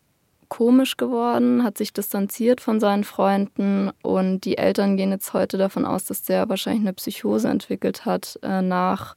komisch 0.51 0.99
geworden, 0.99 1.65
hat 1.65 1.79
sich 1.79 1.95
distanziert 1.95 2.61
von 2.61 2.81
seinen 2.81 3.05
Freunden 3.05 3.93
und 4.03 4.45
die 4.45 4.59
Eltern 4.59 4.99
gehen 4.99 5.11
jetzt 5.11 5.33
heute 5.33 5.57
davon 5.57 5.87
aus, 5.87 6.05
dass 6.05 6.23
der 6.23 6.51
wahrscheinlich 6.51 6.83
eine 6.83 6.93
Psychose 6.93 7.49
entwickelt 7.49 8.05
hat 8.05 8.38
äh, 8.43 8.61
nach 8.61 9.17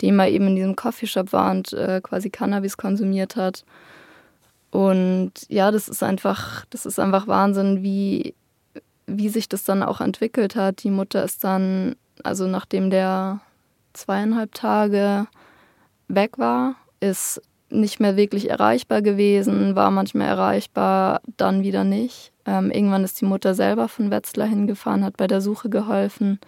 dem 0.00 0.18
er 0.18 0.30
eben 0.30 0.46
in 0.46 0.56
diesem 0.56 0.76
Coffeeshop 0.76 1.34
war 1.34 1.50
und 1.50 1.74
äh, 1.74 2.00
quasi 2.02 2.30
Cannabis 2.30 2.78
konsumiert 2.78 3.36
hat. 3.36 3.66
Und 4.70 5.32
ja, 5.48 5.70
das 5.70 5.88
ist 5.88 6.02
einfach, 6.02 6.64
das 6.70 6.86
ist 6.86 6.98
einfach 6.98 7.26
Wahnsinn, 7.26 7.82
wie, 7.82 8.34
wie 9.06 9.28
sich 9.28 9.48
das 9.48 9.64
dann 9.64 9.82
auch 9.82 10.00
entwickelt 10.00 10.56
hat. 10.56 10.82
Die 10.82 10.90
Mutter 10.90 11.24
ist 11.24 11.44
dann, 11.44 11.96
also 12.22 12.46
nachdem 12.46 12.90
der 12.90 13.40
zweieinhalb 13.92 14.54
Tage 14.54 15.26
weg 16.08 16.38
war, 16.38 16.76
ist 17.00 17.40
nicht 17.70 18.00
mehr 18.00 18.16
wirklich 18.16 18.50
erreichbar 18.50 19.02
gewesen, 19.02 19.74
war 19.74 19.90
manchmal 19.90 20.28
erreichbar, 20.28 21.20
dann 21.36 21.62
wieder 21.62 21.84
nicht. 21.84 22.32
Ähm, 22.46 22.70
irgendwann 22.70 23.04
ist 23.04 23.20
die 23.20 23.24
Mutter 23.24 23.54
selber 23.54 23.88
von 23.88 24.10
Wetzlar 24.10 24.46
hingefahren, 24.46 25.04
hat 25.04 25.16
bei 25.16 25.26
der 25.26 25.40
Suche 25.40 25.68
geholfen. 25.68 26.38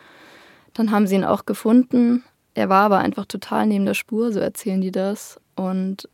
Dann 0.74 0.90
haben 0.90 1.06
sie 1.06 1.16
ihn 1.16 1.24
auch 1.24 1.46
gefunden, 1.46 2.22
er 2.56 2.70
war 2.70 2.84
aber 2.84 2.98
einfach 2.98 3.26
total 3.26 3.66
neben 3.66 3.84
der 3.84 3.94
Spur, 3.94 4.32
so 4.32 4.40
erzählen 4.40 4.80
die 4.80 4.90
das. 4.90 5.38
Und 5.56 6.08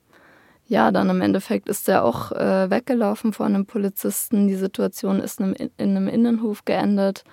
ja, 0.72 0.90
dann 0.90 1.11
im 1.11 1.20
Endeffekt 1.20 1.68
ist 1.68 1.87
er 1.87 2.02
auch 2.02 2.32
äh, 2.32 2.70
weggelaufen 2.70 3.35
vor 3.35 3.44
einem 3.44 3.66
Polizisten. 3.66 4.48
Die 4.48 4.54
Situation 4.54 5.20
ist 5.20 5.38
in 5.38 5.54
einem, 5.54 5.70
in 5.76 5.90
einem 5.96 6.08
Innenhof 6.08 6.64
geendet 6.64 7.24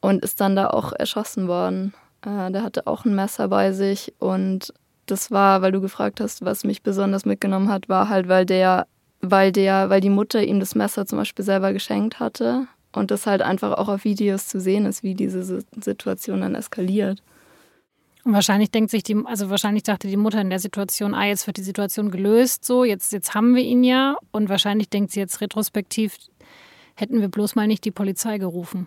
und 0.00 0.24
ist 0.24 0.40
dann 0.40 0.56
da 0.56 0.70
auch 0.70 0.92
erschossen 0.92 1.46
worden. 1.46 1.94
Äh, 2.22 2.50
der 2.50 2.64
hatte 2.64 2.88
auch 2.88 3.04
ein 3.04 3.14
Messer 3.14 3.46
bei 3.46 3.70
sich 3.70 4.12
und 4.18 4.74
das 5.06 5.30
war, 5.30 5.62
weil 5.62 5.70
du 5.70 5.80
gefragt 5.80 6.20
hast, 6.20 6.44
was 6.44 6.64
mich 6.64 6.82
besonders 6.82 7.24
mitgenommen 7.24 7.68
hat, 7.68 7.88
war 7.88 8.08
halt, 8.08 8.26
weil 8.26 8.44
der, 8.44 8.88
weil 9.20 9.52
der, 9.52 9.88
weil 9.88 10.00
die 10.00 10.10
Mutter 10.10 10.42
ihm 10.42 10.58
das 10.58 10.74
Messer 10.74 11.06
zum 11.06 11.18
Beispiel 11.18 11.44
selber 11.44 11.72
geschenkt 11.72 12.18
hatte 12.18 12.66
und 12.92 13.12
das 13.12 13.24
halt 13.24 13.42
einfach 13.42 13.78
auch 13.78 13.88
auf 13.88 14.02
Videos 14.02 14.48
zu 14.48 14.58
sehen 14.58 14.84
ist, 14.84 15.04
wie 15.04 15.14
diese 15.14 15.62
Situation 15.80 16.40
dann 16.40 16.56
eskaliert. 16.56 17.22
Und 18.24 18.32
wahrscheinlich 18.32 18.70
denkt 18.70 18.90
sich 18.90 19.02
die, 19.02 19.16
also 19.26 19.50
wahrscheinlich 19.50 19.82
dachte 19.82 20.08
die 20.08 20.16
Mutter 20.16 20.40
in 20.40 20.48
der 20.48 20.58
Situation, 20.58 21.14
ah, 21.14 21.26
jetzt 21.26 21.46
wird 21.46 21.58
die 21.58 21.62
Situation 21.62 22.10
gelöst, 22.10 22.64
so, 22.64 22.82
jetzt, 22.82 23.12
jetzt 23.12 23.34
haben 23.34 23.54
wir 23.54 23.62
ihn 23.62 23.84
ja. 23.84 24.16
Und 24.32 24.48
wahrscheinlich 24.48 24.88
denkt 24.88 25.12
sie 25.12 25.20
jetzt 25.20 25.42
retrospektiv, 25.42 26.16
hätten 26.94 27.20
wir 27.20 27.28
bloß 27.28 27.54
mal 27.54 27.66
nicht 27.66 27.84
die 27.84 27.90
Polizei 27.90 28.38
gerufen. 28.38 28.86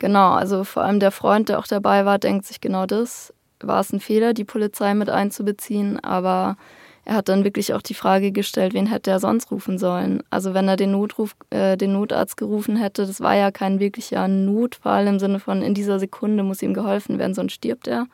Genau, 0.00 0.32
also 0.32 0.64
vor 0.64 0.82
allem 0.82 0.98
der 0.98 1.12
Freund, 1.12 1.48
der 1.48 1.60
auch 1.60 1.68
dabei 1.68 2.04
war, 2.04 2.18
denkt 2.18 2.46
sich 2.46 2.60
genau 2.60 2.84
das. 2.84 3.32
War 3.60 3.80
es 3.80 3.92
ein 3.92 4.00
Fehler, 4.00 4.34
die 4.34 4.44
Polizei 4.44 4.92
mit 4.94 5.08
einzubeziehen, 5.08 6.00
aber 6.00 6.56
er 7.04 7.14
hat 7.14 7.28
dann 7.28 7.44
wirklich 7.44 7.74
auch 7.74 7.82
die 7.82 7.94
Frage 7.94 8.32
gestellt, 8.32 8.74
wen 8.74 8.86
hätte 8.86 9.10
er 9.10 9.20
sonst 9.20 9.50
rufen 9.52 9.78
sollen. 9.78 10.22
Also 10.30 10.52
wenn 10.52 10.66
er 10.66 10.76
den 10.76 10.90
Notruf, 10.90 11.36
äh, 11.50 11.76
den 11.76 11.92
Notarzt 11.92 12.36
gerufen 12.36 12.76
hätte, 12.76 13.06
das 13.06 13.20
war 13.20 13.36
ja 13.36 13.50
kein 13.52 13.78
wirklicher 13.78 14.26
Notfall 14.26 15.06
im 15.06 15.18
Sinne 15.18 15.38
von 15.38 15.62
in 15.62 15.74
dieser 15.74 15.98
Sekunde 15.98 16.42
muss 16.42 16.62
ihm 16.62 16.74
geholfen 16.74 17.18
werden, 17.18 17.34
sonst 17.34 17.52
stirbt 17.52 17.86
er. 17.86 18.06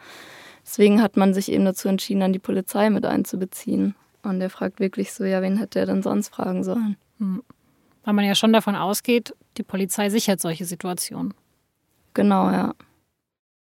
Deswegen 0.71 1.03
hat 1.03 1.17
man 1.17 1.35
sich 1.35 1.51
eben 1.51 1.65
dazu 1.65 1.89
entschieden, 1.89 2.21
dann 2.21 2.33
die 2.33 2.39
Polizei 2.39 2.91
mit 2.91 3.05
einzubeziehen. 3.05 3.97
Und 4.23 4.41
er 4.41 4.51
fragt 4.51 4.79
wirklich 4.79 5.13
so, 5.13 5.25
ja, 5.25 5.43
wen 5.43 5.57
hätte 5.57 5.81
er 5.81 5.87
denn 5.87 6.01
sonst 6.01 6.29
fragen 6.29 6.63
sollen? 6.63 6.97
Hm. 7.19 7.43
Weil 8.05 8.15
man 8.15 8.25
ja 8.25 8.37
schon 8.37 8.53
davon 8.53 8.77
ausgeht, 8.77 9.35
die 9.57 9.65
Polizei 9.65 10.11
sichert 10.11 10.41
solche 10.41 10.65
Situationen. 10.65 11.35
Genau, 12.15 12.53
ja. 12.53 12.75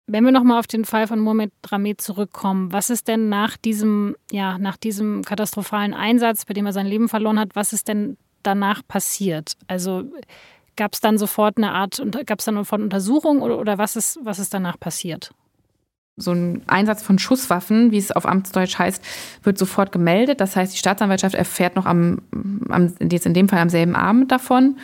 Wenn 0.09 0.25
wir 0.25 0.33
nochmal 0.33 0.59
auf 0.59 0.67
den 0.67 0.85
Fall 0.85 1.07
von 1.07 1.21
Mohamed 1.21 1.53
Rameh 1.69 1.97
zurückkommen, 1.97 2.73
was 2.73 2.91
ist 2.91 3.07
denn 3.07 3.29
nach 3.29 3.57
diesem, 3.57 4.17
ja, 4.33 4.59
nach 4.59 4.77
diesem 4.77 5.23
katastrophalen 5.23 5.95
Einsatz, 5.95 6.45
bei 6.45 6.55
dem 6.55 6.67
er 6.67 6.73
sein 6.73 6.87
Leben 6.87 7.09
verloren 7.09 7.39
hat, 7.39 7.55
was 7.55 7.73
ist 7.73 7.87
denn 7.87 8.17
danach 8.43 8.83
passiert? 8.89 9.53
Also 9.69 10.11
gab 10.75 10.95
es 10.95 11.01
dann 11.01 11.19
sofort 11.19 11.57
eine 11.57 11.71
Art, 11.71 12.03
gab 12.27 12.41
es 12.41 12.47
dann 12.47 12.57
sofort 12.57 12.83
Untersuchung 12.83 13.43
oder, 13.43 13.61
oder 13.61 13.79
was, 13.79 13.95
ist, 13.95 14.19
was 14.25 14.41
ist 14.41 14.53
danach 14.53 14.81
passiert? 14.81 15.31
So 16.21 16.33
ein 16.33 16.63
Einsatz 16.67 17.03
von 17.03 17.19
Schusswaffen, 17.19 17.91
wie 17.91 17.99
es 17.99 18.13
auf 18.13 18.27
Amtsdeutsch 18.27 18.79
heißt, 18.79 19.03
wird 19.43 19.59
sofort 19.59 19.93
gemeldet. 19.93 20.41
Das 20.41 20.57
heißt, 20.57 20.73
die 20.73 20.79
Staatsanwaltschaft 20.79 21.35
erfährt 21.35 21.77
noch 21.77 21.87
am, 21.87 22.23
am 22.69 22.95
jetzt 23.11 23.27
in 23.27 23.35
dem 23.35 23.49
Fall 23.49 23.61
am 23.61 23.69
selben 23.69 23.97
Abend 23.97 24.31
davon 24.31 24.77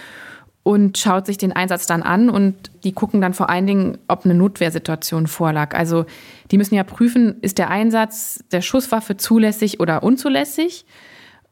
und 0.66 0.98
schaut 0.98 1.26
sich 1.26 1.38
den 1.38 1.52
Einsatz 1.52 1.86
dann 1.86 2.02
an 2.02 2.28
und 2.28 2.72
die 2.82 2.90
gucken 2.90 3.20
dann 3.20 3.34
vor 3.34 3.48
allen 3.50 3.68
Dingen, 3.68 3.98
ob 4.08 4.24
eine 4.24 4.34
Notwehrsituation 4.34 5.28
vorlag. 5.28 5.76
Also 5.76 6.06
die 6.50 6.58
müssen 6.58 6.74
ja 6.74 6.82
prüfen, 6.82 7.36
ist 7.40 7.58
der 7.58 7.70
Einsatz 7.70 8.42
der 8.50 8.62
Schusswaffe 8.62 9.16
zulässig 9.16 9.78
oder 9.78 10.02
unzulässig, 10.02 10.84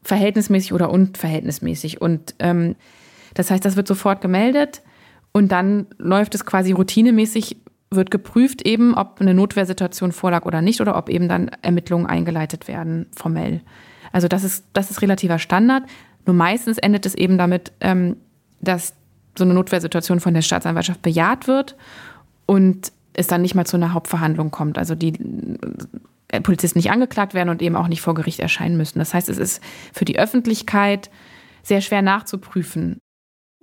verhältnismäßig 0.01 0.73
oder 0.73 0.89
unverhältnismäßig. 0.89 2.01
Und 2.01 2.35
ähm, 2.39 2.75
das 3.35 3.51
heißt, 3.51 3.63
das 3.63 3.77
wird 3.77 3.87
sofort 3.87 4.19
gemeldet 4.19 4.81
und 5.31 5.51
dann 5.53 5.87
läuft 5.97 6.35
es 6.35 6.45
quasi 6.45 6.73
routinemäßig 6.73 7.55
wird 7.91 8.11
geprüft 8.11 8.63
eben, 8.63 8.95
ob 8.95 9.21
eine 9.21 9.33
Notwehrsituation 9.33 10.11
vorlag 10.11 10.45
oder 10.45 10.61
nicht 10.61 10.81
oder 10.81 10.97
ob 10.97 11.09
eben 11.09 11.29
dann 11.29 11.49
Ermittlungen 11.61 12.05
eingeleitet 12.05 12.67
werden, 12.67 13.07
formell. 13.15 13.61
Also 14.11 14.27
das 14.27 14.43
ist, 14.43 14.65
das 14.73 14.91
ist 14.91 15.01
relativer 15.01 15.39
Standard. 15.39 15.83
Nur 16.25 16.35
meistens 16.35 16.77
endet 16.77 17.05
es 17.05 17.15
eben 17.15 17.37
damit, 17.37 17.71
ähm, 17.81 18.17
dass 18.61 18.93
so 19.37 19.43
eine 19.43 19.53
Notwehrsituation 19.53 20.19
von 20.19 20.33
der 20.33 20.41
Staatsanwaltschaft 20.41 21.01
bejaht 21.01 21.47
wird 21.47 21.75
und 22.45 22.91
es 23.13 23.27
dann 23.27 23.41
nicht 23.41 23.55
mal 23.55 23.65
zu 23.65 23.77
einer 23.77 23.93
Hauptverhandlung 23.93 24.51
kommt. 24.51 24.77
Also 24.77 24.95
die 24.95 25.13
äh, 26.29 26.41
Polizisten 26.41 26.79
nicht 26.79 26.91
angeklagt 26.91 27.33
werden 27.33 27.49
und 27.49 27.61
eben 27.61 27.75
auch 27.75 27.87
nicht 27.87 28.01
vor 28.01 28.13
Gericht 28.15 28.39
erscheinen 28.39 28.77
müssen. 28.77 28.99
Das 28.99 29.13
heißt, 29.13 29.29
es 29.29 29.37
ist 29.37 29.61
für 29.93 30.05
die 30.05 30.19
Öffentlichkeit 30.19 31.09
sehr 31.63 31.81
schwer 31.81 32.01
nachzuprüfen, 32.01 32.99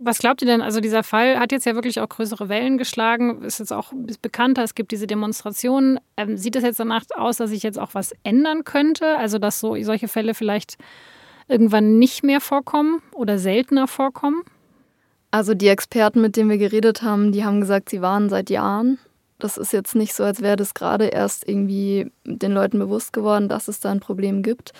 was 0.04 0.18
glaubt 0.18 0.42
ihr 0.42 0.46
denn? 0.46 0.60
Also 0.60 0.80
dieser 0.80 1.02
Fall 1.02 1.38
hat 1.38 1.52
jetzt 1.52 1.66
ja 1.66 1.74
wirklich 1.74 2.00
auch 2.00 2.08
größere 2.08 2.48
Wellen 2.48 2.78
geschlagen, 2.78 3.42
ist 3.42 3.58
jetzt 3.58 3.72
auch 3.72 3.92
bekannter, 4.20 4.62
es 4.62 4.74
gibt 4.74 4.92
diese 4.92 5.06
Demonstrationen. 5.06 6.00
Ähm, 6.16 6.36
sieht 6.36 6.56
es 6.56 6.62
jetzt 6.62 6.80
danach 6.80 7.04
aus, 7.14 7.36
dass 7.36 7.50
sich 7.50 7.62
jetzt 7.62 7.78
auch 7.78 7.94
was 7.94 8.12
ändern 8.24 8.64
könnte? 8.64 9.16
Also 9.18 9.38
dass 9.38 9.60
so 9.60 9.80
solche 9.82 10.08
Fälle 10.08 10.34
vielleicht 10.34 10.76
irgendwann 11.48 11.98
nicht 11.98 12.22
mehr 12.24 12.40
vorkommen 12.40 13.02
oder 13.12 13.38
seltener 13.38 13.88
vorkommen? 13.88 14.42
Also 15.30 15.54
die 15.54 15.68
Experten, 15.68 16.20
mit 16.20 16.36
denen 16.36 16.50
wir 16.50 16.58
geredet 16.58 17.02
haben, 17.02 17.32
die 17.32 17.44
haben 17.44 17.60
gesagt, 17.60 17.88
sie 17.88 18.02
waren 18.02 18.28
seit 18.28 18.50
Jahren. 18.50 18.98
Das 19.38 19.56
ist 19.56 19.72
jetzt 19.72 19.96
nicht 19.96 20.14
so, 20.14 20.22
als 20.22 20.40
wäre 20.40 20.56
das 20.56 20.74
gerade 20.74 21.06
erst 21.06 21.48
irgendwie 21.48 22.12
den 22.24 22.52
Leuten 22.52 22.78
bewusst 22.78 23.12
geworden, 23.12 23.48
dass 23.48 23.66
es 23.66 23.80
da 23.80 23.90
ein 23.90 23.98
Problem 23.98 24.42
gibt. 24.42 24.72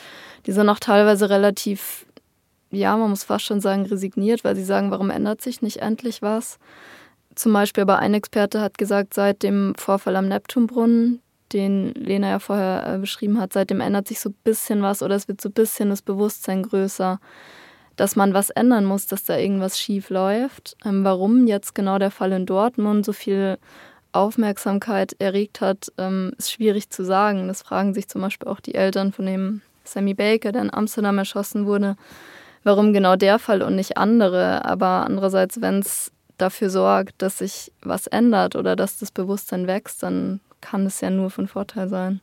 Die 0.47 0.53
sind 0.53 0.69
auch 0.69 0.79
teilweise 0.79 1.31
relativ, 1.31 2.07
ja, 2.73 2.97
man 2.97 3.11
muss 3.11 3.25
fast 3.25 3.45
schon 3.45 3.61
sagen, 3.61 3.87
resigniert, 3.87 4.45
weil 4.45 4.57
sie 4.57 4.65
sagen, 4.65 4.91
warum 4.91 5.11
ändert 5.11 5.43
sich 5.43 5.63
nicht 5.63 5.79
endlich 5.79 6.23
was? 6.23 6.59
Zum 7.35 7.53
Beispiel 7.53 7.83
aber 7.83 7.99
ein 7.99 8.15
Experte 8.15 8.61
hat 8.61 8.79
gesagt, 8.79 9.15
seit 9.15 9.43
dem 9.43 9.75
Vorfall 9.77 10.17
am 10.17 10.29
Neptunbrunnen, 10.29 11.21
den 11.53 11.93
Lena 11.95 12.31
ja 12.31 12.39
vorher 12.39 12.95
äh, 12.95 12.99
beschrieben 12.99 13.39
hat, 13.39 13.53
seitdem 13.53 13.81
ändert 13.81 14.09
sich 14.09 14.21
so 14.21 14.31
ein 14.31 14.37
bisschen 14.43 14.83
was 14.83 15.03
oder 15.03 15.15
es 15.15 15.29
wird 15.29 15.41
so 15.41 15.51
ein 15.51 15.55
bisschen 15.55 15.91
das 15.91 16.01
Bewusstsein 16.01 16.63
größer, 16.63 17.21
dass 17.97 18.17
man 18.17 18.33
was 18.33 18.49
ändern 18.49 18.87
muss, 18.87 19.07
dass 19.07 19.25
da 19.25 19.37
irgendwas 19.37 19.79
schief 19.79 20.09
läuft. 20.09 20.77
Ähm, 20.85 21.05
warum 21.05 21.47
jetzt 21.47 21.75
genau 21.75 21.99
der 21.99 22.11
Fall 22.11 22.33
in 22.33 22.47
Dortmund 22.47 23.05
so 23.05 23.13
viel 23.13 23.59
Aufmerksamkeit 24.13 25.15
erregt 25.19 25.61
hat, 25.61 25.93
ähm, 25.99 26.33
ist 26.39 26.53
schwierig 26.53 26.89
zu 26.89 27.05
sagen. 27.05 27.49
Das 27.49 27.63
fragen 27.63 27.93
sich 27.93 28.09
zum 28.09 28.23
Beispiel 28.23 28.49
auch 28.49 28.61
die 28.61 28.75
Eltern 28.75 29.13
von 29.13 29.27
dem 29.27 29.61
Sammy 29.85 30.15
Baker, 30.15 30.53
der 30.53 30.63
in 30.63 30.73
Amsterdam 30.73 31.19
erschossen 31.19 31.67
wurde. 31.67 31.97
Warum 32.65 32.93
genau 32.93 33.17
der 33.17 33.39
Fall 33.39 33.63
und 33.63 33.77
nicht 33.77 33.97
andere? 33.97 34.65
Aber 34.65 35.05
andererseits, 35.07 35.61
wenn 35.61 35.81
es 35.81 36.13
dafür 36.39 36.71
sorgt, 36.71 37.21
dass 37.23 37.39
sich 37.39 37.73
was 37.83 38.07
ändert 38.07 38.57
oder 38.57 38.77
dass 38.77 38.99
das 38.99 39.11
Bewusstsein 39.11 39.67
wächst, 39.67 40.03
dann 40.03 40.41
kann 40.61 40.87
es 40.87 41.01
ja 41.01 41.11
nur 41.11 41.31
von 41.31 41.49
Vorteil 41.49 41.89
sein. 41.89 42.21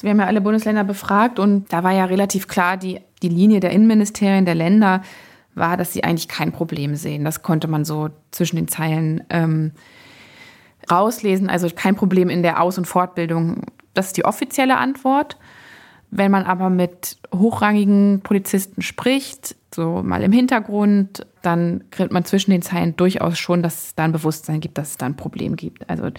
Wir 0.00 0.10
haben 0.10 0.20
ja 0.20 0.26
alle 0.26 0.40
Bundesländer 0.40 0.84
befragt 0.84 1.38
und 1.38 1.72
da 1.72 1.82
war 1.82 1.92
ja 1.92 2.04
relativ 2.04 2.48
klar, 2.48 2.76
die, 2.76 3.00
die 3.22 3.28
Linie 3.28 3.60
der 3.60 3.70
Innenministerien 3.70 4.44
der 4.44 4.54
Länder 4.54 5.02
war, 5.54 5.76
dass 5.76 5.92
sie 5.92 6.04
eigentlich 6.04 6.28
kein 6.28 6.52
Problem 6.52 6.96
sehen. 6.96 7.24
Das 7.24 7.42
konnte 7.42 7.68
man 7.68 7.84
so 7.84 8.10
zwischen 8.32 8.56
den 8.56 8.68
Zeilen 8.68 9.22
ähm, 9.30 9.72
rauslesen. 10.90 11.48
Also 11.48 11.68
kein 11.74 11.94
Problem 11.94 12.28
in 12.28 12.42
der 12.42 12.60
Aus- 12.60 12.76
und 12.76 12.86
Fortbildung. 12.86 13.62
Das 13.94 14.06
ist 14.06 14.16
die 14.16 14.24
offizielle 14.24 14.76
Antwort. 14.76 15.38
Wenn 16.10 16.30
man 16.30 16.44
aber 16.44 16.70
mit 16.70 17.16
hochrangigen 17.32 18.20
Polizisten 18.22 18.82
spricht, 18.82 19.56
so 19.74 20.02
mal 20.02 20.22
im 20.22 20.32
Hintergrund, 20.32 21.26
dann 21.42 21.84
kriegt 21.90 22.12
man 22.12 22.24
zwischen 22.24 22.50
den 22.50 22.62
Zeilen 22.62 22.96
durchaus 22.96 23.38
schon, 23.38 23.62
dass 23.62 23.86
es 23.86 23.94
da 23.94 24.04
ein 24.04 24.12
Bewusstsein 24.12 24.60
gibt, 24.60 24.78
dass 24.78 24.90
es 24.90 24.96
da 24.96 25.06
ein 25.06 25.16
Problem 25.16 25.56
gibt. 25.56 25.88
Also 25.88 26.10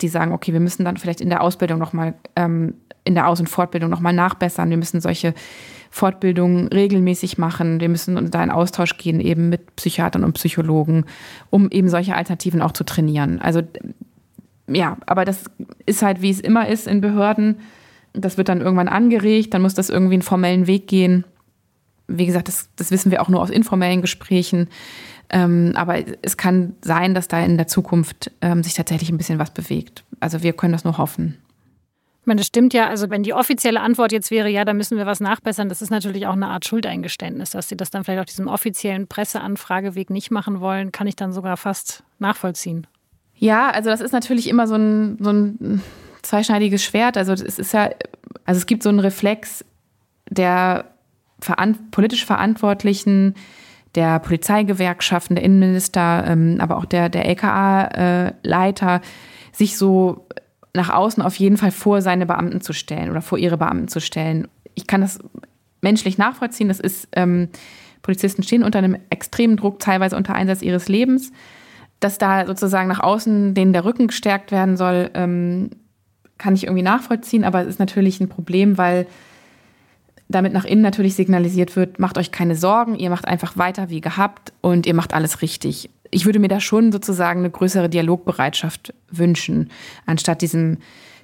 die 0.00 0.08
sagen, 0.08 0.32
okay, 0.32 0.52
wir 0.52 0.60
müssen 0.60 0.84
dann 0.84 0.96
vielleicht 0.96 1.20
in 1.20 1.30
der 1.30 1.42
Ausbildung 1.42 1.78
nochmal, 1.78 2.14
ähm, 2.36 2.74
in 3.04 3.14
der 3.14 3.28
Aus- 3.28 3.40
und 3.40 3.48
Fortbildung 3.48 3.90
nochmal 3.90 4.12
nachbessern. 4.12 4.68
Wir 4.70 4.76
müssen 4.76 5.00
solche 5.00 5.32
Fortbildungen 5.90 6.68
regelmäßig 6.68 7.38
machen. 7.38 7.80
Wir 7.80 7.88
müssen 7.88 8.30
da 8.30 8.42
in 8.42 8.50
Austausch 8.50 8.98
gehen, 8.98 9.20
eben 9.20 9.48
mit 9.48 9.76
Psychiatern 9.76 10.24
und 10.24 10.34
Psychologen, 10.34 11.04
um 11.50 11.70
eben 11.70 11.88
solche 11.88 12.14
Alternativen 12.14 12.60
auch 12.60 12.72
zu 12.72 12.84
trainieren. 12.84 13.40
Also 13.40 13.62
ja, 14.68 14.96
aber 15.06 15.24
das 15.24 15.44
ist 15.86 16.02
halt, 16.02 16.22
wie 16.22 16.30
es 16.30 16.40
immer 16.40 16.68
ist 16.68 16.86
in 16.86 17.00
Behörden. 17.00 17.60
Das 18.12 18.36
wird 18.36 18.48
dann 18.48 18.60
irgendwann 18.60 18.88
angeregt, 18.88 19.54
dann 19.54 19.62
muss 19.62 19.74
das 19.74 19.90
irgendwie 19.90 20.14
einen 20.14 20.22
formellen 20.22 20.66
Weg 20.66 20.88
gehen. 20.88 21.24
Wie 22.08 22.26
gesagt, 22.26 22.48
das, 22.48 22.68
das 22.76 22.90
wissen 22.90 23.10
wir 23.10 23.22
auch 23.22 23.28
nur 23.28 23.42
aus 23.42 23.50
informellen 23.50 24.00
Gesprächen. 24.00 24.68
Ähm, 25.28 25.72
aber 25.74 25.96
es 26.22 26.36
kann 26.36 26.74
sein, 26.82 27.14
dass 27.14 27.28
da 27.28 27.40
in 27.44 27.56
der 27.56 27.66
Zukunft 27.66 28.30
ähm, 28.40 28.62
sich 28.62 28.74
tatsächlich 28.74 29.10
ein 29.10 29.18
bisschen 29.18 29.38
was 29.38 29.50
bewegt. 29.50 30.04
Also 30.20 30.42
wir 30.42 30.52
können 30.52 30.72
das 30.72 30.84
nur 30.84 30.98
hoffen. 30.98 31.36
Ich 32.20 32.26
meine, 32.26 32.40
das 32.40 32.46
stimmt 32.46 32.74
ja. 32.74 32.88
Also 32.88 33.10
wenn 33.10 33.22
die 33.22 33.34
offizielle 33.34 33.80
Antwort 33.80 34.12
jetzt 34.12 34.30
wäre, 34.30 34.48
ja, 34.48 34.64
da 34.64 34.72
müssen 34.72 34.98
wir 34.98 35.06
was 35.06 35.20
nachbessern, 35.20 35.68
das 35.68 35.82
ist 35.82 35.90
natürlich 35.90 36.26
auch 36.26 36.32
eine 36.32 36.48
Art 36.48 36.64
Schuldeingeständnis, 36.64 37.50
dass 37.50 37.68
sie 37.68 37.76
das 37.76 37.90
dann 37.90 38.04
vielleicht 38.04 38.20
auf 38.20 38.26
diesem 38.26 38.48
offiziellen 38.48 39.06
Presseanfrageweg 39.06 40.10
nicht 40.10 40.30
machen 40.30 40.60
wollen, 40.60 40.92
kann 40.92 41.06
ich 41.06 41.16
dann 41.16 41.32
sogar 41.32 41.56
fast 41.56 42.02
nachvollziehen. 42.18 42.86
Ja, 43.36 43.70
also 43.70 43.90
das 43.90 44.00
ist 44.00 44.12
natürlich 44.12 44.48
immer 44.48 44.66
so 44.66 44.74
ein, 44.74 45.18
so 45.20 45.30
ein 45.30 45.82
zweischneidiges 46.22 46.82
Schwert. 46.82 47.16
Also 47.16 47.32
es 47.32 47.58
ist 47.58 47.72
ja, 47.72 47.90
also 48.44 48.58
es 48.58 48.66
gibt 48.66 48.82
so 48.82 48.88
einen 48.88 49.00
Reflex 49.00 49.64
der 50.28 50.86
veran 51.40 51.90
politisch 51.90 52.24
Verantwortlichen, 52.24 53.34
der 53.94 54.18
Polizeigewerkschaften, 54.18 55.36
der 55.36 55.44
Innenminister, 55.44 56.24
ähm, 56.26 56.56
aber 56.60 56.76
auch 56.76 56.84
der, 56.84 57.08
der 57.08 57.26
LKA-Leiter, 57.26 58.96
äh, 58.96 59.00
sich 59.52 59.76
so 59.76 60.26
nach 60.74 60.90
außen 60.90 61.22
auf 61.22 61.34
jeden 61.36 61.56
Fall 61.56 61.70
vor 61.70 62.02
seine 62.02 62.26
Beamten 62.26 62.60
zu 62.60 62.74
stellen 62.74 63.10
oder 63.10 63.22
vor 63.22 63.38
ihre 63.38 63.56
Beamten 63.56 63.88
zu 63.88 64.00
stellen. 64.00 64.48
Ich 64.74 64.86
kann 64.86 65.00
das 65.00 65.18
menschlich 65.80 66.18
nachvollziehen. 66.18 66.68
Das 66.68 66.78
ist, 66.80 67.08
ähm, 67.12 67.48
Polizisten 68.02 68.42
stehen 68.42 68.62
unter 68.62 68.78
einem 68.78 68.98
extremen 69.08 69.56
Druck, 69.56 69.80
teilweise 69.80 70.16
unter 70.16 70.34
Einsatz 70.34 70.62
ihres 70.62 70.88
Lebens. 70.88 71.32
Dass 71.98 72.18
da 72.18 72.46
sozusagen 72.46 72.88
nach 72.88 73.00
außen 73.00 73.54
denen 73.54 73.72
der 73.72 73.86
Rücken 73.86 74.08
gestärkt 74.08 74.52
werden 74.52 74.76
soll, 74.76 75.10
ähm, 75.14 75.70
kann 76.36 76.54
ich 76.54 76.64
irgendwie 76.64 76.82
nachvollziehen, 76.82 77.44
aber 77.44 77.62
es 77.62 77.68
ist 77.68 77.78
natürlich 77.78 78.20
ein 78.20 78.28
Problem, 78.28 78.76
weil 78.76 79.06
damit 80.28 80.52
nach 80.52 80.64
innen 80.64 80.82
natürlich 80.82 81.14
signalisiert 81.14 81.76
wird, 81.76 81.98
macht 81.98 82.18
euch 82.18 82.32
keine 82.32 82.56
Sorgen, 82.56 82.96
ihr 82.96 83.10
macht 83.10 83.26
einfach 83.26 83.56
weiter 83.56 83.90
wie 83.90 84.00
gehabt 84.00 84.52
und 84.60 84.86
ihr 84.86 84.94
macht 84.94 85.14
alles 85.14 85.42
richtig. 85.42 85.90
Ich 86.10 86.24
würde 86.24 86.38
mir 86.38 86.48
da 86.48 86.60
schon 86.60 86.92
sozusagen 86.92 87.40
eine 87.40 87.50
größere 87.50 87.88
Dialogbereitschaft 87.88 88.94
wünschen, 89.10 89.70
anstatt 90.04 90.42
diesem, 90.42 90.78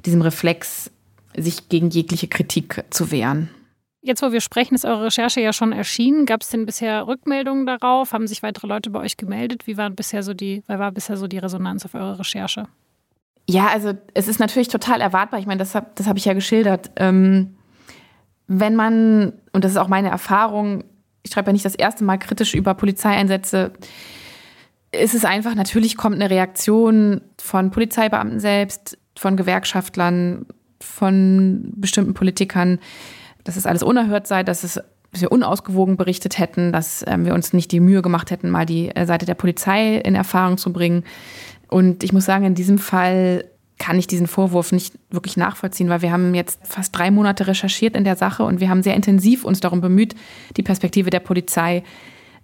diesem 0.05 0.23
Reflex, 0.23 0.91
sich 1.37 1.69
gegen 1.69 1.91
jegliche 1.91 2.29
Kritik 2.29 2.85
zu 2.91 3.11
wehren. 3.11 3.49
Jetzt, 4.05 4.21
wo 4.21 4.33
wir 4.33 4.41
sprechen, 4.41 4.75
ist 4.75 4.85
eure 4.85 5.07
Recherche 5.07 5.41
ja 5.41 5.53
schon 5.53 5.73
erschienen. 5.73 6.27
Gab 6.27 6.43
es 6.43 6.49
denn 6.49 6.67
bisher 6.67 7.07
Rückmeldungen 7.07 7.67
darauf? 7.67 8.13
Haben 8.13 8.27
sich 8.27 8.43
weitere 8.43 8.67
Leute 8.67 8.91
bei 8.91 8.99
euch 8.99 9.17
gemeldet? 9.17 9.69
Wie 9.69 9.77
war 9.77 9.91
bisher 9.91 10.25
so 10.25 10.35
die, 10.35 10.65
war 10.67 10.91
bisher 10.91 11.17
so 11.17 11.29
die 11.29 11.39
Resonanz 11.39 11.85
auf 11.85 11.95
eure 11.95 12.19
Recherche? 12.19 12.67
Ja, 13.49 13.69
also 13.69 13.93
es 14.15 14.27
ist 14.27 14.41
natürlich 14.41 14.69
total 14.69 15.01
erwartbar. 15.01 15.39
Ich 15.39 15.47
meine, 15.47 15.59
das 15.59 15.77
habe 15.77 15.87
das 15.95 16.09
hab 16.09 16.17
ich 16.17 16.25
ja 16.25 16.33
geschildert. 16.33 16.91
Ähm, 16.97 17.55
wenn 18.61 18.77
man, 18.77 19.33
und 19.53 19.65
das 19.65 19.73
ist 19.73 19.79
auch 19.79 19.89
meine 19.89 20.11
Erfahrung, 20.11 20.85
ich 21.23 21.33
schreibe 21.33 21.49
ja 21.49 21.53
nicht 21.53 21.65
das 21.65 21.75
erste 21.75 22.05
Mal 22.05 22.19
kritisch 22.19 22.55
über 22.55 22.75
Polizeieinsätze, 22.75 23.73
ist 24.93 25.15
es 25.15 25.25
einfach, 25.25 25.55
natürlich 25.55 25.97
kommt 25.97 26.17
eine 26.17 26.29
Reaktion 26.29 27.23
von 27.41 27.71
Polizeibeamten 27.71 28.41
selbst, 28.41 28.99
von 29.17 29.37
Gewerkschaftlern, 29.37 30.47
von 30.81 31.73
bestimmten 31.77 32.13
Politikern, 32.13 32.79
dass 33.45 33.57
es 33.57 33.67
alles 33.67 33.83
unerhört 33.83 34.27
sei, 34.27 34.43
dass 34.43 34.65
es 34.65 34.81
dass 35.13 35.21
wir 35.21 35.31
unausgewogen 35.31 35.99
berichtet 35.99 36.39
hätten, 36.39 36.73
dass 36.73 37.05
ähm, 37.07 37.27
wir 37.27 37.35
uns 37.35 37.53
nicht 37.53 37.71
die 37.71 37.81
Mühe 37.81 38.01
gemacht 38.01 38.31
hätten, 38.31 38.49
mal 38.49 38.65
die 38.65 38.89
äh, 38.97 39.05
Seite 39.05 39.27
der 39.27 39.35
Polizei 39.35 39.97
in 39.97 40.15
Erfahrung 40.15 40.57
zu 40.57 40.73
bringen. 40.73 41.05
Und 41.69 42.03
ich 42.03 42.15
muss 42.15 42.25
sagen, 42.25 42.47
in 42.47 42.55
diesem 42.55 42.79
Fall 42.79 43.45
kann 43.83 43.99
ich 43.99 44.07
diesen 44.07 44.29
Vorwurf 44.29 44.71
nicht 44.71 44.95
wirklich 45.11 45.37
nachvollziehen, 45.37 45.89
weil 45.89 46.03
wir 46.03 46.13
haben 46.13 46.37
jetzt 46.37 46.61
fast 46.63 46.97
drei 46.97 47.11
Monate 47.11 47.49
recherchiert 47.49 47.97
in 47.97 48.05
der 48.05 48.15
Sache 48.15 48.45
und 48.45 48.61
wir 48.61 48.71
haben 48.71 48.85
sehr 48.85 48.95
intensiv 48.95 49.45
uns 49.45 49.59
darum 49.59 49.81
bemüht, 49.81 50.15
die 50.57 50.63
Perspektive 50.63 51.11
der 51.11 51.19
Polizei 51.19 51.83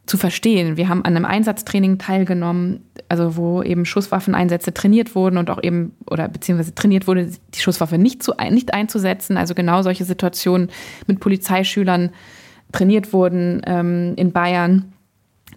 zu 0.05 0.17
verstehen. 0.17 0.77
Wir 0.77 0.89
haben 0.89 1.05
an 1.05 1.15
einem 1.15 1.25
Einsatztraining 1.25 1.99
teilgenommen, 1.99 2.81
also 3.09 3.37
wo 3.37 3.63
eben 3.63 3.85
Schusswaffeneinsätze 3.85 4.75
trainiert 4.75 5.15
wurden 5.15 5.37
und 5.37 5.49
auch 5.49 5.63
eben 5.63 5.95
oder 6.11 6.27
beziehungsweise 6.27 6.75
trainiert 6.75 7.07
wurde, 7.07 7.31
die 7.55 7.61
Schusswaffe 7.61 7.99
nicht, 7.99 8.21
zu, 8.25 8.33
nicht 8.51 8.75
einzusetzen. 8.75 9.37
Also 9.37 9.55
genau 9.55 9.83
solche 9.83 10.05
Situationen 10.05 10.71
mit 11.07 11.21
Polizeischülern 11.21 12.11
trainiert 12.73 13.13
wurden 13.13 13.63
ähm, 13.65 14.15
in 14.17 14.33
Bayern. 14.33 14.93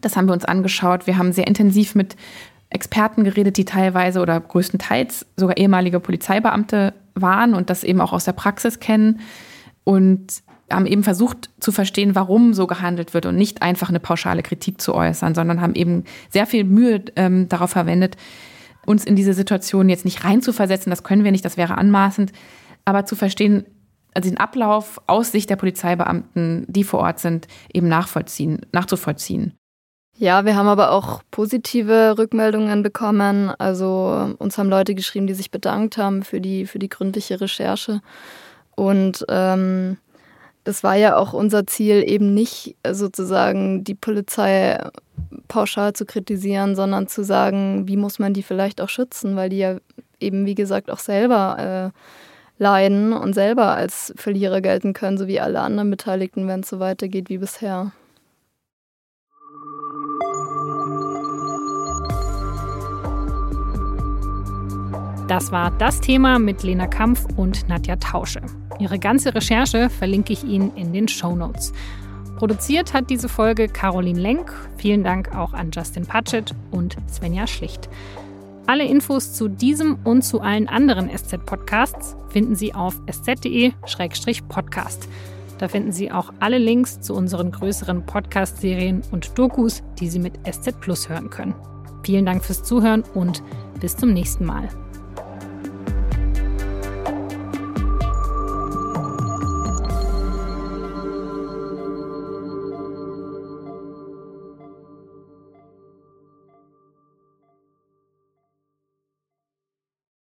Das 0.01 0.15
haben 0.15 0.27
wir 0.27 0.33
uns 0.33 0.45
angeschaut. 0.45 1.07
Wir 1.07 1.17
haben 1.17 1.31
sehr 1.31 1.47
intensiv 1.47 1.95
mit 1.95 2.15
Experten 2.71 3.23
geredet, 3.23 3.57
die 3.57 3.65
teilweise 3.65 4.21
oder 4.21 4.39
größtenteils 4.39 5.25
sogar 5.35 5.57
ehemalige 5.57 5.99
Polizeibeamte 5.99 6.93
waren 7.13 7.53
und 7.53 7.69
das 7.69 7.83
eben 7.83 8.01
auch 8.01 8.13
aus 8.13 8.25
der 8.25 8.31
Praxis 8.31 8.79
kennen 8.79 9.19
und 9.83 10.41
haben 10.71 10.85
eben 10.85 11.03
versucht 11.03 11.49
zu 11.59 11.73
verstehen, 11.73 12.15
warum 12.15 12.53
so 12.53 12.65
gehandelt 12.65 13.13
wird 13.13 13.25
und 13.25 13.35
nicht 13.35 13.61
einfach 13.61 13.89
eine 13.89 13.99
pauschale 13.99 14.41
Kritik 14.41 14.79
zu 14.79 14.95
äußern, 14.95 15.35
sondern 15.35 15.59
haben 15.59 15.75
eben 15.75 16.05
sehr 16.29 16.47
viel 16.47 16.63
Mühe 16.63 17.03
ähm, 17.17 17.49
darauf 17.49 17.71
verwendet, 17.71 18.15
uns 18.85 19.03
in 19.03 19.17
diese 19.17 19.33
Situation 19.33 19.89
jetzt 19.89 20.05
nicht 20.05 20.23
reinzuversetzen, 20.23 20.89
das 20.89 21.03
können 21.03 21.25
wir 21.25 21.31
nicht, 21.31 21.43
das 21.43 21.57
wäre 21.57 21.77
anmaßend, 21.77 22.31
aber 22.85 23.05
zu 23.05 23.17
verstehen, 23.17 23.65
also 24.13 24.29
den 24.29 24.39
Ablauf 24.39 25.01
aus 25.07 25.31
Sicht 25.31 25.49
der 25.49 25.57
Polizeibeamten, 25.57 26.65
die 26.67 26.85
vor 26.85 27.01
Ort 27.01 27.19
sind, 27.19 27.47
eben 27.73 27.89
nachvollziehen, 27.89 28.65
nachzuvollziehen. 28.71 29.53
Ja, 30.21 30.45
wir 30.45 30.55
haben 30.55 30.67
aber 30.67 30.91
auch 30.91 31.23
positive 31.31 32.15
Rückmeldungen 32.15 32.83
bekommen. 32.83 33.49
Also 33.57 34.35
uns 34.37 34.55
haben 34.59 34.69
Leute 34.69 34.93
geschrieben, 34.93 35.25
die 35.25 35.33
sich 35.33 35.49
bedankt 35.49 35.97
haben 35.97 36.21
für 36.21 36.39
die, 36.39 36.67
für 36.67 36.77
die 36.77 36.89
gründliche 36.89 37.41
Recherche. 37.41 38.01
Und 38.75 39.25
ähm, 39.29 39.97
das 40.63 40.83
war 40.83 40.93
ja 40.93 41.17
auch 41.17 41.33
unser 41.33 41.65
Ziel, 41.65 42.03
eben 42.07 42.35
nicht 42.35 42.75
sozusagen 42.87 43.83
die 43.83 43.95
Polizei 43.95 44.77
pauschal 45.47 45.93
zu 45.93 46.05
kritisieren, 46.05 46.75
sondern 46.75 47.07
zu 47.07 47.23
sagen, 47.23 47.87
wie 47.87 47.97
muss 47.97 48.19
man 48.19 48.35
die 48.35 48.43
vielleicht 48.43 48.79
auch 48.79 48.89
schützen, 48.89 49.35
weil 49.35 49.49
die 49.49 49.57
ja 49.57 49.77
eben, 50.19 50.45
wie 50.45 50.53
gesagt, 50.53 50.91
auch 50.91 50.99
selber 50.99 51.91
äh, 51.91 52.61
leiden 52.61 53.11
und 53.13 53.33
selber 53.33 53.71
als 53.73 54.13
Verlierer 54.17 54.61
gelten 54.61 54.93
können, 54.93 55.17
so 55.17 55.25
wie 55.25 55.39
alle 55.39 55.61
anderen 55.61 55.89
Beteiligten, 55.89 56.47
wenn 56.47 56.59
es 56.59 56.69
so 56.69 56.79
weitergeht 56.79 57.29
wie 57.29 57.39
bisher. 57.39 57.91
Das 65.31 65.49
war 65.53 65.71
das 65.71 66.01
Thema 66.01 66.39
mit 66.39 66.61
Lena 66.61 66.87
Kampf 66.87 67.25
und 67.37 67.69
Nadja 67.69 67.95
Tausche. 67.95 68.41
Ihre 68.79 68.99
ganze 68.99 69.33
Recherche 69.33 69.89
verlinke 69.89 70.33
ich 70.33 70.43
Ihnen 70.43 70.75
in 70.75 70.91
den 70.91 71.07
Show 71.07 71.37
Notes. 71.37 71.71
Produziert 72.35 72.93
hat 72.93 73.09
diese 73.09 73.29
Folge 73.29 73.69
Caroline 73.69 74.19
Lenk. 74.19 74.53
Vielen 74.75 75.05
Dank 75.05 75.33
auch 75.33 75.53
an 75.53 75.71
Justin 75.71 76.05
Patchett 76.05 76.53
und 76.71 76.97
Svenja 77.09 77.47
Schlicht. 77.47 77.87
Alle 78.67 78.83
Infos 78.83 79.31
zu 79.31 79.47
diesem 79.47 79.99
und 80.03 80.23
zu 80.23 80.41
allen 80.41 80.67
anderen 80.67 81.09
SZ-Podcasts 81.09 82.17
finden 82.27 82.55
Sie 82.55 82.75
auf 82.75 82.99
sz.de-podcast. 83.09 85.07
Da 85.59 85.69
finden 85.69 85.93
Sie 85.93 86.11
auch 86.11 86.33
alle 86.41 86.57
Links 86.57 86.99
zu 86.99 87.13
unseren 87.13 87.53
größeren 87.53 88.05
Podcast-Serien 88.05 89.01
und 89.11 89.39
Dokus, 89.39 89.81
die 89.97 90.09
Sie 90.09 90.19
mit 90.19 90.33
SZ 90.45 90.77
Plus 90.81 91.07
hören 91.07 91.29
können. 91.29 91.55
Vielen 92.03 92.25
Dank 92.25 92.43
fürs 92.43 92.63
Zuhören 92.63 93.05
und 93.13 93.41
bis 93.79 93.95
zum 93.95 94.11
nächsten 94.11 94.43
Mal. 94.43 94.67